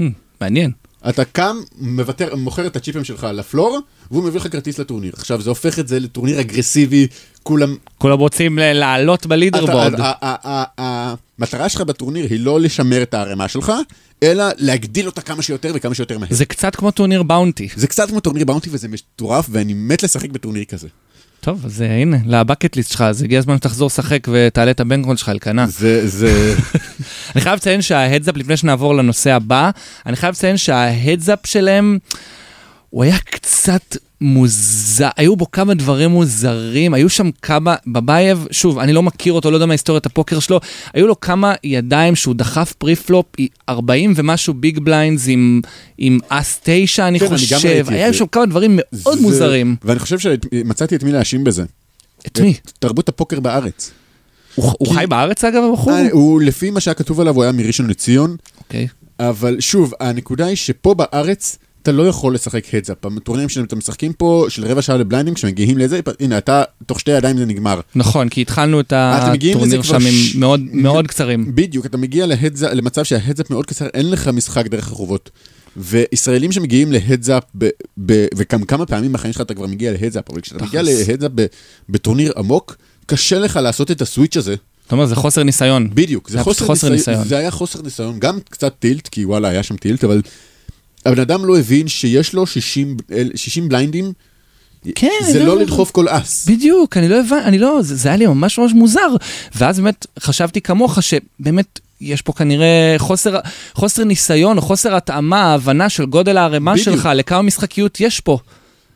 הממ, 0.00 0.02
מעניין. 0.40 0.70
אתה 1.08 1.24
קם, 1.24 1.56
מוותר, 1.78 2.36
מוכר 2.36 2.66
את 2.66 2.76
הצ'יפים 2.76 3.04
שלך 3.04 3.26
ל 3.32 3.39
floor, 3.39 3.78
והוא 4.10 4.24
מביא 4.24 4.40
לך 4.40 4.52
כרטיס 4.52 4.78
לטורניר. 4.78 5.12
עכשיו, 5.16 5.40
זה 5.40 5.50
הופך 5.50 5.78
את 5.78 5.88
זה 5.88 6.00
לטורניר 6.00 6.40
אגרסיבי, 6.40 7.06
כולם... 7.42 7.76
כולם 7.98 8.18
רוצים 8.18 8.58
לעלות 8.58 9.26
ב 9.26 9.31
leaderboard. 9.31 9.94
המטרה 11.38 11.68
שלך 11.68 11.80
בטורניר 11.80 12.26
היא 12.30 12.40
לא 12.40 12.60
לשמר 12.60 13.02
את 13.02 13.14
הערימה 13.14 13.48
שלך, 13.48 13.72
אלא 14.22 14.44
להגדיל 14.56 15.06
אותה 15.06 15.20
כמה 15.20 15.42
שיותר 15.42 15.72
וכמה 15.74 15.94
שיותר 15.94 16.18
מהר. 16.18 16.28
זה 16.30 16.44
קצת 16.44 16.76
כמו 16.76 16.90
טורניר 16.90 17.22
bounty. 17.22 17.68
זה 17.76 17.86
קצת 17.86 18.08
כמו 18.08 18.20
טורניר 18.20 18.44
bounty 18.44 18.68
וזה 18.72 18.88
מטורף, 18.88 19.46
ואני 19.50 19.74
מת 19.74 20.02
לשחק 20.02 20.30
בטורניר 20.30 20.64
כזה. 20.64 20.88
טוב, 21.40 21.64
אז 21.64 21.82
אה, 21.82 21.96
הנה, 21.96 22.16
ל 22.26 22.33
bucket 22.33 22.76
list 22.76 22.90
שלך, 22.90 23.00
אז 23.00 23.22
הגיע 23.22 23.38
הזמן 23.38 23.56
שתחזור 23.56 23.86
לשחק 23.86 24.26
ותעלה 24.32 24.70
את 24.70 24.80
ה 24.80 24.84
bankroll 24.84 25.16
שלך 25.16 25.28
אלקנה. 25.28 25.66
זה, 25.66 26.08
זה... 26.08 26.54
אני 27.34 27.40
חייב 27.40 27.54
לציין 27.54 27.82
שה 27.82 27.95
heads-up, 27.95 28.36
לפני 28.36 28.56
שנעבור 28.56 28.94
לנושא 28.94 29.32
הבא, 29.32 29.70
אני 30.06 30.16
חייב 30.16 30.32
לציין 30.34 30.56
שה 30.56 30.78
heads-up 30.78 31.38
שלהם, 31.44 31.98
הוא 32.90 33.04
היה 33.04 33.18
קצת 33.18 33.96
מוזר, 34.24 35.08
היו 35.16 35.36
בו 35.36 35.50
כמה 35.50 35.74
דברים 35.74 36.10
מוזרים, 36.10 36.94
היו 36.94 37.08
שם 37.08 37.30
כמה, 37.42 37.74
בבייב, 37.86 38.46
שוב, 38.50 38.78
אני 38.78 38.92
לא 38.92 39.02
מכיר 39.02 39.32
אותו, 39.32 39.50
לא 39.50 39.56
יודע 39.56 39.66
מה 39.66 39.74
היסטוריית 39.74 40.06
הפוקר 40.06 40.38
שלו, 40.40 40.60
היו 40.94 41.06
לו 41.06 41.20
כמה 41.20 41.54
ידיים 41.64 42.16
שהוא 42.16 42.34
דחף 42.34 42.72
preflop, 42.78 43.26
40 43.68 44.12
ומשהו 44.16 44.54
big 44.54 44.78
blinds 44.78 45.24
עם, 45.28 45.60
עם 45.98 46.18
אס 46.28 46.60
9, 46.62 47.08
אני 47.08 47.18
כן, 47.20 47.26
אני 47.26 47.34
גם 47.34 47.36
חושב, 47.58 47.84
את 47.86 47.92
היה. 47.92 48.12
שם 48.12 48.26
כמה 48.26 48.46
דברים 48.46 48.78
מאוד 48.82 49.16
זה- 49.16 49.22
מוזרים. 49.22 49.76
ואני 49.84 49.98
חושב 49.98 50.18
שמצאתי 50.18 50.96
את 50.96 51.02
מי 51.02 51.12
להאשים 51.12 51.44
בזה. 51.44 51.64
את 52.26 52.40
מי? 52.40 52.54
תרבות 52.78 53.08
הפוקר 53.08 53.40
בארץ. 53.40 53.90
הוא 54.54 54.72
הוא 54.78 54.88
כי- 54.88 54.94
חי 54.94 55.06
בארץ 55.06 55.44
אגב, 55.44 55.62
הבחור? 55.72 55.92
אה, 55.92 56.08
הוא, 56.12 56.40
לפי 56.42 56.70
מה 56.70 56.80
שהיה 56.80 56.94
כתוב 56.94 57.20
עליו, 57.20 57.34
הוא 57.34 57.42
היה 57.42 57.52
מראשון 57.52 57.86
לציון, 57.90 58.36
אוקיי. 58.58 58.88
אבל 59.20 59.56
שוב, 59.60 59.92
הנקודה 60.00 60.46
היא 60.46 60.56
שפה 60.56 60.94
בארץ, 60.94 61.58
אתה 61.84 61.92
לא 61.92 62.08
יכול 62.08 62.34
לשחק 62.34 62.74
הדזאפ. 62.74 62.96
הטורנירים 63.16 63.48
שאתם 63.48 63.78
משחקים 63.78 64.12
פה, 64.12 64.46
של 64.48 64.64
רבע 64.66 64.82
שעה 64.82 64.96
לבליינדים, 64.96 65.34
כשמגיעים 65.34 65.78
לזה, 65.78 66.00
הנה, 66.20 66.38
אתה, 66.38 66.62
תוך 66.86 67.00
שתי 67.00 67.10
ידיים 67.10 67.36
זה 67.38 67.46
נגמר. 67.46 67.80
נכון, 67.94 68.28
כי 68.28 68.40
התחלנו 68.40 68.80
את 68.80 68.92
הטורניר 68.96 69.82
שם 69.82 69.94
עם 69.94 70.00
ש- 70.02 70.34
מאוד 70.36 70.60
מאוד 70.72 71.06
קצרים. 71.06 71.54
בדיוק, 71.54 71.86
אתה 71.86 71.96
מגיע 71.96 72.26
להדזאפ, 72.26 72.72
למצב 72.72 73.02
שההדזאפ 73.04 73.50
מאוד 73.50 73.66
קצר, 73.66 73.86
אין 73.94 74.10
לך 74.10 74.28
משחק 74.28 74.66
דרך 74.66 74.86
החובות. 74.92 75.30
וישראלים 75.76 76.52
שמגיעים 76.52 76.92
להדזאפ, 76.92 77.42
ב- 77.58 77.68
ב- 78.06 78.26
וגם 78.36 78.64
כמה 78.64 78.86
פעמים 78.86 79.12
בחיים 79.12 79.32
שלך 79.32 79.40
אתה 79.42 79.54
כבר 79.54 79.66
מגיע 79.66 79.92
להדזאפ, 79.92 80.30
אבל 80.30 80.40
כשאתה 80.40 80.64
מגיע. 80.64 80.82
להדזאפ 80.82 81.30
ב- 81.34 81.46
בטורניר 81.88 82.32
עמוק, 82.36 82.76
קשה 83.06 83.38
לך 83.38 83.56
לעשות 83.62 83.90
את 83.90 84.02
הסוויץ' 84.02 84.36
הזה. 84.36 84.54
אתה 84.86 84.94
אומר, 84.94 85.06
זה 85.06 85.16
חוסר 85.16 85.42
ניסיון. 85.42 85.90
בדיוק, 85.94 86.30
זה 86.30 86.36
היה 86.38 86.44
חוסר, 86.44 86.66
חוסר 86.66 86.88
ניסיון. 86.88 87.16
ניסיון. 87.16 87.28
זה 87.28 87.38
היה 87.38 87.50
חוסר 87.50 87.82
ניסיון, 87.82 88.18
גם 88.18 88.38
קצת 88.50 88.74
טילט, 88.78 89.08
כי 89.08 89.24
וואלה, 89.24 89.48
היה 89.48 89.62
שם 89.62 89.76
טילט, 89.76 90.04
אבל 90.04 90.22
הבן 91.06 91.20
אדם 91.20 91.44
לא 91.44 91.58
הבין 91.58 91.88
שיש 91.88 92.32
לו 92.32 92.46
60, 92.46 92.96
אל- 93.12 93.30
60 93.34 93.68
בליינדים, 93.68 94.12
כן, 94.94 95.08
זה 95.32 95.38
לא, 95.38 95.46
לא. 95.46 95.60
לדחוף 95.62 95.90
כל 95.90 96.06
אס. 96.08 96.46
בדיוק, 96.48 96.96
אני 96.96 97.08
לא 97.08 97.20
הבנתי, 97.20 97.44
אני 97.48 97.58
לא, 97.58 97.78
זה, 97.82 97.96
זה 97.96 98.08
היה 98.08 98.16
לי 98.16 98.26
ממש 98.26 98.58
ממש 98.58 98.72
מוזר. 98.72 99.08
ואז 99.54 99.80
באמת 99.80 100.06
חשבתי 100.20 100.60
כמוך 100.60 100.98
שבאמת 101.02 101.80
יש 102.00 102.22
פה 102.22 102.32
כנראה 102.32 102.94
חוסר, 102.98 103.38
חוסר 103.74 104.04
ניסיון 104.04 104.56
או 104.56 104.62
חוסר 104.62 104.94
התאמה, 104.96 105.54
הבנה 105.54 105.88
של 105.88 106.06
גודל 106.06 106.36
הערימה. 106.36 106.78
שלך, 106.78 107.08
לכמה 107.14 107.42
משחקיות 107.42 108.00
יש 108.00 108.20
פה. 108.20 108.38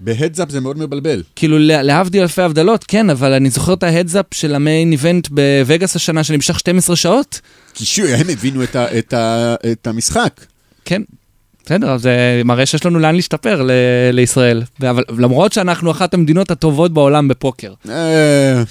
בהדזאפ 0.00 0.50
זה 0.50 0.60
מאוד 0.60 0.78
מבלבל. 0.78 1.22
כאילו 1.36 1.58
לה- 1.58 1.82
להבדיל 1.82 2.22
אלפי 2.22 2.42
הבדלות, 2.42 2.84
כן, 2.88 3.10
אבל 3.10 3.32
אני 3.32 3.50
זוכר 3.50 3.72
את 3.74 3.82
ה 3.82 3.87
heads-up 3.87 4.26
של 4.34 4.54
ה 4.54 4.62
main 4.62 4.92
event 4.92 5.28
בווגאס 5.30 5.96
השנה 5.96 6.24
שנמשך 6.24 6.58
12 6.58 6.96
שעות. 6.96 7.40
כי 7.74 7.84
שוב, 7.84 8.06
הם 8.06 8.28
הבינו 8.30 8.62
את, 8.62 8.76
ה, 8.76 8.98
את, 8.98 9.12
ה, 9.12 9.54
את 9.72 9.86
המשחק. 9.86 10.40
כן. 10.84 11.02
בסדר, 11.68 11.96
זה 11.96 12.42
מראה 12.44 12.66
שיש 12.66 12.86
לנו 12.86 12.98
לאן 12.98 13.14
להשתפר 13.14 13.62
ל- 13.62 13.70
לישראל. 14.12 14.62
אבל 14.80 15.04
למרות 15.18 15.52
שאנחנו 15.52 15.90
אחת 15.90 16.14
המדינות 16.14 16.50
הטובות 16.50 16.92
בעולם 16.92 17.28
בפוקר. 17.28 17.72
אה, 17.88 18.62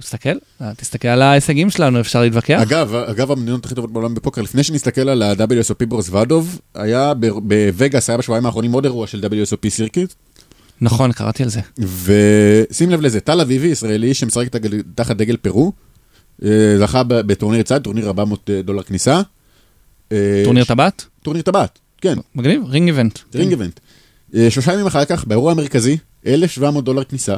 תסתכל, 0.00 0.28
אה, 0.62 0.72
תסתכל 0.76 1.08
על 1.08 1.22
ההישגים 1.22 1.70
שלנו, 1.70 2.00
אפשר 2.00 2.20
להתווכח? 2.22 2.60
אגב, 2.62 2.94
אגב, 2.94 3.30
המדינות 3.32 3.64
הכי 3.64 3.74
טובות 3.74 3.92
בעולם 3.92 4.14
בפוקר, 4.14 4.42
לפני 4.42 4.62
שנסתכל 4.62 5.08
על 5.08 5.22
ה-WSOP 5.22 5.86
ברוזוודוב, 5.88 6.60
היה 6.74 7.14
ב- 7.14 7.26
בווגאס, 7.28 8.10
היה 8.10 8.16
בשבועיים 8.18 8.46
האחרונים 8.46 8.72
עוד 8.72 8.84
אירוע 8.84 9.06
של 9.06 9.20
WSOP 9.24 9.68
Circuit, 9.68 10.12
נכון, 10.80 11.12
קראתי 11.12 11.42
על 11.42 11.48
זה. 11.48 11.60
ושים 11.78 12.90
לב 12.90 13.00
לזה, 13.00 13.20
טל 13.20 13.40
אביבי, 13.40 13.66
ישראלי 13.68 14.14
שמשחק 14.14 14.46
תחת 14.94 15.16
דגל 15.16 15.36
פרו, 15.36 15.72
אה, 16.44 16.48
זכה 16.78 17.02
בטורניר 17.06 17.62
צד, 17.62 17.82
טורניר 17.82 18.06
400 18.06 18.50
דולר 18.64 18.82
כניסה. 18.82 19.20
אה, 20.12 20.42
טורניר 20.44 20.64
טבעת? 20.64 21.04
טורניר 21.22 21.42
טבעת, 21.42 21.78
כן, 22.00 22.18
מגניב, 22.34 22.64
ring 22.64 22.88
event. 22.88 23.18
ring 23.34 23.50
event. 23.50 23.80
שלושה 24.50 24.72
ימים 24.72 24.86
אחר 24.86 25.04
כך, 25.04 25.24
באירוע 25.24 25.52
המרכזי, 25.52 25.96
1,700 26.26 26.84
דולר 26.84 27.04
כניסה. 27.04 27.36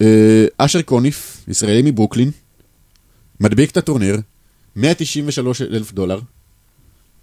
אה, 0.00 0.46
אשר 0.58 0.82
קוניף, 0.82 1.44
ישראלי 1.48 1.82
מברוקלין, 1.90 2.30
מדביק 3.40 3.70
את 3.70 3.76
הטורניר, 3.76 4.16
193 4.76 5.62
אלף 5.62 5.92
דולר, 5.92 6.20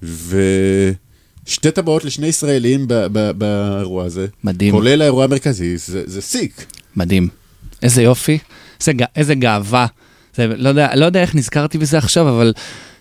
ושתי 0.01 1.71
טבעות 1.71 2.05
לשני 2.05 2.27
ישראלים 2.27 2.87
באירוע 3.37 4.05
הזה, 4.05 4.27
מדהים, 4.43 4.71
כולל 4.71 5.01
האירוע 5.01 5.23
המרכזי, 5.23 5.77
זה, 5.77 6.21
סיק. 6.21 6.65
מדהים. 6.95 7.27
איזה 7.81 8.01
יופי, 8.01 8.37
איזה, 8.79 8.91
איזה 9.15 9.35
גאווה. 9.35 9.85
זה, 10.35 10.47
לא, 10.47 10.69
יודע, 10.69 10.95
לא 10.95 11.05
יודע 11.05 11.21
איך 11.21 11.35
נזכרתי 11.35 11.77
בזה 11.77 11.97
עכשיו, 11.97 12.29
אבל 12.29 12.53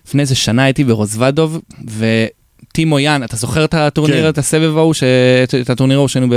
לפני 0.07 0.23
איזה 0.23 0.35
שנה 0.35 0.65
הייתי 0.65 0.85
ברוזוודוב, 0.85 1.61
וטימו 2.73 2.99
יאן, 2.99 3.25
אתה 3.25 3.37
זוכר 3.37 3.65
את 3.65 3.75
הטורניר, 3.75 4.23
כן. 4.23 4.29
את 4.29 4.39
הסבב 4.39 4.77
ההוא, 4.77 4.95
ש... 4.95 5.03
את 5.61 5.71
הטורניר 5.71 5.97
ההוא 5.99 6.09
שהיינו 6.09 6.29
ב... 6.31 6.35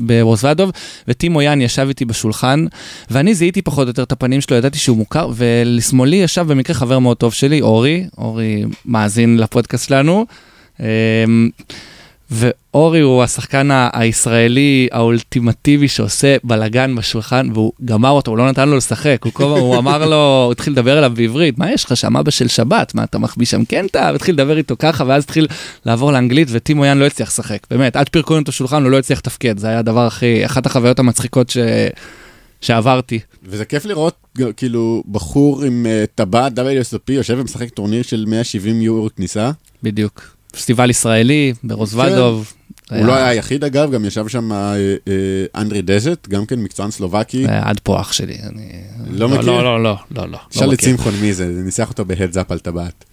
ברוזוודוב, 0.00 0.70
וטימו 1.08 1.42
יאן 1.42 1.60
ישב 1.60 1.86
איתי 1.88 2.04
בשולחן, 2.04 2.66
ואני 3.10 3.34
זיהיתי 3.34 3.62
פחות 3.62 3.84
או 3.84 3.90
יותר 3.90 4.02
את 4.02 4.12
הפנים 4.12 4.40
שלו, 4.40 4.56
ידעתי 4.56 4.78
שהוא 4.78 4.96
מוכר, 4.96 5.30
ולשמאלי 5.34 6.16
ישב 6.16 6.46
במקרה 6.48 6.76
חבר 6.76 6.98
מאוד 6.98 7.16
טוב 7.16 7.32
שלי, 7.34 7.60
אורי, 7.60 8.04
אורי 8.18 8.64
מאזין 8.84 9.38
לפודקאסט 9.38 9.88
שלנו. 9.88 10.26
ואורי 12.30 13.00
הוא 13.00 13.22
השחקן 13.22 13.68
הישראלי 13.92 14.88
האולטימטיבי 14.92 15.88
שעושה 15.88 16.36
בלאגן 16.44 16.94
בשולחן, 16.96 17.48
והוא 17.54 17.72
גמר 17.84 18.10
אותו, 18.10 18.30
הוא 18.30 18.38
לא 18.38 18.48
נתן 18.50 18.68
לו 18.68 18.76
לשחק, 18.76 19.18
הוא, 19.24 19.32
כל, 19.32 19.44
הזמן- 19.44 19.58
הוא 19.58 19.76
אמר 19.78 20.06
לו, 20.06 20.16
הוא 20.44 20.52
התחיל 20.52 20.72
לדבר 20.72 20.98
אליו 20.98 21.12
בעברית, 21.14 21.58
מה 21.58 21.72
יש 21.72 21.84
לך 21.84 21.96
שם 21.96 22.16
אבא 22.16 22.30
של 22.30 22.48
שבת, 22.48 22.94
מה 22.94 23.04
אתה 23.04 23.18
מחביא 23.18 23.46
שם 23.46 23.64
קנטה? 23.64 24.10
והתחיל 24.12 24.34
לדבר 24.34 24.56
איתו 24.56 24.74
ככה, 24.78 25.04
ואז 25.06 25.24
התחיל 25.24 25.46
לעבור 25.86 26.12
לאנגלית, 26.12 26.48
וטימו 26.50 26.84
יאן 26.84 26.98
לא 26.98 27.06
הצליח 27.06 27.28
לשחק, 27.28 27.66
באמת, 27.70 27.96
עד 27.96 28.08
פירקו 28.08 28.38
את 28.38 28.48
השולחן 28.48 28.82
הוא 28.82 28.90
לא 28.90 28.98
הצליח 28.98 29.18
לתפקד, 29.18 29.58
זה 29.58 29.66
היה 29.68 29.78
הדבר 29.78 30.06
הכי, 30.06 30.46
אחת 30.46 30.66
החוויות 30.66 30.98
המצחיקות 30.98 31.50
ש... 31.50 31.56
שעברתי. 32.60 33.18
וזה 33.44 33.64
כיף 33.64 33.84
לראות, 33.84 34.16
כאילו, 34.56 35.02
בחור 35.10 35.62
עם 35.62 35.86
אה, 35.86 36.04
טבעת 36.14 36.58
WSOP 36.58 37.12
יושב 37.12 37.36
ומשחק 37.40 37.68
טורניר 37.70 38.02
של 38.02 38.24
170 38.28 38.80
יורו 38.82 39.08
כניסה. 39.16 39.50
בדיוק. 39.82 40.39
פסטיבל 40.50 40.90
ישראלי 40.90 41.52
ברוזוודוב. 41.64 42.52
הוא 42.90 43.06
לא 43.06 43.14
היה 43.14 43.28
היחיד 43.28 43.64
אגב, 43.64 43.90
גם 43.90 44.04
ישב 44.04 44.28
שם 44.28 44.52
אה, 44.52 44.74
אה, 45.08 45.60
אנדרי 45.60 45.82
דזט, 45.82 46.28
גם 46.28 46.46
כן 46.46 46.58
מקצוען 46.58 46.90
סלובקי. 46.90 47.46
אה, 47.46 47.68
עד 47.68 47.80
פה 47.82 48.00
אח 48.00 48.12
שלי. 48.12 48.36
אני... 48.42 48.72
לא 49.10 49.28
מכיר? 49.28 49.40
לא, 49.40 49.64
לא, 49.64 49.82
לא, 49.82 49.96
לא, 50.10 50.28
לא. 50.28 50.38
שאל 50.50 50.66
לא 50.66 50.72
את. 50.72 50.80
שמחון 50.80 51.14
מי 51.20 51.32
זה, 51.32 51.46
ניסח 51.64 51.88
אותו 51.90 52.04
בהדזאפ 52.04 52.52
על 52.52 52.58
טבעת. 52.58 53.04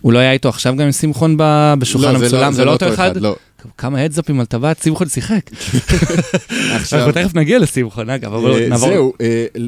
הוא 0.00 0.12
לא 0.12 0.18
היה 0.18 0.32
איתו 0.32 0.48
עכשיו 0.48 0.76
גם 0.76 0.86
עם 0.86 0.92
שמחון 0.92 1.36
בשולחן 1.78 2.12
לא, 2.12 2.18
זה 2.18 2.24
המצולם, 2.24 2.52
זה 2.52 2.64
לא 2.64 2.72
אותו 2.72 2.94
אחד? 2.94 3.16
לא. 3.16 3.36
כמה 3.78 4.00
הדזאפים 4.00 4.40
על 4.40 4.46
טבעת 4.46 4.82
שמחון 4.82 5.08
שיחק. 5.08 5.50
עכשיו, 6.76 6.98
אנחנו 6.98 7.12
תכף 7.12 7.34
נגיע 7.34 7.58
לשמחון, 7.58 8.10
אגב, 8.10 8.34
אבל 8.34 8.68
נעבור. 8.68 8.88
זהו, 8.88 9.12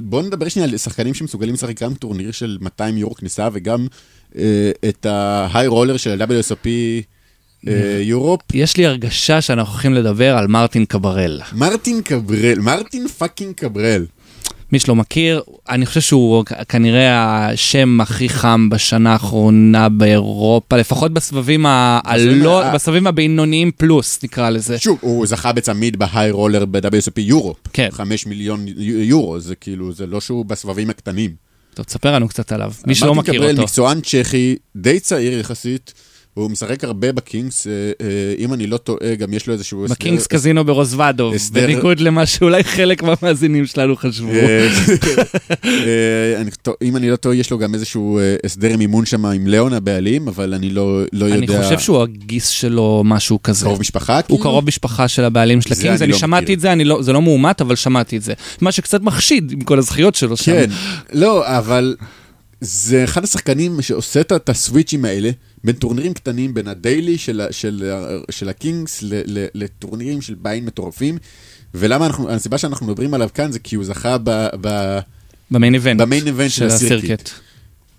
בואו 0.02 0.22
נדבר 0.22 0.48
שנייה 0.48 0.68
על 0.68 0.76
שחקנים 0.76 1.14
שמסוגלים 1.14 1.54
לשחק 1.54 1.82
גם 1.82 1.94
טורניר 1.94 2.30
של 2.30 2.58
200 2.60 2.96
יורו 2.96 3.14
כניסה 3.14 3.48
וגם 3.52 3.86
את 4.88 5.06
ההיי 5.06 5.66
רולר 5.66 5.96
של 5.96 6.22
ה-WSOP 6.22 6.66
אה, 7.68 7.72
Europe. 8.02 8.40
יש 8.54 8.76
לי 8.76 8.86
הרגשה 8.86 9.40
שאנחנו 9.40 9.72
הולכים 9.72 9.94
לדבר 9.94 10.36
על 10.36 10.46
מרטין 10.46 10.84
קברל. 10.84 11.40
מרטין 11.52 12.00
קברל, 12.02 12.58
מרטין 12.58 13.08
fucking 13.08 13.54
קברל. 13.54 14.06
מי 14.72 14.78
שלא 14.78 14.94
מכיר, 14.94 15.42
אני 15.68 15.86
חושב 15.86 16.00
שהוא 16.00 16.44
כנראה 16.68 17.46
השם 17.48 18.00
הכי 18.00 18.28
חם 18.28 18.68
בשנה 18.70 19.12
האחרונה 19.12 19.88
באירופה, 19.88 20.76
לפחות 20.76 21.12
בסבבים 21.12 21.66
ה- 21.66 22.00
הלא, 22.04 22.62
ה- 22.64 22.74
בסבבים 22.74 23.06
הבינוניים 23.06 23.70
פלוס, 23.76 24.18
נקרא 24.24 24.50
לזה. 24.50 24.78
שוב, 24.78 24.98
הוא 25.00 25.26
זכה 25.26 25.52
בצמיד 25.52 25.96
בהיי 25.98 26.30
רולר 26.30 26.64
ב-WSOP 26.64 27.18
Europe. 27.20 27.56
כן. 27.72 27.88
5 27.92 28.26
מיליון 28.26 28.64
יורו, 28.78 29.40
זה 29.40 29.54
כאילו, 29.54 29.92
זה 29.92 30.06
לא 30.06 30.20
שהוא 30.20 30.44
בסבבים 30.44 30.90
הקטנים. 30.90 31.30
טוב, 31.74 31.86
תספר 31.86 32.12
לנו 32.14 32.28
קצת 32.28 32.52
עליו, 32.52 32.72
מי 32.86 32.94
שלא 32.94 33.14
מכיר 33.14 33.50
אותו. 33.50 33.62
מקצוען 33.62 34.00
צ'כי, 34.00 34.56
די 34.76 35.00
צעיר 35.00 35.38
יחסית. 35.38 35.94
הוא 36.34 36.50
משחק 36.50 36.84
הרבה 36.84 37.12
בקינגס, 37.12 37.66
אה, 37.66 37.72
אה, 38.00 38.06
אם 38.38 38.52
אני 38.54 38.66
לא 38.66 38.76
טועה, 38.76 39.14
גם 39.14 39.32
יש 39.32 39.46
לו 39.46 39.52
איזשהו... 39.54 39.84
הסדר- 39.84 39.94
בקינגס 39.94 40.26
קזינו 40.26 40.64
ברוזוודוב, 40.64 41.34
בניגוד 41.52 42.00
למה 42.00 42.26
שאולי 42.26 42.64
חלק 42.64 43.02
מהמאזינים 43.02 43.66
שלנו 43.66 43.96
חשבו. 43.96 44.28
אה, 45.64 46.42
אם 46.82 46.96
אני 46.96 47.10
לא 47.10 47.16
טועה, 47.16 47.36
יש 47.36 47.50
לו 47.50 47.58
גם 47.58 47.74
איזשהו 47.74 48.20
הסדר 48.46 48.76
מימון 48.76 49.06
שם 49.06 49.26
עם 49.26 49.46
ליאון 49.46 49.72
הבעלים, 49.72 50.28
אבל 50.28 50.54
אני 50.54 50.70
לא 50.70 51.02
לא 51.12 51.24
יודע... 51.24 51.36
אני 51.54 51.62
חושב 51.64 51.78
שהוא 51.78 52.02
הגיס 52.02 52.48
שלו, 52.48 53.02
משהו 53.04 53.42
כזה. 53.42 53.64
קרוב 53.64 53.80
משפחה, 53.80 54.16
הוא 54.16 54.22
כאילו? 54.22 54.38
קרוב 54.42 54.66
משפחה 54.66 55.08
של 55.08 55.24
הבעלים 55.24 55.60
של 55.60 55.72
הקינגס, 55.72 56.02
אני 56.02 56.12
לא 56.12 56.18
שמעתי. 56.18 56.54
את 56.54 56.60
זה, 56.60 56.74
לא- 56.74 57.02
זה 57.02 57.12
לא 57.12 57.22
מאומת, 57.22 57.60
אבל 57.60 57.76
שמעתי 57.76 58.16
את 58.16 58.22
זה. 58.22 58.32
מה 58.60 58.72
שקצת 58.72 59.00
מחשיד 59.00 59.52
עם 59.52 59.60
כל 59.60 59.78
הזכיות 59.78 60.14
שלו 60.14 60.36
שם. 60.36 60.52
כן, 60.52 60.70
לא, 61.12 61.58
אבל 61.58 61.96
זה 62.60 63.04
אחד 63.04 63.24
השחקנים 63.24 63.82
שעושה 63.82 64.20
את 64.20 64.48
הסוויצ'ים 64.48 65.04
האלה, 65.04 65.30
בין 65.64 65.74
טורנירים 65.76 66.14
קטנים, 66.14 66.54
בין 66.54 66.68
הדיילי 66.68 67.18
של, 67.18 67.42
של, 67.50 67.90
ה- 67.94 68.32
של 68.32 68.48
הקינגס 68.48 69.02
ל- 69.02 69.22
ל- 69.26 69.46
לטורנירים 69.54 70.20
של 70.22 70.34
ביין 70.34 70.64
מטורפים, 70.64 71.18
ולמה 71.74 72.06
אנחנו, 72.06 72.30
הסיבה 72.30 72.58
שאנחנו 72.58 72.86
מדברים 72.86 73.14
עליו 73.14 73.28
כאן 73.34 73.52
זה 73.52 73.58
כי 73.58 73.76
הוא 73.76 73.84
זכה 73.84 74.16
ב... 74.24 74.30
ב 74.60 74.98
במיין 75.50 75.74
איבנט. 75.74 76.00
במיין 76.00 76.26
איבנט 76.26 76.50
של 76.50 76.66
הסירקיט. 76.66 77.28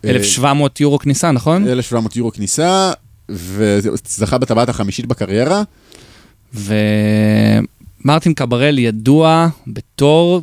1,700 0.05 0.79
יורו 0.79 0.99
כניסה, 0.99 1.31
נכון? 1.31 1.67
1,700 1.67 2.15
יורו 2.15 2.31
כניסה, 2.31 2.91
וזכה 3.29 4.37
בטבעת 4.37 4.69
החמישית 4.69 5.05
בקריירה. 5.05 5.63
ומרטין 6.53 8.33
קברל 8.33 8.79
ידוע 8.79 9.47
בתור 9.67 10.41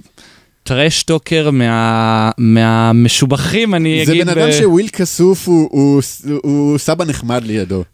trash 0.70 1.07
talker 1.07 1.50
מה... 1.50 2.30
מהמשובחים, 2.38 3.74
אני 3.74 4.02
זה 4.06 4.12
אגיד... 4.12 4.26
בן 4.26 4.38
אדם 4.38 4.52
שוויל 4.52 4.88
כסוף 4.88 5.48
הוא, 5.48 5.68
הוא, 5.72 6.02
הוא, 6.42 6.78
סבא 6.78 7.04
נחמד 7.04 7.44
לידו. 7.44 7.84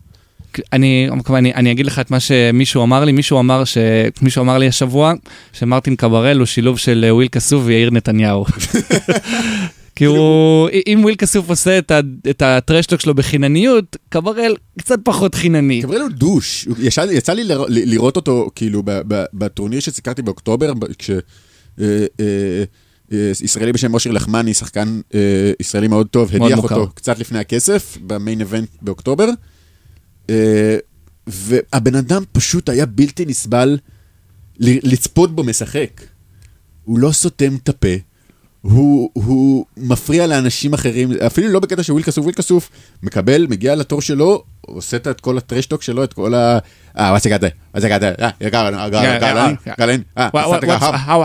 אני, 0.72 1.08
אני, 1.30 1.54
אני 1.54 1.72
אגיד 1.72 1.86
לך 1.86 1.98
את 1.98 2.10
מה 2.10 2.20
שמישהו 2.20 2.82
אמר 2.82 3.04
לי, 3.04 3.12
מישהו 3.12 3.38
אמר, 3.38 3.64
ש... 3.64 3.78
מישהו 4.22 4.42
אמר 4.42 4.58
לי 4.58 4.68
השבוע, 4.68 5.12
שמרטין 5.52 5.96
קברל 5.96 6.38
הוא 6.38 6.46
שילוב 6.46 6.78
של 6.78 7.06
וויל 7.10 7.28
כסוף 7.28 7.62
ויאיר 7.66 7.90
נתניהו. 7.90 8.44
כי 9.96 10.04
הוא, 10.04 10.68
אם 10.86 11.00
וויל 11.02 11.16
כסוף 11.16 11.48
עושה 11.48 11.78
את, 11.78 11.90
ה, 11.90 12.00
את 12.30 12.42
ה 12.42 12.48
trash 12.48 12.77
talk 12.77 13.00
שלו 13.00 13.14
בחינניות, 13.14 13.96
קברל 14.08 14.54
קצת 14.78 14.98
פחות 15.04 15.34
חינני. 15.34 15.82
קברל 15.82 16.00
הוא 16.00 16.10
douche, 16.10 16.68
יצא, 17.10 17.32
לי 17.32 17.44
לרא, 17.44 17.64
לראות 17.68 18.16
אותו 18.16 18.50
כאילו 18.54 18.82
בטורניר 19.34 19.80
שסיקרתי 19.80 20.22
באוקטובר, 20.22 20.72
כש... 20.98 21.10
אה, 21.80 22.06
אה, 22.20 22.64
אה, 23.12 23.30
ישראלי 23.40 23.72
בשם 23.72 23.94
אושר 23.94 24.10
לחמני, 24.10 24.54
שחקן 24.54 25.00
ישראלי 25.60 25.88
מאוד 25.88 26.06
טוב, 26.06 26.34
הדיח 26.34 26.58
אותו 26.58 26.62
מוכר. 26.62 26.86
קצת 26.94 27.18
לפני 27.18 27.38
הכסף, 27.38 27.98
ב 28.06 28.13
main 28.13 28.40
event 28.40 28.68
באוקטובר. 28.82 29.28
והבן 31.26 31.94
אדם 31.94 32.22
פשוט 32.32 32.68
היה 32.68 32.86
בלתי 32.86 33.24
נסבל 33.26 33.78
לצפות 34.58 35.34
בו 35.34 35.44
משחק. 35.44 36.02
הוא 36.84 36.98
לא 36.98 37.12
סותם 37.12 37.56
את 37.62 37.68
הפה. 37.68 37.88
הוא, 38.70 39.10
הוא 39.12 39.64
מפריע 39.76 40.26
לאנשים 40.26 40.74
אחרים, 40.74 41.10
אפילו 41.26 41.48
לא 41.48 41.60
בקטע 41.60 41.82
של 41.82 41.92
וויל 41.92 42.04
כסוף, 42.04 42.24
וויל 42.24 42.34
כסוף 42.34 42.70
מקבל, 43.02 43.46
מגיע 43.50 43.74
לתור 43.74 44.02
שלו, 44.02 44.42
עושה 44.60 44.96
את 44.96 45.20
כל 45.20 45.38
הטרשטוק 45.38 45.82
שלו, 45.82 46.04
את 46.04 46.12
כל 46.12 46.34
ה... 46.34 46.58
אה, 46.98 47.16
what's 47.16 47.20
it 47.20 47.24
got 47.24 47.40
there? 47.40 48.20
Yeah, 48.20 48.50
Garland, 48.50 48.92
Garland, 48.92 49.56
Garland, 49.78 50.04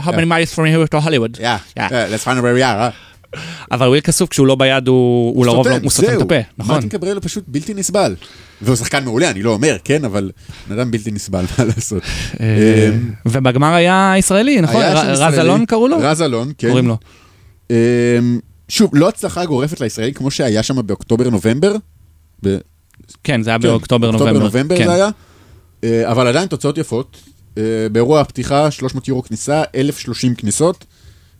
How 0.05 0.11
many 0.11 0.25
miles 0.25 0.53
from 0.53 0.65
here 0.65 0.87
to 0.87 0.99
Hollywood? 0.99 1.37
Yeah, 1.39 1.59
yeah, 1.77 2.07
let's 2.11 2.23
find 2.23 2.41
where 2.41 2.55
we 2.55 2.63
are. 2.63 2.93
אבל 3.71 3.87
וויל 3.87 4.01
כסוף 4.01 4.29
כשהוא 4.29 4.47
לא 4.47 4.55
ביד 4.55 4.87
הוא 4.87 5.45
לרוב 5.45 5.67
לא 5.67 5.89
סותם 5.89 6.17
את 6.17 6.21
הפה, 6.21 6.35
נכון? 6.57 6.75
מרטין 6.75 6.89
קברל 6.89 7.13
הוא 7.15 7.21
פשוט 7.23 7.43
בלתי 7.47 7.73
נסבל. 7.73 8.15
והוא 8.61 8.75
שחקן 8.75 9.03
מעולה, 9.03 9.29
אני 9.29 9.43
לא 9.43 9.53
אומר, 9.53 9.77
כן, 9.83 10.05
אבל 10.05 10.31
בן 10.67 10.79
אדם 10.79 10.91
בלתי 10.91 11.11
נסבל, 11.11 11.45
מה 11.57 11.65
לעשות. 11.65 12.03
ובגמר 13.25 13.73
היה 13.73 14.13
ישראלי, 14.17 14.61
נכון? 14.61 14.81
רז 14.83 15.39
אלון 15.39 15.65
קראו 15.65 15.87
לו? 15.87 15.97
רז 16.01 16.21
אלון, 16.21 16.51
כן. 16.57 16.67
קוראים 16.67 16.87
לו. 16.87 16.97
אמ, 17.71 18.39
שוב, 18.69 18.91
לא 18.93 19.09
הצלחה 19.09 19.45
גורפת 19.45 19.81
לישראלים, 19.81 20.13
כמו 20.13 20.31
שהיה 20.31 20.63
שם 20.63 20.87
באוקטובר-נובמבר. 20.87 21.75
כן, 23.23 23.43
זה 23.43 23.49
היה 23.49 23.57
באוקטובר-נובמבר. 23.57 24.33
באוקטובר-נובמבר 24.33 24.77
כן. 24.77 24.85
זה 24.85 24.93
היה, 24.93 25.09
אה, 25.83 26.11
אבל 26.11 26.27
עדיין 26.27 26.47
תוצאות 26.47 26.77
יפות. 26.77 27.17
אה, 27.57 27.63
באירוע 27.91 28.21
הפתיחה, 28.21 28.71
300 28.71 29.07
יורו 29.07 29.23
כניסה, 29.23 29.63
1,030 29.75 30.35
כניסות. 30.35 30.85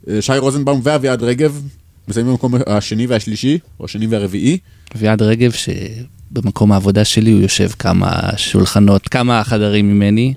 אה, 0.10 0.22
שי 0.22 0.38
רוזנבאום 0.38 0.82
ואביעד 0.84 1.24
רגב 1.24 1.62
מסיימים 2.08 2.32
במקום 2.32 2.54
השני 2.68 3.08
והשלישי, 3.08 3.60
או 3.80 3.86
השני 3.86 4.08
והרביעי. 4.08 4.58
אביעד 4.96 5.22
רגב, 5.22 5.52
שבמקום 5.52 6.72
העבודה 6.72 7.06
שלי 7.06 7.32
הוא 7.32 7.42
יושב 7.42 7.70
כמה 7.80 8.12
שולחנות, 8.38 9.08
כמה 9.08 9.44
חדרים 9.44 9.90
ממני. 9.90 10.34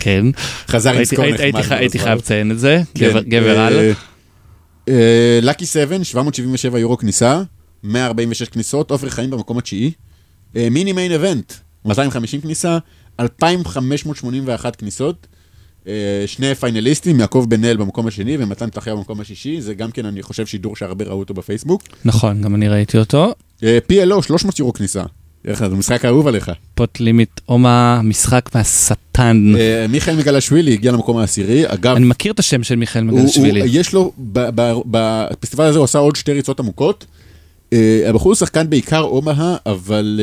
כן. 0.00 0.26
חזר 0.68 0.92
עם 0.92 1.04
סקור 1.04 1.26
נחמד. 1.26 1.40
הייתי 1.70 1.98
חייב 1.98 2.18
לציין 2.18 2.50
את 2.50 2.58
זה, 2.58 2.82
כן. 2.94 3.18
גבר 3.28 3.58
על. 3.58 3.92
לקי 5.42 5.66
7, 5.66 6.04
777 6.04 6.78
יורו 6.78 6.98
כניסה, 6.98 7.42
146 7.82 8.48
כניסות, 8.48 8.90
עופר 8.90 9.08
חיים 9.08 9.30
במקום 9.30 9.58
התשיעי. 9.58 9.92
מיני 10.54 10.92
מיין 10.92 11.12
אבנט, 11.12 11.52
250 11.84 12.40
כניסה, 12.40 12.78
2,581 13.20 14.76
כניסות. 14.76 15.26
אה, 15.88 16.22
שני 16.26 16.54
פיינליסטים, 16.54 17.20
יעקב 17.20 17.46
בן 17.48 17.64
אל 17.64 17.76
במקום 17.76 18.06
השני 18.06 18.36
ומתן 18.40 18.70
תחיה 18.70 18.94
במקום 18.94 19.20
השישי, 19.20 19.60
זה 19.60 19.74
גם 19.74 19.90
כן, 19.90 20.06
אני 20.06 20.22
חושב, 20.22 20.46
שידור 20.46 20.76
שהרבה 20.76 21.04
ראו 21.04 21.18
אותו 21.18 21.34
בפייסבוק. 21.34 21.82
נכון, 22.04 22.42
גם 22.42 22.54
אני 22.54 22.68
ראיתי 22.68 22.98
אותו. 22.98 23.34
אה, 23.62 23.78
PLO, 23.92 24.22
300 24.22 24.58
יורו 24.58 24.72
כניסה. 24.72 25.02
איך 25.48 25.66
זה 25.66 25.76
משחק 25.76 26.04
אהוב 26.04 26.26
עליך. 26.26 26.50
פוט 26.74 27.00
לימיט 27.00 27.40
אומה, 27.48 28.00
משחק 28.04 28.50
מהשטן. 28.54 29.52
אה, 29.58 29.86
מיכאל 29.88 30.16
מגלשווילי 30.16 30.72
הגיע 30.72 30.92
למקום 30.92 31.16
העשירי, 31.16 31.64
אגב... 31.66 31.96
אני 31.96 32.06
מכיר 32.06 32.32
את 32.32 32.38
השם 32.38 32.62
של 32.62 32.76
מיכאל 32.76 33.04
מגלשווילי. 33.04 33.60
יש 33.66 33.92
לו, 33.92 34.12
בפסטיבל 34.86 35.64
הזה 35.64 35.78
הוא 35.78 35.84
עשה 35.84 35.98
עוד 35.98 36.16
שתי 36.16 36.32
ריצות 36.32 36.60
עמוקות. 36.60 37.06
הבחור 38.06 38.32
הוא 38.32 38.34
שחקן 38.34 38.70
בעיקר 38.70 39.00
אומה, 39.00 39.56
אבל 39.66 40.20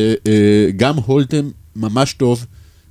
גם 0.77 0.95
הולטם 0.95 1.49
ממש 1.75 2.13
טוב. 2.13 2.45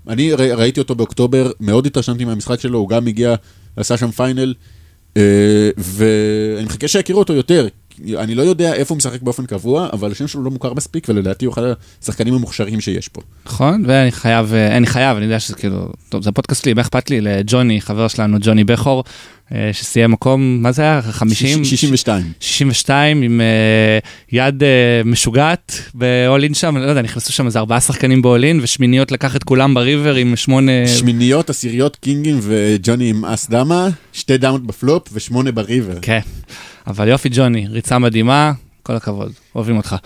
אני 0.08 0.32
ראיתי 0.32 0.80
אותו 0.80 0.94
באוקטובר, 0.94 1.50
מאוד 1.60 1.86
התרשמתי 1.86 2.24
מהמשחק 2.24 2.60
שלו, 2.60 2.78
הוא 2.78 2.88
גם 2.88 3.06
הגיע, 3.06 3.34
עשה 3.76 3.96
שם 3.96 4.10
פיינל, 4.10 4.54
ואני 5.76 6.64
מחכה 6.64 6.88
שיכירו 6.88 7.18
אותו 7.18 7.32
יותר, 7.32 7.68
אני 8.18 8.34
לא 8.34 8.42
יודע 8.42 8.74
איפה 8.74 8.94
הוא 8.94 8.96
משחק 8.96 9.22
באופן 9.22 9.46
קבוע, 9.46 9.88
אבל 9.92 10.12
השם 10.12 10.28
שלו 10.28 10.42
לא 10.42 10.50
מוכר 10.50 10.74
מספיק, 10.74 11.06
ולדעתי 11.08 11.44
הוא 11.44 11.54
אחד 11.54 11.62
השחקנים 12.02 12.34
המוכשרים 12.34 12.80
שיש 12.80 13.08
פה. 13.08 13.20
נכון, 13.46 13.84
ואני 13.86 14.12
חייב, 14.12 14.54
אני 14.54 14.86
חייב, 14.86 15.16
אני 15.16 15.24
יודע 15.24 15.40
שזה 15.40 15.54
כאילו, 15.54 15.88
טוב, 16.08 16.22
זה 16.22 16.30
הפודקאסט 16.30 16.62
שלי, 16.62 16.74
מה 16.74 16.80
אכפת 16.80 17.10
לי? 17.10 17.20
לג'וני, 17.20 17.80
חבר 17.80 18.08
שלנו, 18.08 18.38
ג'וני 18.40 18.64
בכור, 18.64 19.04
אה, 19.52 19.70
שסיים 19.72 20.10
מקום, 20.10 20.62
מה 20.62 20.72
זה 20.72 20.82
היה? 20.82 21.02
50? 21.02 21.64
62. 21.64 22.32
62 22.40 23.22
עם 23.22 23.40
uh, 23.40 24.08
יד 24.32 24.62
משוגעת 25.04 25.80
באולין 25.94 26.54
שם, 26.54 26.76
לא 26.76 26.90
יודע, 26.90 27.02
נכנסו 27.02 27.32
שם 27.32 27.46
איזה 27.46 27.58
ארבעה 27.58 27.80
שחקנים 27.80 28.22
באולין, 28.22 28.60
ושמיניות 28.62 29.12
לקח 29.12 29.36
את 29.36 29.44
כולם 29.44 29.74
בריבר 29.74 30.14
עם 30.14 30.36
שמונה... 30.36 30.72
שמיניות, 30.86 31.50
עשיריות, 31.50 31.96
קינגים 31.96 32.38
וג'וני 32.42 33.10
עם 33.10 33.24
אס 33.24 33.50
דמה, 33.50 33.88
שתי 34.12 34.38
דמות 34.38 34.66
בפלופ 34.66 35.08
ושמונה 35.12 35.52
בריבר. 35.52 35.98
כן. 36.02 36.20
אבל 36.86 37.08
יופי 37.08 37.28
ג'וני, 37.32 37.66
ריצה 37.68 37.98
מדהימה, 37.98 38.52
כל 38.82 38.96
הכבוד, 38.96 39.32
אוהבים 39.54 39.76
אותך. 39.76 39.96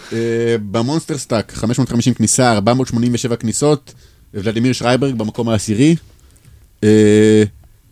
ב 0.70 0.76
monster 0.76 1.18
stack, 1.18 1.52
550 1.52 2.14
כניסה, 2.14 2.52
487 2.52 3.36
כניסות, 3.36 3.94
ולדימיר 4.34 4.72
שרייברג 4.72 5.14
במקום 5.14 5.48
העשירי. 5.48 5.96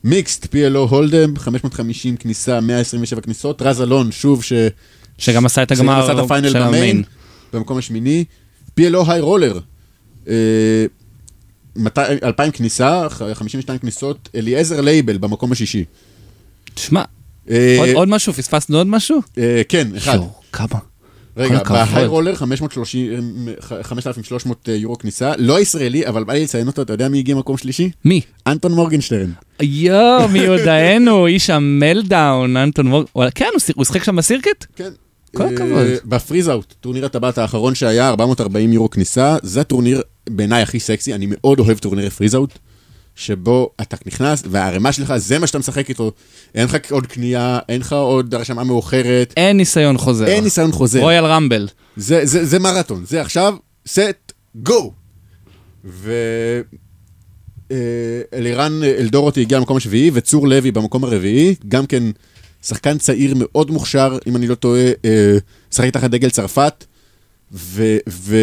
Mixed, 0.04 0.44
PLO 0.44 0.78
hold'em, 0.78 1.38
550 1.38 2.16
כניסה, 2.16 2.60
127 2.60 3.20
כניסות. 3.20 3.62
רז 3.62 3.82
אלון, 3.82 4.12
שוב, 4.12 4.44
ש... 4.44 4.52
שגם 5.18 5.46
עשה 5.46 5.62
את 5.62 5.72
הגמר 5.72 6.06
של 6.06 6.18
ה 6.18 6.26
final 6.26 6.66
ב 6.66 6.72
main, 6.72 7.02
במקום 7.52 7.78
השמיני. 7.78 8.24
PLO 8.80 9.04
היי 9.08 9.20
רולר, 9.20 9.58
2,000 10.28 12.50
כניסה, 12.52 13.06
52 13.34 13.78
כניסות. 13.78 14.28
אליעזר 14.34 14.80
לייבל 14.80 15.18
במקום 15.18 15.52
השישי. 15.52 15.84
תשמע, 16.74 17.02
עוד, 17.78 17.88
עוד 17.94 18.08
משהו? 18.08 18.32
פספסנו 18.32 18.78
עוד 18.78 18.86
משהו? 18.86 19.20
כן, 19.68 19.88
אחד. 19.96 20.18
כמה? 20.52 20.78
רגע, 21.36 21.58
בהיי 21.68 22.06
רולר 22.06 22.34
5,300 22.34 24.68
יורו 24.68 24.98
כניסה, 24.98 25.32
לא 25.38 25.60
ישראלי, 25.60 26.06
אבל 26.06 26.24
בא 26.24 26.32
לי 26.32 26.44
לציין 26.44 26.66
אותו, 26.66 26.82
אתה 26.82 26.92
יודע 26.92 27.08
מי 27.08 27.18
הגיע 27.18 27.34
מקום 27.34 27.56
שלישי? 27.56 27.90
מי? 28.04 28.20
אנטון 28.46 28.72
מורגנשטרן. 28.72 29.30
יואו, 29.62 30.28
מי 30.28 30.38
יודענו, 30.38 31.26
איש 31.32 31.50
ה 31.50 31.61
meltdown, 31.61 32.56
אנטון 32.56 32.86
מורגנשטרן. 32.86 33.28
כן, 33.34 33.48
הוא 33.74 33.84
שיחק 33.84 34.04
שם 34.04 34.16
ב 34.16 34.22
Circuit? 34.22 34.66
כן. 34.76 34.90
כל 35.36 35.54
הכבוד. 35.54 35.86
ב 36.04 36.11
freeze 36.11 36.48
out, 36.48 36.74
טורניר 36.80 37.06
הטבעת 37.06 37.38
האחרון 37.38 37.74
שהיה, 37.74 38.08
440 38.08 38.72
יורו 38.72 38.90
כניסה, 38.90 39.36
זה 39.42 39.60
הטורניר 39.60 40.02
בעיניי 40.30 40.62
הכי 40.62 40.80
סקסי, 40.80 41.14
אני 41.14 41.26
מאוד 41.28 41.60
אוהב 41.60 41.78
טורנירי 41.78 42.10
freeze 42.10 42.34
out. 42.34 42.58
שבו 43.16 43.70
אתה 43.80 43.96
נכנס, 44.06 44.42
והערימה 44.50 44.92
שלך, 44.92 45.16
זה 45.16 45.38
מה 45.38 45.46
שאתה 45.46 45.58
משחק 45.58 45.88
איתו. 45.88 46.12
אין 46.54 46.64
לך 46.64 46.76
עוד 46.90 47.06
קנייה, 47.06 47.58
אין 47.68 47.80
לך 47.80 47.92
עוד 47.92 48.34
הרשמה 48.34 48.64
מאוחרת. 48.64 49.34
אין 49.36 49.56
ניסיון 49.56 49.98
חוזר. 49.98 50.26
אין 50.26 50.44
ניסיון 50.44 50.72
חוזר. 50.72 51.00
רויאל 51.00 51.24
רמבל. 51.24 51.68
זה, 51.96 52.20
זה, 52.26 52.44
זה 52.44 52.58
מרתון, 52.58 53.04
זה 53.08 53.20
עכשיו, 53.20 53.54
סט, 53.86 54.32
גו. 54.54 54.92
ואלירן 57.70 58.82
אלדורותי 58.84 59.40
הגיע 59.40 59.58
למקום 59.58 59.76
השביעי, 59.76 60.10
וצור 60.14 60.48
לוי 60.48 60.70
במקום 60.70 61.04
הרביעי, 61.04 61.54
גם 61.68 61.86
כן 61.86 62.02
שחקן 62.62 62.98
צעיר 62.98 63.34
מאוד 63.36 63.70
מוכשר, 63.70 64.18
אם 64.26 64.36
אני 64.36 64.46
לא 64.46 64.54
טועה, 64.54 64.86
אה, 65.04 65.36
שחק 65.70 65.90
תחת 65.90 66.10
דגל 66.10 66.30
צרפת, 66.30 66.84
ו... 67.52 67.96
ו... 68.08 68.36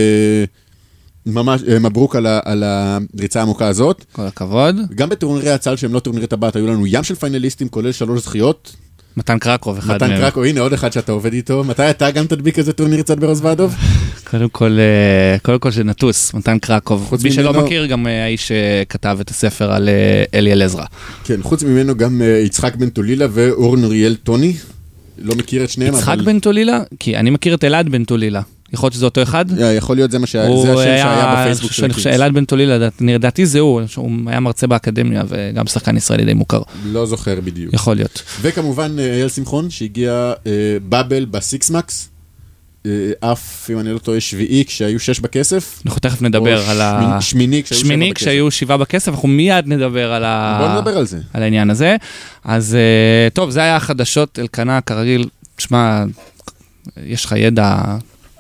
ממש 1.25 1.61
אה, 1.67 1.79
מברוק 1.79 2.15
על, 2.15 2.25
ה, 2.25 2.39
על 2.45 2.63
הריצה 2.63 3.39
העמוקה 3.39 3.67
הזאת. 3.67 4.05
כל 4.11 4.21
הכבוד. 4.21 4.75
גם 4.95 5.09
בטורנירי 5.09 5.51
הצד 5.51 5.75
שהם 5.75 5.93
לא 5.93 5.99
טורנירי 5.99 6.27
טבעת, 6.27 6.55
היו 6.55 6.67
לנו 6.67 6.87
ים 6.87 7.03
של 7.03 7.15
פיינליסטים, 7.15 7.67
כולל 7.69 7.91
שלוש 7.91 8.23
זכיות. 8.23 8.75
מתן 9.17 9.39
קרקוב, 9.39 9.77
אחד 9.77 9.95
מתן 9.95 10.05
מהם. 10.05 10.17
מתן 10.17 10.25
קרקוב, 10.25 10.43
הנה 10.43 10.61
עוד 10.61 10.73
אחד 10.73 10.91
שאתה 10.93 11.11
עובד 11.11 11.33
איתו. 11.33 11.63
מתי 11.63 11.89
אתה 11.89 12.11
גם 12.11 12.25
תדביק 12.25 12.59
איזה 12.59 12.73
טורניר 12.73 13.01
צד 13.01 13.19
ברוזוודוב? 13.19 13.75
קודם 14.31 14.49
כל, 14.49 14.77
אה, 14.79 15.39
קודם 15.39 15.59
כל 15.59 15.71
שנטוס, 15.71 16.33
מתן 16.33 16.59
קרקוב. 16.59 17.05
חוץ 17.09 17.23
מי 17.23 17.31
שלא 17.31 17.53
מכיר, 17.53 17.85
גם 17.85 18.07
אה, 18.07 18.23
האיש 18.23 18.51
שכתב 18.51 19.17
את 19.21 19.29
הספר 19.29 19.71
על 19.71 19.89
אליאל 20.33 20.61
עזרא. 20.61 20.85
כן, 21.23 21.41
חוץ 21.41 21.63
ממנו 21.63 21.95
גם 21.95 22.21
יצחק 22.45 22.75
בן 22.75 22.89
טולילה 22.89 23.25
ואורן 23.31 23.83
אריאל 23.83 24.15
טוני. 24.15 24.53
לא 25.17 25.35
מכיר 25.35 25.63
את 25.63 25.69
שניהם, 25.69 25.93
יצחק 25.93 26.13
אבל... 26.13 26.25
בן 26.25 26.39
טולילה? 26.39 26.79
כי 26.99 27.17
אני 27.17 27.29
מכיר 27.29 27.53
את 27.53 27.63
אלעד 27.63 27.89
בן 27.89 28.03
טולילה. 28.03 28.41
יכול 28.73 28.87
להיות 28.87 28.93
שזה 28.93 29.05
אותו 29.05 29.23
אחד? 29.23 29.59
אה, 29.61 29.73
יכול 29.73 29.95
להיות 29.95 30.11
זה 30.11 30.19
מה 30.19 30.27
שהיה, 30.27 30.45
זה 30.63 30.71
השם 30.73 30.77
היה- 30.79 30.97
שהיה 31.03 31.35
בפייסבוק 31.41 31.71
של 31.71 31.85
הקינגס. 31.85 32.07
אלעד 32.07 32.33
בן 32.33 32.45
טולילה, 32.45 32.75
לדעת- 32.77 33.01
לדעתי 33.01 33.45
זה 33.45 33.59
הוא, 33.59 33.81
הוא 33.95 34.11
היה 34.27 34.39
מרצה 34.39 34.67
באקדמיה 34.67 35.23
וגם 35.27 35.67
שחקן 35.67 35.97
ישראלי 35.97 36.25
די 36.25 36.33
מוכר. 36.33 36.61
לא 36.85 37.05
זוכר 37.05 37.41
בדיוק. 37.43 37.73
יכול 37.73 37.95
להיות. 37.95 38.23
וכמובן 38.41 38.95
אה, 38.99 39.13
אייל 39.15 39.29
שמחון, 39.29 39.69
שהגיע 39.69 40.11
אה, 40.47 40.51
באבל 40.89 41.25
בסיקס 41.25 41.69
מקס. 41.71 42.09
אה, 42.85 42.91
אף, 43.31 43.69
אם 43.73 43.79
אני 43.79 43.93
לא 43.93 43.97
טועה, 43.97 44.19
שביעי 44.19 44.63
כשהיו 44.65 44.99
שש 44.99 45.19
בכסף. 45.19 45.81
אנחנו 45.85 45.99
תכף 45.99 46.21
נדבר 46.21 46.69
על 46.69 46.81
ה... 46.81 47.17
שמינ- 47.19 47.21
שמיני 47.21 47.63
כשהיו 47.63 47.77
שבע 47.79 47.87
שמיני 47.87 48.09
בכסף. 48.11 48.21
כשהיו 48.23 48.51
שבעה 48.51 48.77
בכסף, 48.77 49.07
אנחנו 49.11 49.27
מיד 49.27 49.67
נדבר 49.67 50.13
על 50.13 50.23
ה... 50.25 50.57
בוא 50.67 50.77
נדבר 50.79 50.97
על 50.97 51.05
זה. 51.05 51.17
על 51.33 51.43
העניין 51.43 51.69
הזה. 51.69 51.95
אז 52.43 52.77
טוב, 53.33 53.49
זה 53.49 53.59
היה 53.59 53.75
החדשות, 53.75 54.39
אלקנה, 54.39 54.81
כרגיל, 54.81 55.27
תשמע, 55.55 56.03
יש 57.05 57.25
לך 57.25 57.33
ידע, 57.37 57.75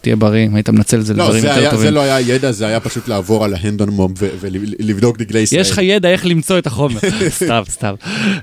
תהיה 0.03 0.15
בריא, 0.15 0.45
אם 0.45 0.55
היית 0.55 0.69
מנצל 0.69 0.99
את 0.99 1.05
זה 1.05 1.13
לא, 1.13 1.23
לדברים 1.23 1.41
זה, 1.41 1.47
יותר 1.47 1.59
היה, 1.59 1.69
זה 1.69 1.75
טובים. 1.75 1.93
לא 1.93 1.99
היה 1.99 2.21
ידע, 2.21 2.51
זה 2.51 2.67
היה 2.67 2.79
פשוט 2.79 3.07
לעבור 3.07 3.45
על 3.45 3.53
ההנדון 3.53 3.89
מוב 3.89 4.11
ו- 4.19 4.29
ולבדוק 4.39 5.17
דגלי 5.17 5.39
ישראל. 5.39 5.61
יש 5.61 5.71
לך 5.71 5.77
ידע 5.77 6.09
איך 6.09 6.25
למצוא 6.25 6.57
את 6.57 6.67
החומר, 6.67 6.99
סתם, 7.29 7.61
סתם. 7.69 7.93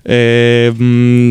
אה, 0.09 0.69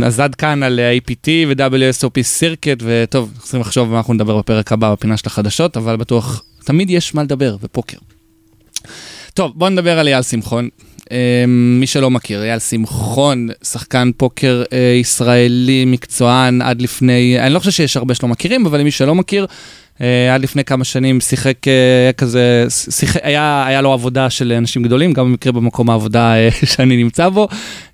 אז 0.05 0.19
עד 0.19 0.35
כאן 0.35 0.63
על 0.63 0.79
APT 0.97 1.27
ו-WSOP 1.47 2.21
סירקט, 2.21 2.77
וטוב, 2.79 3.31
צריכים 3.39 3.61
לחשוב 3.61 3.89
מה 3.89 3.97
אנחנו 3.97 4.13
נדבר 4.13 4.37
בפרק 4.37 4.71
הבא 4.71 4.91
בפינה 4.91 5.17
של 5.17 5.23
החדשות, 5.27 5.77
אבל 5.77 5.95
בטוח, 5.95 6.43
תמיד 6.63 6.89
יש 6.89 7.15
מה 7.15 7.23
לדבר, 7.23 7.55
ופוקר. 7.63 7.97
טוב, 9.33 9.51
בואו 9.55 9.69
נדבר 9.69 9.99
על 9.99 10.07
אייל 10.07 10.21
שמחון. 10.21 10.69
אה, 11.11 11.43
מי 11.47 11.87
שלא 11.87 12.11
מכיר, 12.11 12.43
אייל 12.43 12.59
שמחון, 12.59 13.47
שחקן 13.63 14.11
פוקר 14.17 14.63
אה, 14.73 14.97
ישראלי, 15.01 15.85
מקצוען, 15.85 16.61
עד 16.61 16.81
לפני, 16.81 17.39
אני 17.39 17.53
לא 17.53 17.59
חושב 17.59 17.71
שיש 17.71 17.97
הרבה 17.97 18.15
שלא 18.15 18.29
מכירים, 18.29 18.65
אבל 18.65 18.79
למי 18.79 18.91
שלא 18.91 19.15
מכיר, 19.15 19.45
אה, 20.01 20.35
עד 20.35 20.41
לפני 20.41 20.63
כמה 20.63 20.83
שנים 20.83 21.21
שיחק 21.21 21.67
אה, 21.67 22.11
כזה, 22.17 22.65
שיחק, 22.69 23.19
היה, 23.23 23.63
היה 23.67 23.81
לו 23.81 23.93
עבודה 23.93 24.29
של 24.29 24.51
אנשים 24.51 24.83
גדולים, 24.83 25.13
גם 25.13 25.25
במקרה 25.25 25.51
במקום 25.51 25.89
העבודה 25.89 26.35
אה, 26.35 26.49
שאני 26.75 26.97
נמצא 26.97 27.29
בו. 27.29 27.47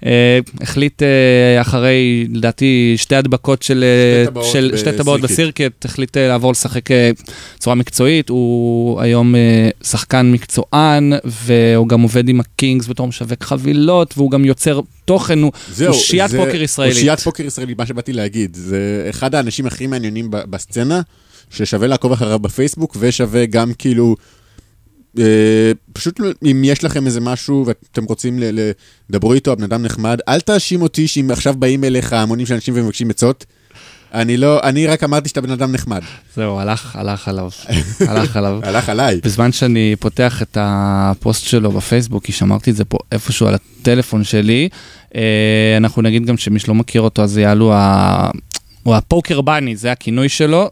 אה, 0.06 0.40
החליט 0.62 1.04
אה, 1.04 1.62
אחרי, 1.62 2.28
לדעתי, 2.34 2.94
שתי 2.98 3.16
הדבקות 3.16 3.62
של, 3.64 3.84
אה, 3.84 4.48
שתי 4.78 4.92
טבעות 4.98 5.22
בסירקט. 5.22 5.86
החליט 5.86 6.18
אה, 6.18 6.28
לעבור 6.28 6.52
לשחק 6.52 6.92
אה, 6.92 7.12
בצורה 7.58 7.76
מקצועית. 7.76 8.30
הוא 8.30 9.02
היום 9.02 9.36
אה, 9.36 9.42
שחקן 9.84 10.32
מקצוען, 10.32 11.14
והוא 11.24 11.88
גם 11.88 12.02
עובד 12.02 12.30
עם 12.30 12.40
הקינגס 12.40 12.88
בתור 12.88 13.08
משווק 13.08 13.44
חבילות, 13.44 14.14
והוא 14.18 14.32
גם 14.32 14.46
יוצר 14.46 14.80
תוכן, 15.06 15.40
הוא 15.42 15.52
זהו, 15.72 15.94
אושיית 15.94 16.30
זה- 16.32 16.38
פוקר 16.38 16.62
ישראלית. 16.62 16.96
אושיית 16.96 17.20
פוקר 17.20 17.44
ישראלית, 17.46 17.78
מה 17.78 17.86
שבאתי 17.86 18.14
להגיד. 18.14 18.56
זה 18.56 18.78
אחד 19.10 19.36
האנשים 19.36 19.66
הכי 19.66 19.88
מעניינים 19.88 20.28
בסצנה, 20.32 21.02
ששווה 21.50 21.88
לעקוב 21.88 22.12
אחריו 22.12 22.40
בפייסבוק, 22.40 22.98
ושווה 23.00 23.46
גם 23.46 23.72
כאילו... 23.78 24.16
אה, 25.20 25.72
פשוט 25.94 26.20
אם 26.44 26.62
יש 26.66 26.84
לכם 26.84 27.06
איזה 27.06 27.22
משהו 27.22 27.66
ואתם 27.68 28.04
רוצים 28.04 28.40
ל- 28.40 28.60
ל- 28.60 28.72
דברו 29.12 29.34
איתו, 29.34 29.52
הבן 29.52 29.64
אדם 29.64 29.82
נחמד, 29.82 30.20
אל 30.28 30.40
תאשים 30.40 30.82
אותי 30.82 31.08
שאם 31.08 31.32
עכשיו 31.32 31.54
באים 31.54 31.84
אליך 31.84 32.14
המונים 32.14 32.46
של 32.46 32.54
אנשים 32.54 32.74
ומבקשים 32.78 33.10
עצות. 33.10 33.46
אני 34.14 34.38
לא, 34.38 34.60
אני 34.64 34.88
רק 34.88 35.04
אמרתי 35.04 35.30
שאתה 35.30 35.42
בן 35.42 35.52
אדם 35.52 35.72
נחמד. 35.72 36.02
זהו, 36.36 36.60
הלך, 36.60 36.96
הלך 36.96 37.28
עליו, 37.28 37.50
הלך 38.08 38.38
עליו. 38.38 38.60
הלך 38.68 38.90
עליי. 38.90 39.20
בזמן 39.24 39.52
שאני 39.52 39.96
פותח 40.00 40.42
את 40.42 40.58
הפוסט 40.62 41.46
שלו 41.46 41.72
בפייסבוק, 41.72 42.24
כי 42.24 42.32
שמרתי 42.32 42.72
את 42.72 42.76
זה 42.76 42.86
פה 42.86 42.98
איפשהו 43.12 43.48
על 43.48 43.56
הטלפון 43.56 44.24
שלי, 44.24 44.70
אה, 45.16 45.74
אנחנו 45.78 46.02
נגיד 46.02 46.26
גם 46.26 46.38
שמי 46.38 46.60
שלא 46.60 46.74
מכיר 46.74 47.02
אותו, 47.02 47.24
אז 47.24 47.38
יעלו, 47.38 47.74
ה... 47.74 48.30
הוא 48.84 48.96
הפוקר 48.96 49.42
בני, 49.42 49.76
זה 49.76 49.92
הכינוי 49.92 50.30
שלו. 50.30 50.70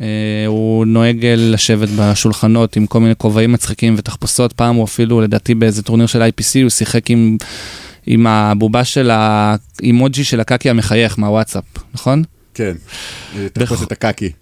אה, 0.00 0.06
הוא 0.46 0.86
נוהג 0.86 1.26
לשבת 1.26 1.88
בשולחנות 1.96 2.76
עם 2.76 2.86
כל 2.86 3.00
מיני 3.00 3.14
כובעים 3.18 3.52
מצחיקים 3.52 3.94
ותחפושות. 3.98 4.52
פעם 4.52 4.74
הוא 4.76 4.84
אפילו, 4.84 5.20
לדעתי, 5.20 5.54
באיזה 5.54 5.82
טורניר 5.82 6.06
של 6.06 6.22
IPC, 6.22 6.62
הוא 6.62 6.70
שיחק 6.70 7.10
עם, 7.10 7.36
עם 8.06 8.26
הבובה 8.26 8.84
של 8.84 9.10
האימוג'י 9.12 10.24
של 10.24 10.40
הקקי 10.40 10.70
המחייך 10.70 11.18
מהוואטסאפ, 11.18 11.64
נכון? 11.94 12.22
כן. 12.54 12.72
תחפוש 13.52 13.82
את 13.82 13.92
הקקי. 13.92 14.32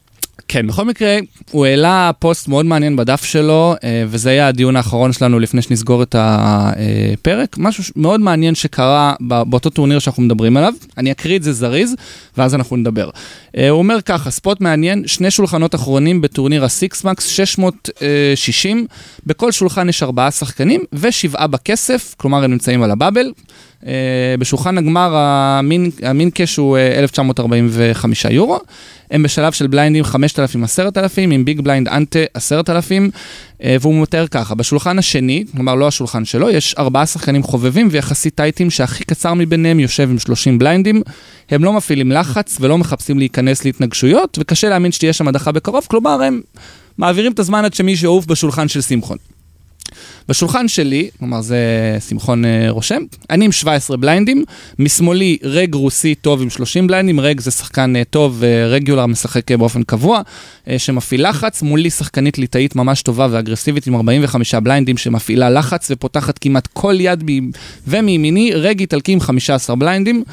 כן, 0.53 0.66
בכל 0.66 0.84
מקרה, 0.84 1.18
הוא 1.51 1.66
העלה 1.66 2.11
פוסט 2.18 2.48
מאוד 2.48 2.66
מעניין 2.66 2.96
בדף 2.96 3.24
שלו, 3.24 3.74
אה, 3.84 4.05
וזה 4.09 4.30
היה 4.30 4.48
הדיון 4.48 4.76
האחרון 4.76 5.12
שלנו 5.12 5.38
לפני 5.38 5.62
שנסגור 5.62 6.03
את 6.03 6.16
הפרק. 6.18 7.59
משהו 7.59 7.84
מאוד 7.96 8.20
מעניין 8.20 8.55
שקרה 8.55 9.14
באותו 9.20 9.70
טורניר 9.70 9.98
שאנחנו 9.98 10.22
מדברים 10.22 10.57
עליו. 10.57 10.72
אני 10.98 11.12
אקריא 11.12 11.36
את 11.36 11.42
זה 11.42 11.53
זריז, 11.53 11.94
ואז 12.36 12.55
אנחנו 12.55 12.76
נדבר. 12.76 13.11
אה, 13.57 13.68
הוא 13.68 13.78
אומר 13.78 14.01
ככה, 14.01 14.30
spot 14.30 14.61
מעניין, 14.61 15.07
שני 15.07 15.30
שולחנות 15.30 15.74
אחרונים 15.74 16.20
בטורניר 16.20 16.64
ה 16.64 16.72
six 16.72 16.95
max, 16.95 17.26
660, 17.26 18.86
בכל 19.26 19.53
שולחן 19.53 19.88
יש 19.88 20.03
ארבעה 20.03 20.30
שחקנים 20.30 20.80
ושבעה 20.92 21.46
בכסף, 21.46 22.14
כלומר 22.16 22.44
הם 22.44 22.51
נמצאים 22.51 22.82
על 22.82 22.90
ה 22.91 22.96
bubble. 22.96 23.32
אה, 23.87 24.35
בשולחן 24.39 24.78
הגמר 24.78 25.16
ה 25.16 25.31
min, 25.31 25.91
ה 26.03 26.09
min 26.09 26.30
cash 26.30 26.57
הוא 26.57 26.76
אה, 26.76 26.99
1945 26.99 28.24
יורו. 28.24 28.59
הם 29.11 29.22
בשלב 29.22 29.53
של 29.53 29.66
בליינדים 29.66 30.05
5,000, 30.05 30.64
10,000, 30.64 31.31
עם 31.31 31.45
big 31.45 31.61
blind 31.61 31.88
ante 31.88 32.18
10,000, 32.35 33.11
אה, 33.62 33.76
והוא 33.81 34.03
מתאר 34.03 34.26
ככה, 34.26 34.55
בשולחן 34.55 34.99
השני, 34.99 35.45
כלומר 35.57 35.74
לא 35.74 35.89
השולחן 35.89 36.24
שלו, 36.24 36.51
יש 36.51 36.74
ארבעה 36.78 37.07
שחקנים 37.07 37.43
חובבים 37.43 37.89
ויחסית 37.91 38.35
טייטים 38.35 38.70
שהכי 38.70 39.05
קצר 39.05 39.35
מביניהם 39.35 39.81
יושב 39.81 40.11
עם 40.11 40.18
30 40.18 40.59
בליינדים. 40.59 41.03
הם 41.51 41.64
לא 41.64 41.72
מפעילים 41.72 42.12
לחץ 42.12 42.57
ולא 42.61 42.78
מחפשים 42.78 43.18
להיכנס 43.18 43.64
להתנגשויות, 43.64 44.39
וקשה 44.41 44.68
להאמין 44.68 44.93
שתהיה 44.93 45.12
שם 45.12 45.28
הדחה 45.28 45.53
בקרוב, 45.53 45.87
כלומר 45.91 46.22
הם 46.22 46.41
מעבירים 46.99 47.33
את 47.33 47.39
הזמן 47.39 47.64
עד 47.64 47.74
שמישהו 47.74 48.05
יעוף 48.05 48.26
בשולחן 48.26 48.68
של 48.68 48.81
שמחון. 48.81 49.16
בשולחן 50.28 50.68
שלי, 50.68 51.11
כלומר 51.18 51.41
זה 51.41 51.59
שמחון 52.09 52.45
אה, 52.45 52.66
רושם, 52.68 53.03
אני 53.30 53.45
עם 53.45 53.53
17 53.53 53.97
בליינדים, 53.97 54.45
משמאלי 54.78 55.38
רג 55.43 55.74
רוסי 55.74 56.14
טוב 56.14 56.43
עם 56.43 56.51
30 56.51 56.86
בליינדים, 56.86 57.20
רג 57.20 57.41
זה 57.41 57.51
שחקן 57.51 57.97
אה, 57.97 58.05
טוב, 58.05 58.45
אה, 58.45 58.66
רגיולר 58.66 59.07
משחק 59.07 59.53
באופן 59.53 59.82
קבוע, 59.82 60.20
שמפעיל 60.78 61.28
לחץ, 61.28 61.62
מולי 61.62 61.91
שחקנית 61.91 62.38
ליטאית 62.38 62.76
ממש 62.76 63.03
טובה 63.03 63.26
ואגרסיבית 63.30 63.86
עם 63.86 63.95
45 63.95 64.55
בליינדים 64.55 64.97
שמפעילה 64.97 65.51
לחץ 65.51 65.88
ופותחת 65.91 66.38
כמעט 66.38 66.66
כל 66.72 66.95
יד. 66.99 67.24
ומימיני, 67.88 68.53
רג 68.55 68.80
איטלקי 68.80 69.12
עם 69.12 69.20
15 69.20 69.76
בליינדים. 69.76 70.24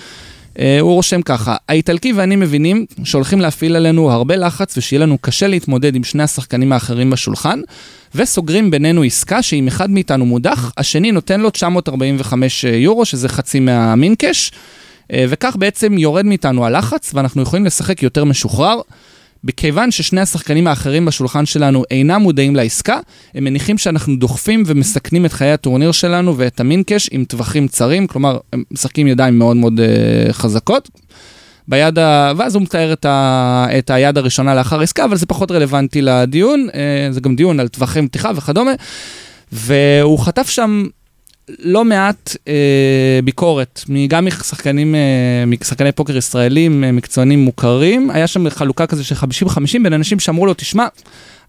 אה, 0.60 0.80
הוא 0.80 0.94
רושם 0.94 1.22
ככה, 1.22 1.56
האיטלקי 1.70 2.14
ואני 2.14 2.36
מבינים 2.36 2.86
שהולכים 3.04 3.42
להפעיל 3.42 3.76
עלינו 3.76 4.12
הרבה 4.12 4.36
לחץ 4.36 4.78
ושיהיה 4.78 5.02
לנו 5.02 5.18
קשה 5.18 5.48
להתמודד 5.48 5.96
עם 5.96 6.04
שני 6.04 6.24
השחקנים 6.24 6.72
האחרים 6.72 7.10
בשולחן, 7.10 7.62
וסוגרים 8.16 8.72
בינינו 8.72 9.04
עסקה 9.04 9.42
שאם 9.42 9.68
אחד 9.68 9.90
מאיתנו 9.90 10.26
מודח, 10.26 10.72
השני 10.78 11.12
נותן 11.12 11.42
לו 11.42 11.50
945 11.50 12.64
יורו, 12.64 13.06
שזה 13.06 13.30
חצי 13.30 13.60
מהמינקש, 13.60 14.52
אה, 15.14 15.26
וכך 15.30 15.56
בעצם 15.56 15.98
יורד 15.98 16.26
מאיתנו 16.26 16.66
הלחץ, 16.66 17.12
ואנחנו 17.14 17.42
יכולים 17.42 17.66
לשחק 17.66 18.04
יותר 18.04 18.26
משוחרר. 18.26 18.82
מכיוון 19.48 19.92
ששני 19.92 20.22
השחקנים 20.22 20.68
האחרים 20.68 21.06
בשולחן 21.06 21.46
שלנו 21.46 21.84
אינם 21.92 22.22
מודעים 22.22 22.56
לעסקה, 22.56 23.00
הם 23.36 23.44
מניחים 23.44 23.78
שאנחנו 23.78 24.16
דוחפים 24.16 24.64
ומסכנים 24.66 25.26
את 25.26 25.34
חיי 25.34 25.52
הטורניר 25.52 25.92
שלנו 25.92 26.38
ואת 26.38 26.60
המינקש 26.60 27.10
עם 27.12 27.26
טווחים 27.26 27.68
צרים, 27.68 28.08
כלומר, 28.08 28.38
הם 28.54 28.64
משחקים 28.72 29.08
ידיים 29.08 29.40
מאוד 29.40 29.58
מאוד 29.58 29.80
uh, 29.80 30.34
חזקות. 30.34 30.90
ביד 31.68 32.00
ה... 32.00 32.32
ואז 32.38 32.56
הוא 32.56 32.64
מתאר 32.64 32.94
את, 32.94 33.06
ה... 33.06 33.68
את 33.80 33.90
היד 33.90 34.18
הראשונה 34.18 34.56
לאחר 34.56 34.82
עסקה, 34.82 35.06
אבל 35.06 35.18
זה 35.18 35.26
פחות 35.26 35.52
רלוונטי 35.52 36.02
לדיון, 36.02 36.68
uh, 36.72 36.74
זה 37.14 37.20
גם 37.20 37.36
דיון 37.36 37.60
על 37.60 37.68
טווחי 37.68 38.08
פתיחה 38.08 38.32
וכדומה. 38.36 38.72
והוא 39.52 40.20
חטף 40.20 40.50
שם 40.50 40.84
לא 41.60 41.86
מעט 41.86 42.36
אה, 42.48 43.20
ביקורת, 43.24 43.82
גם 44.08 44.26
משחקנים, 44.26 44.96
אה, 44.96 45.46
משחקני 45.48 45.92
פוקר 45.92 46.18
ישראלים, 46.18 46.84
אה, 46.84 46.92
מקצוענים 46.92 47.40
מוכרים, 47.40 48.10
היה 48.10 48.28
שם 48.28 48.50
חלוקה 48.50 48.88
כזה 48.88 49.04
של 49.04 49.16
50-50 49.16 49.84
בין 49.84 49.94
אנשים 49.94 50.20
שאמרו 50.20 50.46
לו, 50.46 50.54
תשמע, 50.54 50.88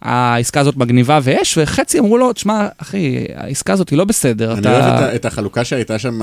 העסקה 0.02 0.60
הזאת 0.60 0.76
מגניבה 0.76 1.20
ואש, 1.22 1.58
וחצי 1.58 1.98
אמרו 1.98 2.18
לו, 2.18 2.32
תשמע, 2.32 2.68
אחי, 2.78 3.24
העסקה 3.34 3.72
הזאת 3.72 3.88
היא 3.88 3.98
לא 3.98 4.04
בסדר. 4.04 4.52
אני 4.52 4.60
אתה... 4.60 4.70
אוהב 4.70 5.02
את, 5.02 5.14
את 5.14 5.24
החלוקה 5.24 5.64
שהייתה 5.64 5.98
שם, 5.98 6.20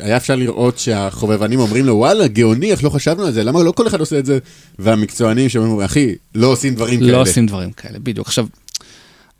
היה 0.00 0.16
אפשר 0.16 0.36
לראות 0.36 0.78
שהחובבנים 0.78 1.60
אומרים 1.60 1.86
לו, 1.86 1.94
וואלה, 1.94 2.28
גאוני, 2.28 2.70
איך 2.70 2.84
לא 2.84 2.90
חשבנו 2.90 3.26
על 3.26 3.32
זה, 3.32 3.44
למה 3.44 3.62
לא 3.62 3.72
כל 3.72 3.86
אחד 3.86 4.00
עושה 4.00 4.18
את 4.18 4.26
זה? 4.26 4.38
והמקצוענים 4.78 5.48
שאומרים, 5.48 5.80
אחי, 5.80 6.14
לא 6.34 6.46
עושים 6.46 6.74
דברים 6.74 7.00
כאלה. 7.00 7.12
לא 7.12 7.20
עושים 7.20 7.46
דברים 7.46 7.72
כאלה, 7.72 7.98
בדיוק. 7.98 8.26
עכשיו, 8.26 8.46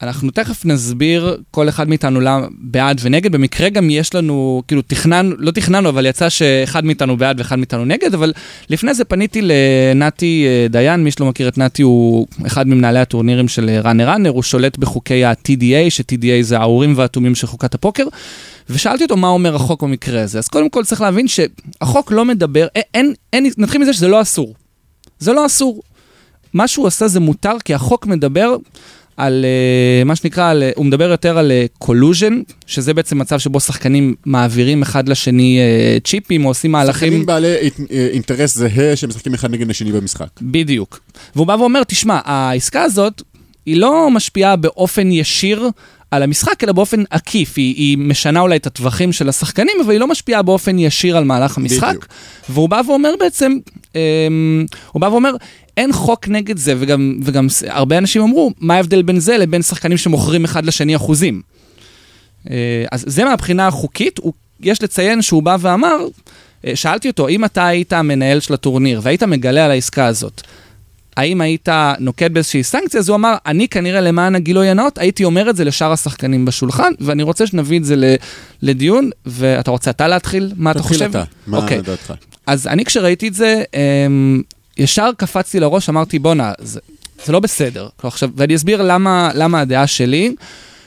אנחנו 0.03 0.31
תכף 0.31 0.65
נסביר 0.65 1.37
כל 1.51 1.69
אחד 1.69 1.89
מאיתנו 1.89 2.21
למה 2.21 2.47
בעד 2.59 3.01
ונגד. 3.03 3.33
במקרה 3.33 3.69
גם 3.69 3.91
יש 3.91 4.15
לנו, 4.15 4.63
כאילו 4.69 4.83
תכננו, 4.83 5.35
לא 5.39 5.51
תכננו, 5.51 5.89
אבל 5.89 6.07
יצא 6.07 6.29
שאחד 6.29 6.85
מאיתנו 6.85 7.17
בעד 7.17 7.39
ואחד 7.39 7.59
מאיתנו 7.59 7.85
נגד, 7.85 8.15
אבל 8.15 8.33
לפני 8.71 8.95
זה 8.95 9.05
פניתי 9.05 9.41
לנתי 9.43 10.47
אה, 10.47 10.69
דיין, 10.69 11.05
מי 11.05 11.11
שלא 11.11 11.27
מכיר 11.27 11.49
את 11.49 11.59
נתי 11.59 11.83
הוא 11.83 12.27
אחד 12.47 12.69
ממנהלי 12.69 12.99
הטורנירים 12.99 13.49
של 13.49 13.71
ראנר 13.85 14.09
ראנר, 14.09 14.31
הוא 14.31 14.43
שולט 14.43 14.79
בחוקי 14.79 15.25
ה-TDA, 15.25 15.91
ש-TDA 15.91 16.43
זה 16.43 16.59
האורים 16.59 16.95
והתומים 16.97 17.35
של 17.35 17.47
חוקת 17.47 17.75
הפוקר. 17.75 18.05
ושאלתי 18.71 19.05
אותו 19.05 19.17
מה 19.17 19.29
אומר 19.29 19.55
החוק 19.55 19.83
במקרה 19.83 20.23
הזה. 20.23 20.39
אז 20.39 20.49
קודם 20.49 20.69
כל 20.69 20.85
צריך 20.85 21.01
להבין 21.01 21.27
שהחוק 21.29 22.13
לא 22.13 22.25
מדבר, 22.25 22.67
אין, 22.75 22.83
אין, 22.95 23.15
אין, 23.33 23.51
נתחיל 23.59 23.81
מזה 23.81 23.93
שזה 23.93 24.09
לא 24.09 24.23
אסור. 24.23 24.55
זה 25.19 25.33
לא 25.33 25.47
אסור. 25.47 25.83
מה 26.55 26.69
שהוא 26.69 26.87
עושה 26.87 27.09
זה 27.09 27.21
מותר, 27.21 27.57
כי 27.65 27.75
החוק 27.75 28.07
מדבר 28.07 28.57
על 29.19 29.45
אה, 29.45 30.05
מה 30.05 30.17
שנקרא, 30.17 30.51
על, 30.51 30.63
הוא 30.77 30.87
מדבר 30.87 31.11
יותר 31.11 31.39
על 31.39 31.53
collusion, 31.79 32.41
אה, 32.49 32.53
שזה 32.67 32.95
בעצם 32.95 33.19
מצב 33.19 33.39
שבו 33.39 33.61
שחקנים 33.61 34.15
מעבירים 34.27 34.83
אחד 34.83 35.09
לשני 35.09 35.61
צ'יפים 36.05 36.45
או 36.45 36.51
עושים 36.51 36.73
מהלכים. 36.73 37.09
שחקנים 37.09 37.27
בעלי 37.27 37.55
אינטרס 37.91 38.55
זהה 38.55 38.97
שמשחקים 38.97 39.35
אחד 39.35 39.51
נגד 39.51 39.71
השני 39.71 39.93
במשחק. 39.93 40.29
בדיוק. 40.43 41.01
והוא 41.37 41.47
בא 41.47 41.53
ואומר, 41.53 41.85
תשמע, 41.85 42.21
העסקה 42.25 42.83
הזאת, 42.83 43.23
היא 43.67 43.77
לא 43.77 44.11
משפיעה 44.11 44.57
באופן 44.57 45.13
ישיר 45.13 45.69
על 46.11 46.23
המשחק, 46.23 46.65
אלא 46.65 46.73
באופן 46.73 47.03
עקיף. 47.11 47.53
היא, 47.57 47.75
היא 47.75 47.99
משנה 47.99 48.41
אולי 48.41 48.57
את 48.57 48.67
הטווחים 48.67 49.13
של 49.13 49.29
השחקנים, 49.29 49.77
אבל 49.85 49.93
היא 49.93 50.01
לא 50.01 50.07
משפיעה 50.07 50.43
באופן 50.43 50.79
ישיר 50.79 51.17
על 51.17 51.25
מהלך 51.25 51.59
המשחק. 51.59 51.89
בדיוק. 51.89 52.07
והוא 52.49 52.69
בא 52.69 52.83
ואומר 52.87 53.11
בעצם, 53.21 53.53
אה, 53.97 54.01
הוא 54.93 55.01
בא 55.01 55.07
ואומר, 55.07 55.33
אין 55.77 55.93
חוק 55.93 56.29
נגד 56.29 56.57
זה, 56.57 56.75
וגם, 56.79 57.19
וגם 57.23 57.47
הרבה 57.67 57.99
אנשים 57.99 58.23
אמרו, 58.23 58.53
מה 58.61 58.75
ההבדל 58.75 59.03
בין 59.03 59.21
זה 59.21 59.39
לבין 59.39 59.63
שחקנים 59.63 59.97
שמוכרים 59.97 60.45
אחד 60.45 60.67
לשני 60.67 60.97
אחוזים? 60.97 61.43
אה, 62.51 62.85
אז 62.93 63.05
זה 63.07 63.25
מהבחינה 63.25 63.67
החוקית, 63.67 64.19
הוא, 64.19 64.33
יש 64.61 64.83
לציין 64.83 65.23
שהוא 65.23 65.43
בא 65.43 65.57
ואמר, 65.61 65.97
אה, 66.67 66.77
שאלתי 66.77 67.09
אותו, 67.09 67.29
אם 67.29 67.45
אתה 67.45 67.67
היית 67.67 67.93
המנהל 67.93 68.41
של 68.41 68.55
הטורניר 68.55 69.01
והיית 69.03 69.23
מגלה 69.23 69.65
על 69.65 69.71
העסקה 69.71 70.07
הזאת, 70.07 70.43
האם 71.19 71.41
היית 71.41 71.69
נוקט 71.99 72.31
באיזושהי 72.31 72.63
סנקציה? 72.63 73.01
אז 73.01 73.09
הוא 73.09 73.15
אמר, 73.17 73.35
אני 73.47 73.69
כנראה 73.69 74.01
למען 74.01 74.35
הגילוי 74.35 74.69
הנאות, 74.69 74.99
הייתי 74.99 75.25
אומר 75.25 75.51
את 75.51 75.57
זה 75.57 75.65
לשאר 75.65 75.93
השחקנים 75.93 76.45
בשולחן, 76.45 76.93
ואני 77.01 77.23
רוצה 77.23 77.47
שנביא 77.47 77.79
את 77.79 77.85
זה 77.85 78.17
לדיון, 78.63 79.11
ואתה 79.27 79.71
רוצה 79.71 79.91
אתה 79.91 80.09
להתחיל? 80.09 80.53
מה 80.57 80.71
אתה 80.71 80.83
חושב? 80.83 81.07
תתחיל 81.07 81.23
אתה, 81.23 81.25
מה 81.47 81.67
okay. 81.67 81.83
דעתך? 81.83 82.13
אז 82.47 82.67
אני 82.67 82.85
כשראיתי 82.85 83.29
את 83.29 83.35
זה, 83.35 83.63
אמ, 83.75 84.43
ישר 84.77 85.11
קפצתי 85.17 85.61
לראש, 85.61 85.89
אמרתי, 85.89 86.19
בואנה, 86.19 86.53
זה, 86.59 86.81
זה 87.25 87.33
לא 87.33 87.41
בסדר. 87.41 87.89
עכשיו, 88.03 88.31
ואני 88.37 88.55
אסביר 88.55 88.83
למה, 88.83 89.31
למה 89.35 89.61
הדעה 89.61 89.87
שלי. 89.87 90.35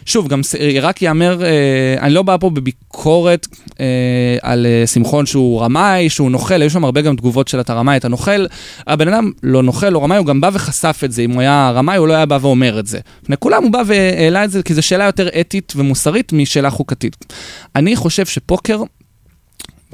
שוב, 0.06 0.28
גם 0.28 0.42
רק 0.82 1.02
יאמר, 1.02 1.46
אה, 1.46 1.96
אני 2.00 2.14
לא 2.14 2.22
בא 2.22 2.38
פה 2.40 2.50
בביקורת 2.50 3.48
אה, 3.80 4.38
על 4.42 4.66
אה, 4.66 4.88
שמחון 4.88 5.26
שהוא 5.26 5.62
רמאי, 5.62 6.10
שהוא 6.10 6.32
נוכל, 6.32 6.62
היו 6.62 6.70
שם 6.70 6.84
הרבה 6.84 7.02
גם 7.02 7.16
תגובות 7.16 7.48
של 7.48 7.60
אתה 7.60 7.74
רמאי, 7.74 7.98
אתה 7.98 8.08
נוכל. 8.08 8.46
הבן 8.88 9.08
אדם 9.08 9.32
לא 9.44 9.64
נוכל, 9.64 9.90
לא 9.90 10.04
רמאי, 10.04 10.18
הוא 10.18 10.26
גם 10.26 10.42
בא 10.42 10.50
וחשף 10.54 11.02
את 11.06 11.12
זה. 11.12 11.22
אם 11.22 11.32
הוא 11.32 11.42
היה 11.42 11.72
רמאי, 11.76 11.98
הוא 11.98 12.08
לא 12.08 12.14
היה 12.14 12.26
בא 12.26 12.38
ואומר 12.42 12.80
את 12.80 12.88
זה. 12.88 13.00
לפני 13.24 13.38
כולם 13.38 13.64
הוא 13.64 13.72
בא 13.72 13.82
והעלה 13.86 14.44
את 14.44 14.52
זה, 14.52 14.64
כי 14.64 14.74
זו 14.74 14.82
שאלה 14.82 15.04
יותר 15.04 15.30
אתית 15.40 15.74
ומוסרית 15.76 16.34
משאלה 16.34 16.70
חוקתית. 16.70 17.34
אני 17.76 17.96
חושב 17.96 18.26
שפוקר, 18.26 18.82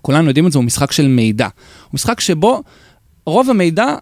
כולנו 0.01 0.28
יודעים 0.28 0.47
את 0.47 0.51
זה, 0.51 0.60
הוא 0.60 0.66
משחק 0.66 0.91
של 0.91 1.08
מידע. 1.08 1.45
הוא 1.45 1.91
משחק 1.93 2.20
שבו 2.20 2.64
רוב 3.26 3.49
המידע 3.49 3.95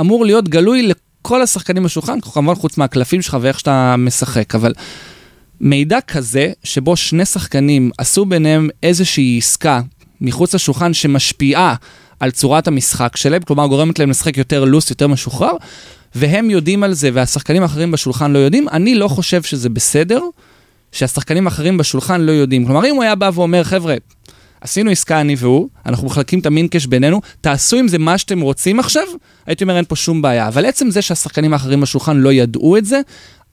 אמור 0.00 0.24
להיות 0.24 0.48
גלוי 0.48 0.82
לכל 0.82 1.42
השחקנים 1.42 1.82
בשולחן, 1.82 2.20
כמובן 2.20 2.54
חוץ 2.54 2.78
מהקלפים 2.78 3.22
שלך 3.22 3.36
ואיך 3.40 3.58
שאתה 3.58 3.94
משחק, 3.98 4.54
אבל 4.54 4.72
מידע 5.60 6.00
כזה, 6.00 6.52
שבו 6.64 6.96
שני 6.96 7.24
שחקנים 7.24 7.90
עשו 7.98 8.24
ביניהם 8.24 8.68
איזושהי 8.82 9.38
עסקה 9.38 9.80
מחוץ 10.20 10.54
לשולחן 10.54 10.94
שמשפיעה 10.94 11.74
על 12.20 12.30
צורת 12.30 12.68
המשחק 12.68 13.16
שלהם, 13.16 13.42
כלומר 13.42 13.66
גורמת 13.66 13.98
להם 13.98 14.10
לשחק 14.10 14.36
יותר 14.36 14.64
לוס, 14.64 14.90
יותר 14.90 15.06
משוחרר, 15.06 15.52
והם 16.14 16.50
יודעים 16.50 16.82
על 16.82 16.94
זה 16.94 17.10
והשחקנים 17.12 17.62
האחרים 17.62 17.92
בשולחן 17.92 18.32
לא 18.32 18.38
יודעים, 18.38 18.68
אני 18.68 18.94
לא 18.94 19.08
חושב 19.08 19.42
שזה 19.42 19.68
בסדר 19.68 20.20
שהשחקנים 20.92 21.46
האחרים 21.46 21.78
בשולחן 21.78 22.20
לא 22.20 22.32
יודעים. 22.32 22.66
כלומר, 22.66 22.86
אם 22.86 22.94
הוא 22.94 23.02
היה 23.02 23.14
בא 23.14 23.30
ואומר, 23.34 23.64
חבר'ה, 23.64 23.94
עשינו 24.60 24.90
עסקה 24.90 25.20
אני 25.20 25.34
והוא, 25.38 25.68
אנחנו 25.86 26.06
מחלקים 26.06 26.38
את 26.38 26.46
המינקש 26.46 26.86
בינינו, 26.86 27.20
תעשו 27.40 27.76
עם 27.76 27.88
זה 27.88 27.98
מה 27.98 28.18
שאתם 28.18 28.40
רוצים 28.40 28.80
עכשיו, 28.80 29.02
הייתי 29.46 29.64
אומר 29.64 29.76
אין 29.76 29.84
פה 29.84 29.96
שום 29.96 30.22
בעיה. 30.22 30.48
אבל 30.48 30.66
עצם 30.66 30.90
זה 30.90 31.02
שהשחקנים 31.02 31.52
האחרים 31.52 31.80
בשולחן 31.80 32.16
לא 32.16 32.32
ידעו 32.32 32.76
את 32.76 32.84
זה, 32.84 33.00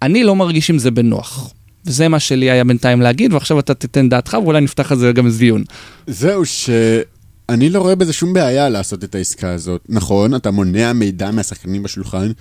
אני 0.01 0.23
לא 0.23 0.35
מרגיש 0.35 0.69
עם 0.69 0.77
זה 0.77 0.91
בנוח. 0.91 1.53
וזה 1.85 2.07
מה 2.07 2.19
שלי 2.19 2.51
היה 2.51 2.63
בינתיים 2.63 3.01
להגיד, 3.01 3.33
ועכשיו 3.33 3.59
אתה 3.59 3.73
תיתן 3.73 4.09
דעתך, 4.09 4.37
ואולי 4.43 4.61
נפתח 4.61 4.91
על 4.91 4.97
זה 4.97 5.11
גם 5.11 5.25
איזה 5.25 5.39
דיון. 5.39 5.63
זהו, 6.07 6.45
שאני 6.45 7.69
לא 7.69 7.79
רואה 7.79 7.95
בזה 7.95 8.13
שום 8.13 8.33
בעיה 8.33 8.69
לעשות 8.69 9.03
את 9.03 9.15
העסקה 9.15 9.53
הזאת. 9.53 9.81
נכון, 9.89 10.35
אתה 10.35 10.51
מונע 10.51 10.93
מידע 10.93 11.31
מהשחקנים 11.31 11.83
בשולחן, 11.83 12.31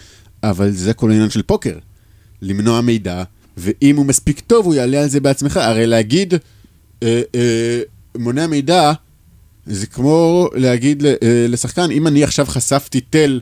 אבל 0.43 0.71
זה 0.71 0.95
כל 0.95 1.11
העניין 1.11 1.31
של 1.31 1.43
פוקר. 1.43 1.79
למנוע 2.43 2.81
מידע, 2.81 3.23
ואם 3.57 3.97
הוא 3.97 4.07
מספיק 4.07 4.41
טוב, 4.41 4.67
הוא 4.67 4.75
יעלה 4.75 5.03
על 5.03 5.09
זה 5.09 5.21
בעצמך. 5.21 5.57
הרי 5.57 5.87
להגיד, 5.87 6.35
אה, 7.03 7.23
אה, 7.35 7.81
מונע 8.19 8.47
מידע, 8.47 8.93
זה 9.67 9.87
כמו 9.87 10.49
להגיד 10.55 11.07
אה, 11.07 11.13
לשחקן, 11.49 11.91
אם 11.91 12.07
אני 12.07 12.25
עכשיו 12.25 12.47
חשפתי 12.47 13.01
תל 13.01 13.41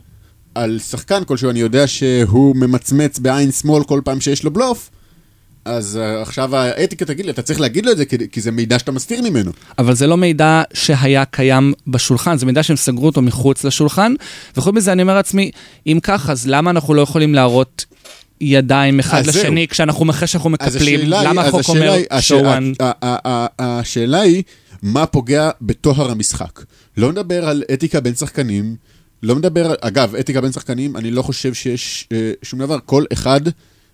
על 0.55 0.79
שחקן 0.79 1.25
כלשהו, 1.25 1.51
אני 1.51 1.61
יודע 1.61 1.87
שהוא 1.87 2.57
ממצמץ 2.57 3.19
בעין 3.19 3.53
שמאל 3.53 3.85
כל 3.85 4.01
פעם 4.05 4.21
שיש 4.21 4.45
לו 4.45 4.51
בלוף, 4.51 4.91
אז 5.65 5.99
uh, 6.03 6.23
עכשיו 6.23 6.57
האתיקה 6.57 7.05
תגיד 7.05 7.25
לי, 7.25 7.33
אתה 7.33 7.43
צריך 7.43 7.61
להגיד 7.61 7.87
לו 7.87 7.93
את 7.93 7.97
זה, 7.97 8.05
כי, 8.05 8.17
כי 8.33 8.41
זה 8.41 8.51
מידע 8.51 8.79
שאתה 8.79 8.93
מסתיר 8.93 9.23
ממנו. 9.23 9.53
אבל 9.79 9.95
זה 9.95 10.07
לא 10.07 10.17
מידע 10.17 10.63
שהיה 10.75 11.25
קיים 11.25 11.73
בשולחן, 11.87 12.39
זה 12.39 12.47
מידע 12.47 12.63
שהם 12.63 12.77
סגרו 12.77 13.07
אותו 13.07 13.23
מחוץ 13.23 13.65
לשולחן, 13.65 14.15
וחוץ 14.57 14.75
מזה 14.75 14.93
אני 14.93 15.03
אומר 15.03 15.15
לעצמי, 15.15 15.51
אם 15.87 15.99
ככה, 16.03 16.33
אז 16.33 16.47
למה 16.47 16.71
אנחנו 16.71 16.95
לא 16.95 17.03
יכולים 17.03 17.35
להראות 17.35 17.85
ידיים 18.41 19.01
אחד 19.01 19.27
לשני 19.27 19.69
כשאנחנו, 19.69 20.11
אחרי 20.11 20.29
שאנחנו 20.29 20.51
מקפלים? 20.51 21.01
למה 21.05 21.43
החוק 21.43 21.69
אומר 21.69 21.97
שואן? 22.21 22.73
השאלה 23.59 24.21
היא, 24.21 24.43
מה 24.83 25.07
פוגע 25.07 25.51
בטוהר 25.63 26.11
המשחק? 26.11 26.61
לא 26.97 27.13
נדבר 27.13 27.49
על 27.49 27.63
אתיקה 27.73 28.01
בין 28.01 28.15
שחקנים, 28.15 28.77
לא 29.23 29.37
מדבר, 29.37 29.75
אגב, 29.81 30.15
אתיקה 30.15 30.41
בין 30.41 30.53
שחקנים, 30.53 30.97
אני 30.97 31.11
לא 31.11 31.23
חושב 31.23 31.55
שיש 31.55 32.09
אה, 32.13 32.33
שום 32.43 32.61
דבר, 32.61 32.79
כל 32.87 33.05
אחד... 33.13 33.41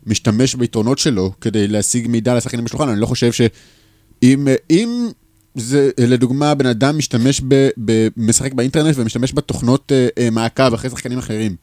משתמש 0.06 0.54
ביתרונות 0.54 0.98
שלו 0.98 1.32
כדי 1.40 1.68
להשיג 1.68 2.08
מידע 2.08 2.34
לשחקנים 2.34 2.64
בשולחן, 2.64 2.88
אני 2.88 3.00
לא 3.00 3.06
חושב 3.06 3.32
שאם 3.32 4.48
אם 4.70 5.08
זה, 5.54 5.90
לדוגמה, 5.98 6.54
בן 6.54 6.66
אדם 6.66 6.98
משתמש, 6.98 7.40
ב, 7.48 7.68
ב, 7.84 8.08
משחק 8.16 8.52
באינטרנט 8.52 8.94
ומשתמש 8.98 9.32
בתוכנות 9.34 9.92
אה, 9.92 10.08
אה, 10.18 10.30
מעקב 10.30 10.74
אחרי 10.74 10.90
שחקנים 10.90 11.18
אחרים, 11.18 11.56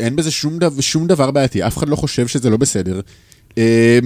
אין 0.00 0.16
בזה 0.16 0.30
שום, 0.30 0.58
דבר, 0.58 0.80
שום 0.80 1.06
דבר 1.06 1.30
בעייתי, 1.30 1.66
אף 1.66 1.78
אחד 1.78 1.88
לא 1.88 1.96
חושב 1.96 2.26
שזה 2.26 2.50
לא 2.50 2.56
בסדר. 2.56 3.00
אה, 3.58 3.98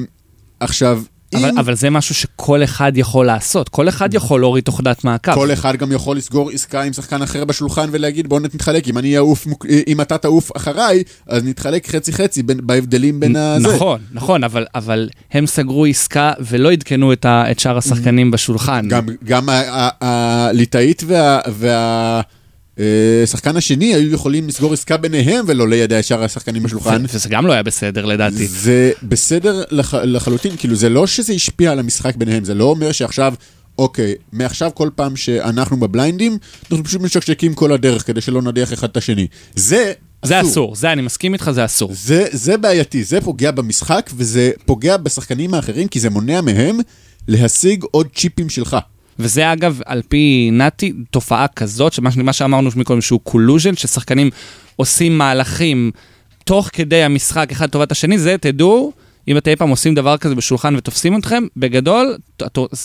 עכשיו, 0.60 1.02
אבל, 1.34 1.48
אם... 1.48 1.58
אבל 1.58 1.74
זה 1.74 1.90
משהו 1.90 2.14
שכל 2.14 2.64
אחד 2.64 2.92
יכול 2.94 3.26
לעשות, 3.26 3.68
כל 3.68 3.88
אחד 3.88 4.14
יכול 4.14 4.40
להוריד 4.40 4.64
תוכנת 4.64 5.04
מעקב. 5.04 5.34
כל 5.34 5.52
אחד 5.52 5.76
גם 5.76 5.92
יכול 5.92 6.16
לסגור 6.16 6.50
עסקה 6.50 6.82
עם 6.82 6.92
שחקן 6.92 7.22
אחר 7.22 7.44
בשולחן 7.44 7.88
ולהגיד 7.92 8.28
בוא 8.28 8.40
נתחלק, 8.40 8.88
אם, 8.88 8.98
אני 8.98 9.16
אעוף, 9.16 9.46
אם 9.86 10.00
אתה 10.00 10.18
תעוף 10.18 10.56
אחריי, 10.56 11.02
אז 11.26 11.44
נתחלק 11.44 11.88
חצי 11.88 12.12
חצי 12.12 12.42
בין, 12.42 12.60
בהבדלים 12.62 13.20
בין 13.20 13.36
הזה. 13.36 13.68
נכון, 13.68 14.00
נכון, 14.12 14.44
אבל, 14.44 14.66
אבל 14.74 15.08
הם 15.32 15.46
סגרו 15.46 15.86
עסקה 15.86 16.32
ולא 16.40 16.72
עדכנו 16.72 17.12
את, 17.12 17.24
ה, 17.24 17.50
את 17.50 17.58
שאר 17.58 17.78
השחקנים 17.78 18.30
בשולחן. 18.30 18.88
גם, 18.88 19.06
גם 19.24 19.48
הליטאית 20.00 21.02
וה... 21.06 21.40
וה 21.48 22.20
השחקן 23.22 23.52
אה, 23.52 23.58
השני 23.58 23.94
היו 23.94 24.14
יכולים 24.14 24.48
לסגור 24.48 24.72
עסקה 24.72 24.96
ביניהם 24.96 25.44
ולא 25.48 25.68
לידע 25.68 26.02
שאר 26.02 26.24
השחקנים 26.24 26.62
בשולחן. 26.62 27.04
וזה 27.08 27.28
גם 27.28 27.46
לא 27.46 27.52
היה 27.52 27.62
בסדר 27.62 28.04
לדעתי. 28.04 28.46
זה 28.46 28.92
בסדר 29.02 29.62
לח, 29.70 29.94
לחלוטין, 29.94 30.56
כאילו 30.56 30.74
זה 30.74 30.88
לא 30.88 31.06
שזה 31.06 31.32
השפיע 31.32 31.72
על 31.72 31.78
המשחק 31.78 32.16
ביניהם, 32.16 32.44
זה 32.44 32.54
לא 32.54 32.64
אומר 32.64 32.92
שעכשיו, 32.92 33.34
אוקיי, 33.78 34.14
מעכשיו 34.32 34.70
כל 34.74 34.90
פעם 34.94 35.16
שאנחנו 35.16 35.80
בבליינדים, 35.80 36.38
אנחנו 36.62 36.84
פשוט 36.84 37.00
משקשקים 37.00 37.54
כל 37.54 37.72
הדרך 37.72 38.06
כדי 38.06 38.20
שלא 38.20 38.42
נדיח 38.42 38.72
אחד 38.72 38.88
את 38.88 38.96
השני. 38.96 39.26
זה 39.54 39.92
זה 40.22 40.40
אסור. 40.40 40.50
אסור, 40.50 40.76
זה 40.76 40.92
אני 40.92 41.02
מסכים 41.02 41.32
איתך, 41.32 41.50
זה 41.50 41.64
אסור. 41.64 41.90
זה, 41.94 42.26
זה 42.32 42.56
בעייתי, 42.56 43.04
זה 43.04 43.20
פוגע 43.20 43.50
במשחק 43.50 44.10
וזה 44.16 44.50
פוגע 44.66 44.96
בשחקנים 44.96 45.54
האחרים 45.54 45.88
כי 45.88 46.00
זה 46.00 46.10
מונע 46.10 46.40
מהם 46.40 46.78
להשיג 47.28 47.84
עוד 47.90 48.06
צ'יפים 48.14 48.48
שלך. 48.48 48.76
וזה 49.18 49.52
אגב, 49.52 49.80
על 49.86 50.02
פי 50.08 50.50
נתי, 50.52 50.92
תופעה 51.10 51.48
כזאת, 51.48 51.92
שמה 51.92 52.32
שאמרנו 52.32 52.70
מקודם 52.76 53.00
שהוא 53.00 53.20
collusion, 53.20 53.76
ששחקנים 53.76 54.30
עושים 54.76 55.18
מהלכים 55.18 55.90
תוך 56.44 56.70
כדי 56.72 57.02
המשחק 57.02 57.52
אחד 57.52 57.64
לטובת 57.68 57.92
השני, 57.92 58.18
זה 58.18 58.36
תדעו, 58.40 58.92
אם 59.28 59.36
אתם 59.36 59.50
אי 59.50 59.56
פעם 59.56 59.68
עושים 59.68 59.94
דבר 59.94 60.16
כזה 60.16 60.34
בשולחן 60.34 60.76
ותופסים 60.76 61.18
אתכם, 61.18 61.46
בגדול, 61.56 62.16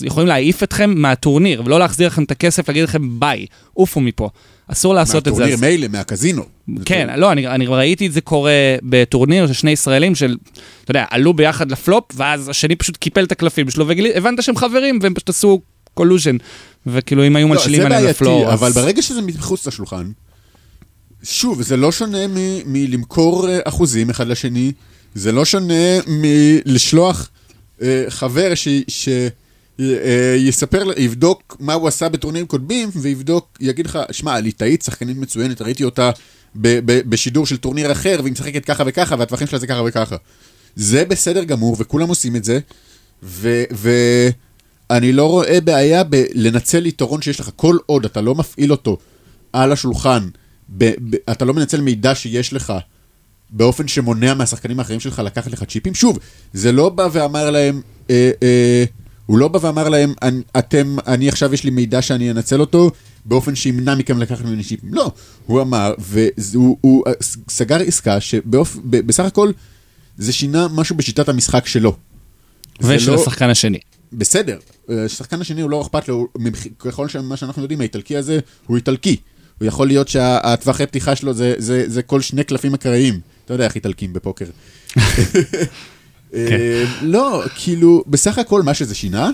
יכולים 0.02 0.28
להעיף 0.28 0.64
אתכם 0.64 0.94
מהטורניר, 0.96 1.62
ולא 1.66 1.80
להחזיר 1.80 2.08
לכם 2.08 2.24
את 2.24 2.32
הכסף, 2.32 2.68
להגיד 2.68 2.84
לכם 2.84 3.20
ביי, 3.20 3.46
עופו 3.74 4.02
מפה. 4.02 4.30
אסור 4.68 4.94
לעשות 4.94 5.28
את 5.28 5.36
זה. 5.36 5.44
מהטורניר 5.44 5.70
מילא, 5.70 5.88
מהקזינו. 5.88 6.44
כן, 6.86 7.20
לא, 7.20 7.32
אני, 7.32 7.48
אני 7.48 7.66
ראיתי 7.68 8.08
את 8.08 8.12
זה 8.12 8.22
קורה 8.22 8.52
בטורניר 8.84 9.48
של 9.48 9.54
שני 9.54 9.72
ישראלים 9.72 10.16
של, 10.16 10.38
אתה 10.84 10.92
יודע, 10.92 11.06
עלו 11.10 11.34
ביחד 11.34 11.72
לפלופ, 11.72 12.04
ואז 12.16 12.50
השני 12.50 12.76
פשוט 12.76 12.98
קיפל 12.98 13.24
את 13.24 13.32
הקלפים 13.32 13.70
שלו, 13.70 13.88
והבנת 13.88 14.44
שהם 14.44 14.56
חברים, 14.56 15.00
והם 15.02 15.14
פשוט 15.14 15.30
עשו 15.30 15.62
collusion. 15.94 16.38
וכאילו, 16.88 17.28
אם 17.28 17.36
היו 17.36 17.48
לא, 17.48 17.54
מנשילים 17.54 17.80
זה 17.80 17.86
עליהם 17.86 18.02
בעייתי, 18.02 18.24
ל 18.24 18.28
floor, 18.28 18.54
אבל 18.54 18.68
אז... 18.68 18.74
ברגע 18.74 19.02
שזה 19.02 19.22
מחוץ 19.22 19.68
לשולחן, 19.68 20.12
שוב, 21.24 21.62
זה 21.62 21.78
לא 21.78 21.92
שונה 21.92 22.18
מלמכור 22.66 23.50
אה, 23.50 23.60
אחוזים 23.64 24.10
אחד 24.10 24.28
לשני, 24.28 24.72
זה 25.16 25.32
לא 25.32 25.46
שונה 25.46 26.00
מלשלוח 26.08 27.30
אה, 27.82 28.06
חבר 28.10 28.56
ש... 28.56 28.68
ש... 28.88 29.10
אה, 29.80 30.36
יספר, 30.38 30.84
יבדוק 30.98 31.58
מה 31.60 31.74
הוא 31.74 31.88
עשה 31.88 32.10
בטורנירים 32.10 32.48
קודמים, 32.48 32.90
ויבדוק, 32.96 33.58
יגיד 33.62 33.86
לך, 33.86 34.00
שמע, 34.12 34.40
ליטאית, 34.40 34.82
שחקנית 34.82 35.18
מצוינת, 35.18 35.62
ראיתי 35.62 35.84
אותה 35.84 36.12
ב- 36.56 36.80
ב- 36.86 37.10
בשידור 37.10 37.46
של 37.46 37.58
טורניר 37.58 37.92
אחר, 37.92 38.20
והיא 38.22 38.32
משחקת 38.32 38.66
ככה 38.66 38.84
וככה, 38.88 39.16
והטווחים 39.20 39.48
שלה 39.48 39.60
זה 39.60 39.68
ככה 39.68 39.82
וככה. 39.86 40.16
זה 40.76 41.06
בסדר 41.06 41.44
גמור, 41.44 41.76
וכולם 41.80 42.08
עושים 42.08 42.36
את 42.36 42.44
זה, 42.44 42.60
ואני 44.90 45.14
לא 45.14 45.30
רואה 45.30 45.62
בעיה 45.62 46.04
בלנצל 46.04 46.86
יתרון 46.86 47.22
שיש 47.22 47.40
לך, 47.40 47.50
כל 47.56 47.78
עוד 47.86 48.06
אתה 48.06 48.22
לא 48.22 48.36
מפעיל 48.36 48.72
אותו 48.72 48.98
על 49.54 49.72
השולחן, 49.72 50.28
ב- 50.78 50.86
ב- 51.10 51.16
אתה 51.32 51.46
לא 51.46 51.54
מנצל 51.54 51.82
מידע 51.82 52.16
שיש 52.16 52.54
לך 52.54 52.74
באופן 53.50 53.88
שמונע 53.88 54.34
מהשחקנים 54.34 54.80
האחרים 54.80 55.00
שלך 55.00 55.20
לקחת 55.26 55.52
לך 55.52 55.64
צ'יפים. 55.64 55.94
שוב, 55.94 56.20
זה 56.54 56.72
לא 56.72 56.90
בא 56.90 57.08
ואמר 57.12 57.52
להם, 57.52 57.82
אה, 58.10 58.32
אה, 58.44 58.84
הוא 59.26 59.38
לא 59.38 59.48
בא 59.48 59.60
ואמר 59.62 59.90
להם, 59.90 60.14
"אני- 60.22 60.42
אתם, 60.58 60.96
אני 61.08 61.30
עכשיו 61.30 61.54
יש 61.54 61.64
לי 61.64 61.70
מידע 61.70 62.02
שאני 62.02 62.32
אנצל 62.32 62.60
אותו 62.62 62.92
באופן 63.26 63.56
שימנע 63.56 63.96
מכם 63.96 64.20
לקחת 64.20 64.46
ממני 64.46 64.64
צ'יפים. 64.64 64.94
לא, 64.94 65.12
הוא 65.46 65.62
אמר, 65.62 65.94
והוא 66.00 66.78
הוא, 66.82 67.04
סגר 67.50 67.80
עסקה 67.88 68.20
שבסך 68.20 69.24
הכל 69.26 69.52
זה 70.18 70.34
שינה 70.34 70.68
משהו 70.68 70.96
בשיטת 70.96 71.30
המשחק 71.30 71.66
שלו. 71.68 71.96
ושל 72.82 73.12
לא- 73.12 73.22
השחקן 73.22 73.50
השני. 73.50 73.80
בסדר, 74.18 74.60
אה, 74.90 75.06
השחקן 75.06 75.42
השני 75.42 75.62
הוא 75.62 75.70
לא 75.70 75.82
אכפת 75.82 76.08
לו, 76.08 76.28
ככל 76.80 77.08
שמה 77.08 77.38
שאנחנו 77.38 77.62
יודעים, 77.62 77.82
האיטלקי 77.82 78.18
הזה 78.18 78.40
הוא 78.68 78.78
איטלקי. 78.78 79.18
הוא 79.60 79.68
יכול 79.68 79.88
להיות 79.88 80.08
שהטווחי 80.08 80.86
פתיחה 80.86 81.16
שלו 81.16 81.34
זה, 81.34 81.56
זה, 81.58 81.84
זה 81.88 82.02
כל 82.02 82.22
שני 82.22 82.44
קלפים 82.44 82.74
אקראיים. 82.74 83.20
אתה 83.46 83.54
יודע 83.54 83.66
איך 83.66 83.76
איטלקים 83.76 84.14
בפוקר. 84.14 84.46
אה, 86.34 86.84
לא, 87.02 87.44
כאילו, 87.56 88.04
בסך 88.08 88.38
הכל 88.38 88.62
מה 88.62 88.74
שזה 88.74 88.96
שינה, 88.96 89.32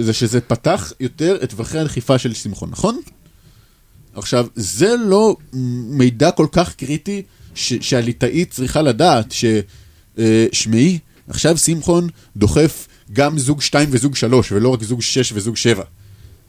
זה 0.00 0.12
שזה 0.12 0.40
פתח 0.40 0.92
יותר 1.00 1.38
את 1.42 1.50
טווחי 1.50 1.78
הדחיפה 1.78 2.18
של 2.18 2.34
שמחון, 2.34 2.70
נכון? 2.70 3.00
עכשיו, 4.14 4.46
זה 4.54 4.96
לא 4.96 5.36
מידע 5.88 6.30
כל 6.30 6.46
כך 6.52 6.74
קריטי 6.74 7.22
ש- 7.54 7.74
שהליטאית 7.80 8.50
צריכה 8.50 8.82
לדעת 8.82 9.32
ש... 9.32 9.44
אה, 10.18 10.46
עכשיו 11.28 11.58
שמחון 11.58 12.08
דוחף 12.36 12.86
גם 13.12 13.38
זוג 13.38 13.62
2 13.62 13.88
וזוג 13.92 14.16
3, 14.16 14.52
ולא 14.52 14.68
רק 14.68 14.82
זוג 14.82 15.02
6 15.02 15.32
וזוג 15.32 15.56
7. 15.56 15.82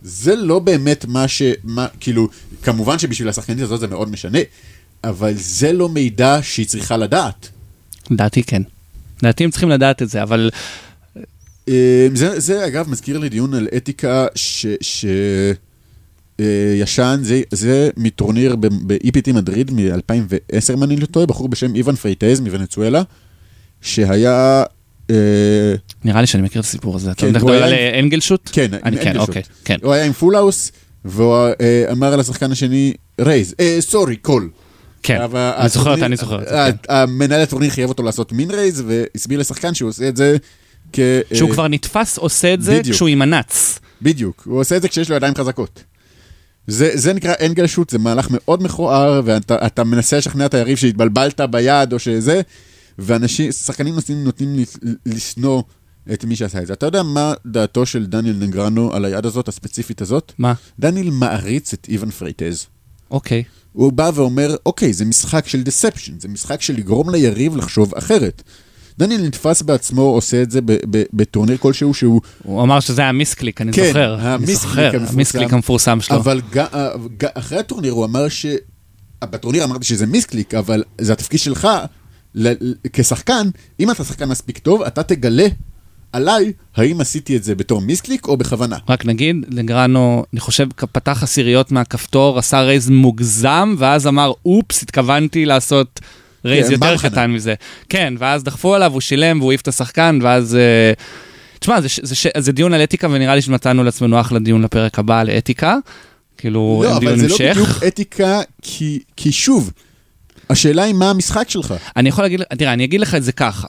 זה 0.01 0.35
לא 0.35 0.59
באמת 0.59 1.05
מה 1.05 1.27
ש... 1.27 1.41
מה, 1.63 1.87
כאילו, 1.99 2.27
כמובן 2.63 2.99
שבשביל 2.99 3.29
השחקנית 3.29 3.63
הזאת 3.63 3.79
זה 3.79 3.87
מאוד 3.87 4.11
משנה, 4.11 4.39
אבל 5.03 5.33
זה 5.35 5.73
לא 5.73 5.89
מידע 5.89 6.39
שהיא 6.41 6.65
צריכה 6.65 6.97
לדעת. 6.97 7.49
לדעתי 8.09 8.43
כן. 8.43 8.61
לדעתי 9.23 9.43
הם 9.43 9.51
צריכים 9.51 9.69
לדעת 9.69 10.01
את 10.01 10.09
זה, 10.09 10.23
אבל 10.23 10.49
אה, 11.69 12.07
זה, 12.13 12.39
זה 12.39 12.67
אגב 12.67 12.89
מזכיר 12.89 13.17
לי 13.17 13.29
דיון 13.29 13.53
על 13.53 13.67
אתיקה 13.77 14.25
ש... 14.35 14.65
ש... 14.81 15.05
אה, 16.39 16.75
ישן, 16.79 17.19
זה, 17.21 17.41
זה 17.51 17.89
מטורניר 17.97 18.55
ב-EPT 18.55 19.33
מדריד 19.33 19.71
מ-2010, 19.71 20.73
אם 20.73 20.83
אני 20.83 20.95
לא 20.95 21.05
טועה, 21.05 21.25
בחור 21.25 21.49
בשם 21.49 21.75
איוון 21.75 21.95
פרייטז 21.95 22.39
מוונצואלה, 22.39 23.01
שהיה... 23.81 24.63
אה, 26.05 26.11
נראה 26.11 26.21
לי 26.21 26.27
שאני 26.27 26.43
מכיר 26.43 26.59
את 26.61 26.65
הסיפור 26.65 26.95
הזה. 26.95 27.11
אתה 27.11 27.21
כן, 27.21 27.27
מדבר 27.29 27.41
הוא 27.41 27.51
היה 27.51 27.65
על 27.65 27.73
עם- 27.73 27.79
אה, 27.79 27.99
angle 27.99 28.22
shoot? 28.22 28.49
כן, 28.53 28.67
אני 28.83 28.97
כן, 28.97 29.07
angle 29.07 29.17
shoot. 29.17 29.29
אוקיי, 29.29 29.41
כן. 29.65 29.77
הוא 29.83 29.93
היה 29.93 30.05
עם 30.05 30.13
full 30.13 30.37
house, 30.37 30.71
והוא 31.05 31.35
אה, 31.61 31.85
אמר 31.91 32.15
לשחקן 32.15 32.51
השני, 32.51 32.93
raise, 33.21 33.55
sorry, 33.79 34.15
call. 34.15 34.49
כן, 35.03 35.21
אני 35.33 35.69
זוכר 35.69 35.91
אותה, 35.93 36.05
אני 36.05 36.15
זוכר 36.15 36.39
אותה. 36.39 36.67
כן. 36.71 36.93
המנהל 36.93 37.41
הטורניר 37.41 37.69
חייב 37.69 37.89
אותו 37.89 38.03
לעשות 38.03 38.31
min 38.31 38.51
raise, 38.51 38.83
והסביר 38.87 39.39
לשחקן 39.39 39.73
שהוא 39.73 39.89
עושה 39.89 40.07
את 40.09 40.17
זה 40.17 40.37
כ... 40.93 40.99
שהוא 41.33 41.49
אה, 41.49 41.53
כבר 41.53 41.67
נתפס 41.67 42.17
עושה 42.17 42.53
את 42.53 42.61
זה. 42.61 42.81
כשהוא 42.91 43.09
עם 43.09 43.21
ה 43.21 43.31
nuts. 43.31 43.79
בדיוק, 44.01 44.43
הוא 44.45 44.59
עושה 44.59 44.77
את 44.77 44.81
זה 44.81 44.87
כשיש 44.89 45.09
לו 45.09 45.15
ידיים 45.15 45.35
חזקות. 45.35 45.83
זה, 46.67 46.91
זה 46.93 47.13
נקרא 47.13 47.33
angle 47.45 47.67
shoot, 47.67 47.89
זה 47.89 47.97
מהלך 47.99 48.27
מאוד 48.31 48.63
מכוער, 48.63 49.21
ואתה 49.25 49.65
אתה 49.65 49.83
מנסה 49.83 50.17
לשכנע 50.17 50.45
את 50.45 50.53
היריב 50.53 50.77
שהתבלבלת 50.77 51.41
ביד 51.41 51.93
או 51.93 51.99
שזה, 51.99 52.41
ואנשים, 52.99 53.51
שחקנים 53.51 53.95
נוטים, 53.95 54.23
נוטים 54.23 54.65
לשנוא 55.05 55.61
את 56.13 56.25
מי 56.25 56.35
שעשה 56.35 56.61
את 56.61 56.67
זה. 56.67 56.73
אתה 56.73 56.85
יודע 56.85 57.03
מה 57.03 57.33
דעתו 57.45 57.85
של 57.85 58.05
דניאל 58.05 58.35
נגרנו 58.39 58.93
על 58.93 59.05
היד 59.05 59.25
הזאת, 59.25 59.47
הספציפית 59.47 60.01
הזאת? 60.01 60.31
מה? 60.37 60.53
דניאל 60.79 61.09
מעריץ 61.09 61.73
את 61.73 61.87
איוון 61.89 62.11
פרייטז. 62.11 62.65
אוקיי. 63.11 63.43
הוא 63.73 63.93
בא 63.93 64.11
ואומר, 64.15 64.55
אוקיי, 64.65 64.93
זה 64.93 65.05
משחק 65.05 65.47
של 65.47 65.63
deception, 65.63 66.19
זה 66.19 66.27
משחק 66.27 66.61
של 66.61 66.73
לגרום 66.73 67.09
ליריב 67.09 67.57
לחשוב 67.57 67.95
אחרת. 67.95 68.43
דניאל 68.99 69.21
נתפס 69.21 69.61
בעצמו, 69.61 70.01
עושה 70.01 70.41
את 70.41 70.51
זה 70.51 70.59
בטורניר 71.13 71.57
כלשהו 71.57 71.93
שהוא 71.93 72.21
הוא 72.43 72.63
אמר 72.63 72.79
שזה 72.79 73.01
היה 73.01 73.11
misclick, 73.11 73.61
אני 73.61 73.73
כן, 73.73 73.87
זוכר. 73.87 74.15
אני 74.15 74.27
ה 74.27 74.35
misclick 74.35 74.93
המפורסם. 74.93 75.13
ה 75.13 75.18
misclick 75.18 75.53
המפורסם 75.53 76.01
שלו. 76.01 76.17
אבל 76.17 76.41
ג, 76.51 76.65
ג, 77.17 77.25
אחרי 77.33 77.59
הטורניר 77.59 77.91
הוא 77.91 78.05
אמר 78.05 78.29
ש... 78.29 78.45
בטורניר 79.23 79.63
אמרתי 79.63 79.85
שזה 79.85 80.05
misclick, 80.05 80.53
אבל 80.53 80.83
זה 81.01 81.13
התפקיד 81.13 81.39
שלך 81.39 81.67
ל- 82.35 82.73
כשחקן, 82.93 83.49
אם 83.79 83.91
אתה 83.91 84.03
שחקן 84.03 84.29
מספיק 84.29 84.57
טוב, 84.57 84.81
אתה 84.81 85.03
תגלה 85.03 85.47
עליי 86.13 86.51
האם 86.75 87.01
עשיתי 87.01 87.37
את 87.37 87.43
זה 87.43 87.55
בתור 87.55 87.81
misclick 87.81 88.27
או 88.27 88.37
בכוונה. 88.37 88.77
רק 88.89 89.05
נגיד, 89.05 89.35
נגרנו, 89.49 90.23
אני 90.33 90.39
חושב, 90.39 90.67
פתח 90.91 91.23
עשיריות 91.23 91.71
מהכפתור, 91.71 92.39
עשה 92.39 92.61
raise 92.61 92.89
מוגזם, 92.89 93.75
ואז 93.77 94.07
אמר, 94.07 94.31
אופס, 94.45 94.83
התכוונתי 94.83 95.45
לעשות 95.45 95.99
raise 96.45 96.67
כן, 96.67 96.73
יותר. 96.73 96.97
קטן 96.97 97.31
מזה. 97.31 97.53
כן, 97.89 98.13
ואז 98.19 98.43
דחפו 98.43 98.75
עליו, 98.75 98.93
הוא 98.93 99.01
שילם 99.01 99.39
והוא 99.39 99.51
העיף 99.51 99.61
את 99.61 99.67
השחקן, 99.67 100.19
ואז... 100.21 100.55
אה, 100.55 100.91
תשמע, 101.59 101.81
זה, 101.81 101.89
ש- 101.89 101.99
זה, 102.03 102.15
ש- 102.15 102.27
זה 102.37 102.51
דיון 102.51 102.73
על 102.73 102.83
אתיקה, 102.83 103.07
ונראה 103.11 103.35
לי 103.35 103.41
שנתנו 103.41 103.83
לעצמנו 103.83 104.19
אחלה 104.21 104.39
דיון 104.39 104.61
לפרק 104.61 104.99
הבא 104.99 105.19
על 105.19 105.29
אתיקה. 105.29 105.75
כאילו, 106.37 106.81
לא, 106.85 106.99
דיון 106.99 107.11
אבל 107.13 107.19
זה 107.19 107.27
לא 107.27 107.33
המשך. 107.33 107.51
בדיוק 107.57 107.83
אתיקה, 107.87 108.41
כי, 108.61 108.99
כי 109.15 109.31
שוב, 109.31 109.71
השאלה 110.49 110.83
היא 110.83 110.93
מה 110.93 111.09
המשחק 111.09 111.49
שלך. 111.49 111.73
אני 111.95 112.09
יכול 112.09 112.23
להגיד, 112.23 112.41
תראה, 112.57 112.73
אני 112.73 112.83
אגיד 112.83 113.01
לך 113.01 113.15
את 113.15 113.23
זה 113.23 113.31
ככה. 113.31 113.67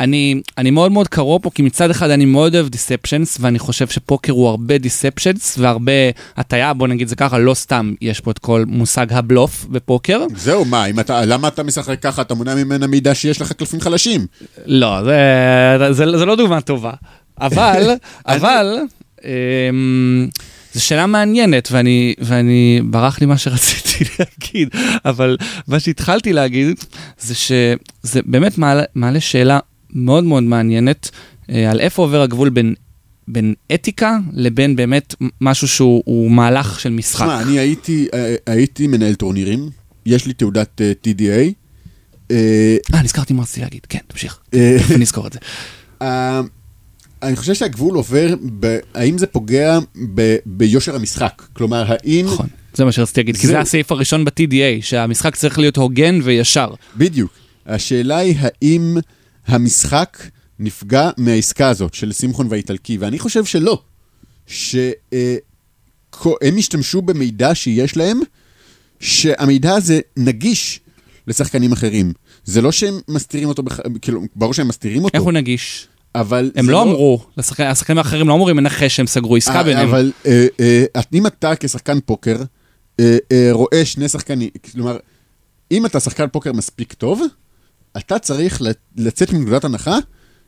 אני, 0.00 0.40
אני 0.58 0.70
מאוד 0.70 0.92
מאוד 0.92 1.08
קרוב 1.08 1.42
פה, 1.42 1.50
כי 1.54 1.62
מצד 1.62 1.90
אחד 1.90 2.10
אני 2.10 2.24
מאוד 2.24 2.54
אוהב 2.54 2.68
דיספשנס, 2.68 3.38
ואני 3.40 3.58
חושב 3.58 3.88
שפוקר 3.88 4.32
הוא 4.32 4.48
הרבה 4.48 4.78
דיספשנס 4.78 5.58
והרבה 5.58 5.92
הטיה, 6.36 6.72
בוא 6.72 6.88
נגיד 6.88 7.08
זה 7.08 7.16
ככה, 7.16 7.38
לא 7.38 7.54
סתם 7.54 7.94
יש 8.00 8.20
פה 8.20 8.30
את 8.30 8.38
כל 8.38 8.64
מושג 8.66 9.12
הבלוף 9.12 9.64
בפוקר. 9.70 10.22
זהו, 10.36 10.64
מה, 10.64 10.84
אם 10.86 11.00
אתה, 11.00 11.24
למה 11.24 11.48
אתה 11.48 11.62
משחק 11.62 12.02
ככה, 12.02 12.22
אתה 12.22 12.34
מונע 12.34 12.54
ממנה 12.54 12.86
מידע 12.86 13.14
שיש 13.14 13.40
לך 13.40 13.52
קלפים 13.52 13.80
חלשים. 13.80 14.26
לא, 14.66 15.04
זה, 15.04 15.92
זה, 15.92 16.18
זה 16.18 16.24
לא 16.24 16.36
דוגמה 16.36 16.60
טובה. 16.60 16.92
אבל, 17.40 17.90
אבל, 18.26 18.78
אמ, 19.24 20.28
זו 20.74 20.84
שאלה 20.84 21.06
מעניינת, 21.06 21.68
ואני, 21.72 22.14
ואני, 22.18 22.80
ברח 22.84 23.20
לי 23.20 23.26
מה 23.26 23.38
שרציתי 23.38 24.04
להגיד, 24.18 24.68
אבל 25.04 25.36
מה 25.68 25.80
שהתחלתי 25.80 26.32
להגיד, 26.32 26.76
זה 27.20 27.34
שזה 27.34 28.20
באמת 28.26 28.58
מעלה, 28.58 28.82
מעלה 28.94 29.20
שאלה 29.20 29.58
מאוד 29.90 30.24
מאוד 30.24 30.42
מעניינת, 30.42 31.10
אה, 31.50 31.70
על 31.70 31.80
איפה 31.80 32.02
עובר 32.02 32.22
הגבול 32.22 32.48
בין, 32.48 32.74
בין 33.28 33.54
אתיקה 33.74 34.18
לבין 34.32 34.76
באמת 34.76 35.14
משהו 35.40 35.68
שהוא 35.68 36.02
הוא 36.06 36.30
מהלך 36.30 36.80
של 36.80 36.90
משחק. 36.90 37.24
תשמע, 37.24 37.42
אני 37.42 37.58
הייתי, 37.58 38.06
אה, 38.14 38.34
הייתי 38.46 38.86
מנהל 38.86 39.14
טורנירים, 39.14 39.70
יש 40.06 40.26
לי 40.26 40.32
תעודת 40.32 40.80
אה, 40.80 40.92
TDA. 41.06 41.52
אה, 42.30 42.76
נזכרתי 43.02 43.34
מה 43.34 43.42
רציתי 43.42 43.60
להגיד, 43.60 43.86
כן, 43.88 43.98
תמשיך, 44.06 44.38
נזכור 45.00 45.26
את 45.26 45.32
זה. 45.32 45.38
אה, 47.24 47.28
אני 47.28 47.36
חושב 47.36 47.54
שהגבול 47.54 47.94
עובר, 47.96 48.34
ב- 48.60 48.78
האם 48.94 49.18
זה 49.18 49.26
פוגע 49.26 49.78
ב- 50.14 50.36
ביושר 50.46 50.94
המשחק? 50.94 51.42
כלומר, 51.52 51.84
האם... 51.88 52.26
נכון, 52.26 52.46
זה 52.74 52.84
מה 52.84 52.92
שרציתי 52.92 53.20
להגיד, 53.20 53.36
כי 53.36 53.46
זה. 53.46 53.60
הסעיף 53.60 53.92
הראשון 53.92 54.24
ב-TDA, 54.24 54.82
שהמשחק 54.82 55.36
צריך 55.36 55.58
להיות 55.58 55.76
הוגן 55.76 56.20
וישר. 56.22 56.74
בדיוק. 56.96 57.32
השאלה 57.66 58.16
היא 58.16 58.36
האם 58.40 58.96
המשחק 59.46 60.18
נפגע 60.58 61.10
מהעסקה 61.16 61.68
הזאת 61.68 61.94
של 61.94 62.12
שמחון 62.12 62.46
והאיטלקי, 62.50 62.98
ואני 62.98 63.18
חושב 63.18 63.44
שלא. 63.44 63.82
שהם 64.46 65.36
השתמשו 66.58 67.02
במידע 67.02 67.54
שיש 67.54 67.96
להם, 67.96 68.20
שהמידע 69.00 69.74
הזה 69.74 70.00
נגיש 70.16 70.80
לשחקנים 71.26 71.72
אחרים. 71.72 72.12
זה 72.44 72.62
לא 72.62 72.72
שהם 72.72 73.00
מסתירים 73.08 73.48
אותו, 73.48 73.62
בח... 73.62 73.80
כאילו, 74.02 74.22
ברור 74.36 74.54
שהם 74.54 74.68
מסתירים 74.68 75.04
אותו, 75.04 75.16
איך 75.18 75.24
הוא 75.24 75.32
נגיש? 75.32 75.88
אבל... 76.14 76.50
הם 76.56 76.66
זה 76.66 76.72
לא 76.72 76.82
אמרו, 76.82 77.26
לשחקנים- 77.36 77.70
השחקנים 77.70 77.98
האחרים 77.98 78.28
לא 78.28 78.34
אמורים 78.34 78.58
לנחש 78.58 78.96
שהם 78.96 79.06
סגרו 79.06 79.36
עסקה 79.36 79.58
אה, 79.58 79.62
ביניהם. 79.62 79.88
אבל 79.88 80.12
אה, 80.26 80.46
אה, 80.60 80.84
אם 81.14 81.26
אתה 81.26 81.56
כשחקן 81.60 81.98
פוקר, 82.06 82.36
אה, 83.00 83.16
אה, 83.32 83.48
רואה 83.52 83.84
שני 83.84 84.08
שחקנים, 84.08 84.48
כלומר, 84.72 84.96
אם 85.70 85.86
אתה 85.86 86.00
שחקן 86.00 86.28
פוקר 86.28 86.52
מספיק 86.52 86.92
טוב, 86.92 87.22
אתה 87.96 88.18
צריך 88.18 88.62
לצאת 88.96 89.32
מנקודת 89.32 89.64
הנחה 89.64 89.96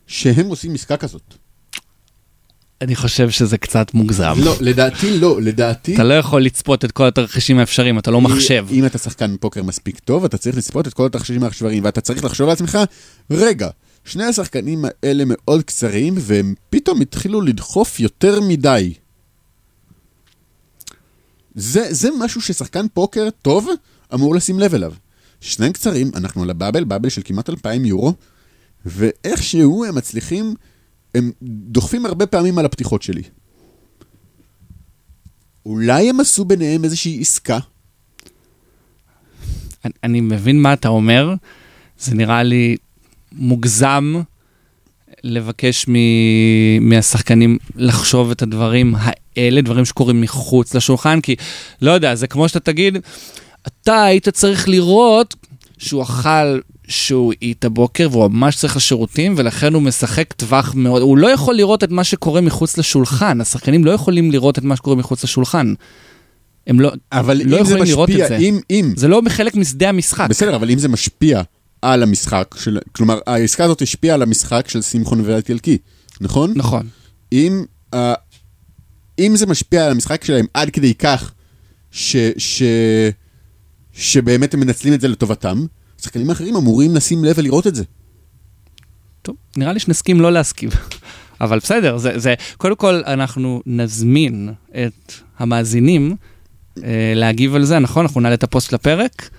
שהם 0.07 0.47
עושים 0.47 0.73
עסקה 0.73 0.97
כזאת. 0.97 1.33
אני 2.81 2.95
חושב 2.95 3.29
שזה 3.29 3.57
קצת 3.57 3.93
מוגזם. 3.93 4.33
לא, 4.43 4.55
לדעתי 4.61 5.19
לא, 5.19 5.41
לדעתי... 5.41 5.95
אתה 5.95 6.03
לא 6.03 6.13
יכול 6.13 6.41
לצפות 6.43 6.85
את 6.85 6.91
כל 6.91 7.07
התרחישים 7.07 7.59
האפשריים, 7.59 7.99
אתה 7.99 8.11
לא 8.11 8.21
מחשב. 8.21 8.67
אם 8.71 8.85
אתה 8.85 8.97
שחקן 8.97 9.35
פוקר 9.39 9.63
מספיק 9.63 9.99
טוב, 9.99 10.25
אתה 10.25 10.37
צריך 10.37 10.57
לצפות 10.57 10.87
את 10.87 10.93
כל 10.93 11.05
התרחישים 11.05 11.43
האפשריים, 11.43 11.83
ואתה 11.83 12.01
צריך 12.01 12.23
לחשוב 12.25 12.49
לעצמך, 12.49 12.77
רגע, 13.31 13.69
שני 14.07 14.23
השחקנים 14.23 14.85
האלה 14.85 15.23
מאוד 15.27 15.63
קצרים, 15.63 16.15
והם 16.17 16.53
פתאום 16.69 17.01
התחילו 17.01 17.41
לדחוף 17.41 17.99
יותר 17.99 18.41
מדי. 18.41 18.93
זה, 21.55 21.93
זה 21.93 22.09
משהו 22.19 22.41
ששחקן 22.41 22.85
פוקר 22.93 23.29
טוב 23.41 23.67
אמור 24.13 24.35
לשים 24.35 24.59
לב 24.59 24.73
אליו. 24.73 24.93
שניהם 25.41 25.73
קצרים, 25.73 26.11
אנחנו 26.15 26.43
על 26.43 26.49
הבאבל, 26.49 26.83
באבל 26.83 27.09
של 27.09 27.21
כמעט 27.25 27.49
2,000 27.49 27.85
יורו, 27.85 28.13
ואיכשהו 28.85 29.85
הם 29.85 29.95
מצליחים, 29.95 30.53
הם 31.15 31.31
דוחפים 31.43 32.05
הרבה 32.05 32.25
פעמים 32.25 32.57
על 32.57 32.65
הפתיחות 32.65 33.01
שלי. 33.01 33.23
אולי 35.65 36.09
הם 36.09 36.19
עשו 36.19 36.45
ביניהם 36.45 36.83
איזושהי 36.83 37.21
עסקה? 37.21 37.59
אני, 40.03 40.21
מבין 40.21 40.61
מה 40.61 40.73
אתה 40.73 40.87
אומר, 40.87 41.33
זה 41.99 42.15
נראה 42.15 42.43
לי 42.43 42.77
מוגזם 43.31 44.21
לבקש 45.23 45.85
מ... 45.89 45.93
מהשחקנים 46.89 47.57
לחשוב 47.75 48.31
את 48.31 48.41
הדברים 48.41 48.95
האלה, 48.97 49.61
דברים 49.61 49.85
שקורים 49.85 50.21
מחוץ 50.21 50.75
לשולחן, 50.75 51.21
כי 51.21 51.35
לא 51.81 51.91
יודע, 51.91 52.15
זה 52.15 52.27
כמו 52.27 52.47
שאתה 52.49 52.59
תגיד, 52.59 52.97
אתה 53.67 54.03
היית 54.03 54.29
צריך 54.29 54.69
לראות 54.69 55.35
שהוא 55.77 56.03
אכל 56.03 56.59
שהוא 56.87 57.33
את 57.51 57.65
הבוקר 57.65 58.07
והוא 58.11 58.27
ממש 58.27 58.55
צריך 58.55 58.77
לשירותים 58.77 59.33
ולכן 59.37 59.73
הוא 59.73 59.81
משחק 59.81 60.33
טווח 60.33 60.73
מאוד, 60.75 61.01
הוא 61.01 61.17
לא 61.17 61.27
יכול 61.27 61.55
לראות 61.55 61.83
את 61.83 61.91
מה 61.91 62.03
שקורה 62.03 62.41
מחוץ 62.41 62.77
לשולחן, 62.77 63.41
השחקנים 63.41 63.85
לא 63.85 63.91
יכולים 63.91 64.31
לראות 64.31 64.57
את 64.57 64.63
מה 64.63 64.75
שקורה 64.75 64.95
מחוץ 64.95 65.23
לשולחן. 65.23 65.73
הם 66.67 66.79
לא, 66.79 66.91
אבל 67.11 67.41
לא 67.45 67.57
יכולים 67.57 67.83
משפיע, 67.83 67.95
לראות 67.95 68.09
את 68.09 68.27
זה. 68.27 68.37
אם, 68.37 68.59
אם... 68.69 68.93
זה 68.95 69.07
לא 69.07 69.21
חלק 69.29 69.55
משדה 69.55 69.89
המשחק. 69.89 70.29
בסדר, 70.29 70.55
אבל 70.55 70.71
אם 70.71 70.77
זה 70.77 70.87
משפיע 70.87 71.41
על 71.81 72.03
המשחק, 72.03 72.55
של, 72.59 72.79
כלומר, 72.91 73.19
העסקה 73.27 73.63
הזאת 73.63 73.81
השפיעה 73.81 74.15
על 74.15 74.21
המשחק 74.21 74.69
של 74.69 74.81
שמחון 74.81 75.21
ואלטילקי, 75.25 75.77
נכון? 76.21 76.53
נכון. 76.55 76.87
אם, 77.31 77.63
uh, 77.95 77.97
אם 79.19 79.35
זה 79.35 79.45
משפיע 79.45 79.85
על 79.85 79.91
המשחק 79.91 80.23
שלהם 80.23 80.45
עד 80.53 80.69
כדי 80.69 80.93
כך 80.93 81.31
ש, 81.91 82.15
ש, 82.37 82.63
שבאמת 83.93 84.53
הם 84.53 84.59
מנצלים 84.59 84.93
את 84.93 85.01
זה 85.01 85.07
לטובתם, 85.07 85.65
שחקנים 86.01 86.29
אחרים 86.29 86.55
אמורים 86.55 86.95
לשים 86.95 87.25
לב 87.25 87.35
ולראות 87.37 87.67
את 87.67 87.75
זה. 87.75 87.83
טוב, 89.21 89.35
נראה 89.57 89.73
לי 89.73 89.79
שנסכים 89.79 90.21
לא 90.21 90.31
להסכים. 90.31 90.69
אבל 91.41 91.59
בסדר, 91.59 91.97
זה, 91.97 92.19
זה, 92.19 92.33
קודם 92.57 92.75
כל 92.75 93.01
אנחנו 93.05 93.61
נזמין 93.65 94.49
את 94.71 95.13
המאזינים 95.39 96.15
אה, 96.83 97.13
להגיב 97.15 97.55
על 97.55 97.65
זה, 97.65 97.79
נכון? 97.79 98.05
אנחנו 98.05 98.21
נעלה 98.21 98.35
את 98.35 98.43
הפוסט 98.43 98.73
לפרק. 98.73 99.29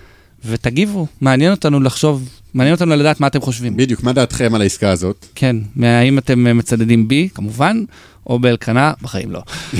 ותגיבו, 0.45 1.07
מעניין 1.21 1.51
אותנו 1.51 1.79
לחשוב, 1.79 2.29
מעניין 2.53 2.75
אותנו 2.75 2.95
לדעת 2.95 3.19
מה 3.19 3.27
אתם 3.27 3.41
חושבים. 3.41 3.77
בדיוק, 3.77 4.03
מה 4.03 4.13
דעתכם 4.13 4.55
על 4.55 4.61
העסקה 4.61 4.89
הזאת? 4.89 5.25
כן, 5.35 5.55
האם 5.83 6.17
אתם 6.17 6.57
מצדדים 6.57 7.07
בי, 7.07 7.29
כמובן, 7.33 7.83
או 8.27 8.39
באלקנה, 8.39 8.93
בחיים 9.01 9.31
לא. 9.31 9.41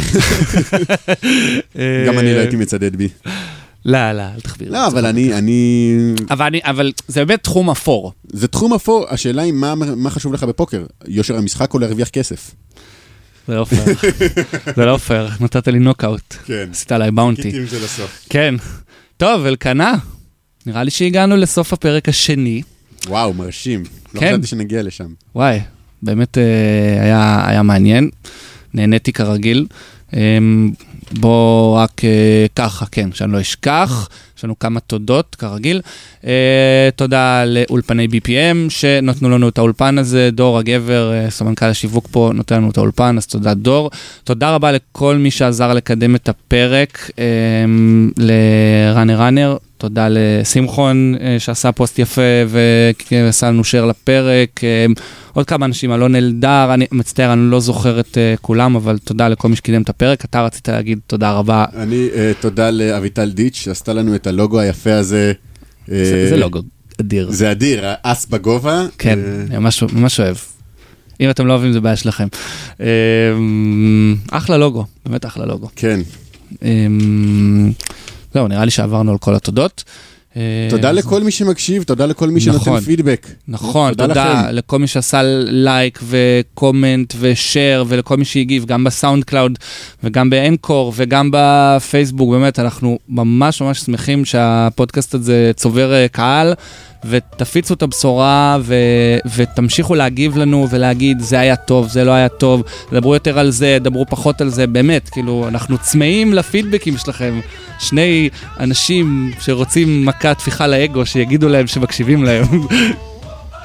גם 2.08 2.20
אני 2.20 2.34
לא 2.34 2.40
הייתי 2.40 2.56
מצדד 2.56 2.96
בי. 2.96 3.10
לא, 3.86 4.12
לא, 4.12 4.22
אל 4.22 4.40
תחביר. 4.40 4.72
לא, 4.72 4.88
אבל 4.88 5.06
אני, 5.06 5.34
אני... 5.34 5.92
אבל, 6.32 6.46
אני... 6.46 6.60
אבל 6.64 6.92
זה 7.08 7.26
באמת 7.26 7.44
תחום 7.44 7.70
אפור. 7.70 8.14
זה 8.28 8.48
תחום 8.48 8.74
אפור, 8.74 9.06
השאלה 9.10 9.42
היא 9.42 9.54
מה, 9.54 9.76
מה 9.76 10.10
חשוב 10.10 10.34
לך 10.34 10.44
בפוקר, 10.44 10.86
יושר 11.08 11.38
המשחק 11.38 11.74
או 11.74 11.80
להרוויח 11.80 12.10
כסף? 12.10 12.52
זה 13.48 13.56
לא 13.56 13.66
פייר, 13.66 13.96
זה 14.76 14.86
לא 14.86 14.98
פייר, 14.98 15.30
נתת 15.40 15.68
לי 15.68 15.80
נוקאוט. 15.80 16.36
כן. 16.46 16.70
עשית 16.72 16.92
עליי 16.92 17.12
באונטי. 17.12 17.58
עם 17.58 17.68
זה 17.68 17.80
לסוף. 17.80 18.26
כן. 18.30 18.56
טוב, 19.18 19.46
אלקנה, 19.46 19.96
נראה 20.70 20.84
לי 20.84 20.92
שהגענו 20.92 21.38
לסוף 21.38 21.74
הפרק 21.74 22.10
השני. 22.10 22.62
וואו, 23.08 23.34
מרשים. 23.34 23.84
לא 24.14 24.20
כן. 24.20 24.26
לא 24.26 24.32
חשבתי 24.32 24.48
שנגיע 24.48 24.84
לשם. 24.84 25.08
וואי, 25.36 25.60
באמת 26.02 26.38
אה, 26.38 27.04
היה, 27.04 27.44
היה 27.48 27.64
מעניין. 27.64 28.10
נהניתי 28.74 29.14
כרגיל. 29.14 29.66
אה, 30.14 30.38
בוא 31.12 31.78
רק 31.78 32.06
אה, 32.06 32.46
ככה, 32.56 32.86
כן, 32.92 33.10
שאני 33.14 33.32
לא 33.32 33.42
אשכח. 33.42 34.10
יש 34.38 34.44
לנו 34.44 34.60
כמה 34.60 34.80
תודות, 34.80 35.36
כרגיל. 35.36 35.82
אה, 36.26 36.90
תודה 36.96 37.46
לאולפני 37.46 38.08
BPM 38.08 38.70
שנתנו 38.70 39.30
לנו 39.30 39.50
את 39.50 39.58
האולפן 39.58 39.98
הזה, 39.98 40.30
דור 40.32 40.58
הגבר, 40.60 41.12
אה, 41.14 41.30
סמנכ"ל 41.30 41.66
השיווק 41.66 42.08
פה, 42.12 42.32
נותן 42.34 42.56
לנו 42.56 42.70
את 42.70 42.78
האולפן, 42.78 43.18
אז 43.18 43.28
תודה 43.28 43.54
דור. 43.54 43.92
תודה 44.24 44.56
רבה 44.56 44.72
לכל 44.72 45.16
מי 45.16 45.32
שעזר 45.32 45.74
לקדם 45.74 46.16
את 46.16 46.30
הפרק, 46.30 47.12
אה, 47.20 47.26
לראנר 48.18 49.22
ראנר, 49.22 49.58
תודה 49.80 50.08
לשמחון 50.10 51.16
אה, 51.22 51.36
שעשה 51.40 51.72
פוסט 51.72 52.00
יפה 52.00 52.22
ועשה 53.12 53.48
לנו 53.48 53.62
share 53.62 53.86
לפרק. 53.86 54.64
אה, 54.64 54.86
עוד 55.34 55.46
כמה 55.46 55.66
אנשים, 55.66 55.94
אלון 55.94 56.16
אלדר, 56.16 56.74
אני 56.74 56.88
מצטער, 56.92 57.34
אני 57.34 57.52
לא 57.52 57.60
זוכר 57.60 58.00
את 58.00 58.18
uh, 58.18 58.40
כולם, 58.42 58.76
אבל 58.76 58.98
תודה 58.98 59.28
לכל 59.28 59.48
מי 59.48 59.56
שקידם 59.56 59.82
את 59.82 59.90
הפרק. 59.90 60.26
אתה 60.26 60.42
רצית 60.42 60.70
להגיד 60.70 61.00
תודה 61.08 61.32
רבה. 61.32 61.66
אני, 61.76 62.10
תודה 62.40 62.70
לאביטל 62.72 63.32
דיץ', 63.32 63.56
שעשתה 63.56 63.94
לנו 63.94 64.16
את 64.16 64.28
הלוגו 64.28 64.60
היפה 64.60 64.94
הזה. 64.94 65.34
זה, 65.88 66.38
לוגו 66.38 66.60
אדיר. 67.02 67.32
זה 67.32 67.52
אדיר, 67.52 67.84
אס 68.04 68.26
בגובה. 68.26 68.86
כן, 68.98 69.20
ממש, 69.50 69.84
ממש 69.84 70.20
אוהב. 70.20 70.38
אם 71.22 71.30
אתם 71.30 71.48
לא 71.48 71.54
אוהבים, 71.54 71.74
זה 71.74 71.82
בעיה 71.82 71.96
שלכם. 71.96 72.28
אחלה 74.32 74.58
לוגו, 74.58 74.86
באמת 75.06 75.26
אחלה 75.26 75.46
לוגו. 75.46 75.70
כן. 75.76 76.00
זהו, 78.34 78.48
נראה 78.48 78.66
לי 78.66 78.72
שעברנו 78.72 79.12
על 79.12 79.18
כל 79.18 79.36
התודות. 79.36 79.84
תודה 80.70 80.92
לכל 80.92 81.24
מי 81.24 81.32
שמקשיב, 81.32 81.84
תודה 81.84 82.06
לכל 82.06 82.30
מי 82.30 82.40
שנותן 82.42 82.60
נכון. 82.60 82.80
פידבק. 82.80 83.28
נכון, 83.48 83.94
תודה 83.94 84.52
לכל 84.52 84.80
מי 84.80 84.88
שעשה 84.88 85.22
לייק 85.46 86.00
ו 86.04 86.17
comment 86.18 87.14
ושאר 87.20 87.84
ולכל 87.88 88.18
מי 88.18 88.26
שהגיב, 88.26 88.66
גם 88.66 88.84
ב 88.84 89.24
SoundCloud 89.24 89.60
וגם 90.04 90.30
ב 90.30 90.39
Anchor 90.39 90.94
וגם 90.96 91.30
בפייסבוק, 91.34 92.32
באמת, 92.32 92.60
אנחנו 92.60 93.00
ממש 93.10 93.62
ממש 93.62 93.80
שמחים 93.80 94.26
שהפודקאסט 94.26 95.14
הזה 95.14 95.52
צובר 95.56 95.94
אה, 95.94 96.08
קהל. 96.08 96.54
ותפיצו 97.06 97.74
את 97.74 97.82
הבשורה 97.82 98.58
ו, 98.62 98.76
ותמשיכו 99.36 99.96
להגיב 99.96 100.38
לנו 100.38 100.68
ולהגיד 100.70 101.20
זה 101.20 101.40
היה 101.40 101.56
טוב, 101.56 101.88
זה 101.88 102.04
לא 102.04 102.12
היה 102.12 102.30
טוב, 102.30 102.64
דברו 102.92 103.14
יותר 103.14 103.40
על 103.40 103.50
זה, 103.50 103.78
דברו 103.82 104.06
פחות 104.10 104.42
על 104.42 104.50
זה, 104.50 104.68
באמת, 104.68 105.10
כאילו, 105.10 105.46
אנחנו 105.48 105.78
צמאים 105.78 106.34
לפידבקים 106.34 106.98
שלכם. 106.98 107.40
שני 107.80 108.30
אנשים 108.60 109.32
שרוצים 109.40 110.06
מכה 110.06 110.34
טפיחה 110.34 110.68
לאגו, 110.68 111.06
שיגידו 111.06 111.50
להם 111.50 111.68
שמקשיבים 111.68 112.24
להם. 112.24 112.46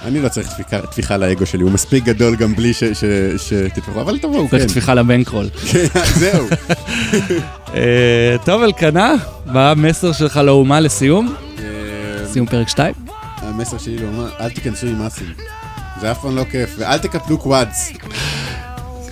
אני 0.04 0.20
לא 0.20 0.28
צריך 0.28 0.48
טפיחה 0.90 1.16
לאגו 1.16 1.46
שלי, 1.46 1.62
הוא 1.62 1.70
מספיק 1.70 2.04
גדול 2.04 2.36
גם 2.36 2.54
בלי 2.54 2.72
שתטפחו, 3.36 4.00
אבל 4.00 4.18
תבואו, 4.18 4.48
כן. 4.48 4.58
צריך 4.58 4.70
טפיחה 4.70 4.94
לבנקרול. 4.94 5.48
כן, 5.72 5.86
זהו. 6.14 6.46
אה, 7.74 8.36
טוב, 8.44 8.62
אלקנה, 8.62 9.14
מה 9.46 9.70
המסר 9.70 10.12
שלך 10.12 10.36
לאומה 10.36 10.80
לסיום? 10.80 11.34
אה, 11.58 12.26
סיום 12.26 12.46
פרק 12.46 12.68
2? 12.68 13.03
המסר 13.54 13.78
שלי 13.78 13.98
לאומה, 13.98 14.28
אל 14.40 14.50
תיכנסו 14.50 14.86
עם 14.86 15.02
אסים. 15.02 15.26
זה 16.00 16.10
אף 16.10 16.22
פעם 16.22 16.36
לא 16.36 16.44
כיף, 16.50 16.74
ואל 16.78 16.98
תקפלו 16.98 17.38
quads. 17.38 17.92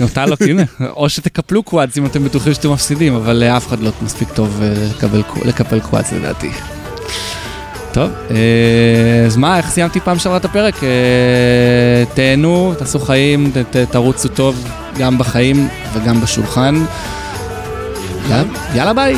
גם 0.00 0.06
אתה 0.06 0.26
לא, 0.26 0.36
הנה, 0.40 0.62
או 0.80 1.08
שתקפלו 1.08 1.62
quads 1.62 1.98
אם 1.98 2.06
אתם 2.06 2.24
בטוחים 2.24 2.54
שאתם 2.54 2.72
מפסידים, 2.72 3.14
אבל 3.14 3.42
אף 3.42 3.66
אחד 3.68 3.80
לא 3.80 3.90
מספיק 4.02 4.28
טוב 4.34 4.62
אה, 4.62 5.08
לקפל 5.44 5.80
quads 5.80 6.12
לדעתי. 6.12 6.50
טוב, 7.92 8.10
אה, 8.30 9.26
אז 9.26 9.36
מה, 9.36 9.56
איך 9.56 9.70
סיימתי 9.70 10.00
פעם 10.00 10.18
שעברה 10.18 10.38
את 10.38 10.44
הפרק? 10.44 10.84
אה, 10.84 12.04
תהנו, 12.14 12.74
תעשו 12.78 12.98
חיים, 12.98 13.52
תרוצו 13.90 14.28
טוב 14.28 14.68
גם 14.98 15.18
בחיים 15.18 15.68
וגם 15.92 16.20
בשולחן. 16.20 16.84
יאללה 18.74 18.92
ביי. 18.92 19.16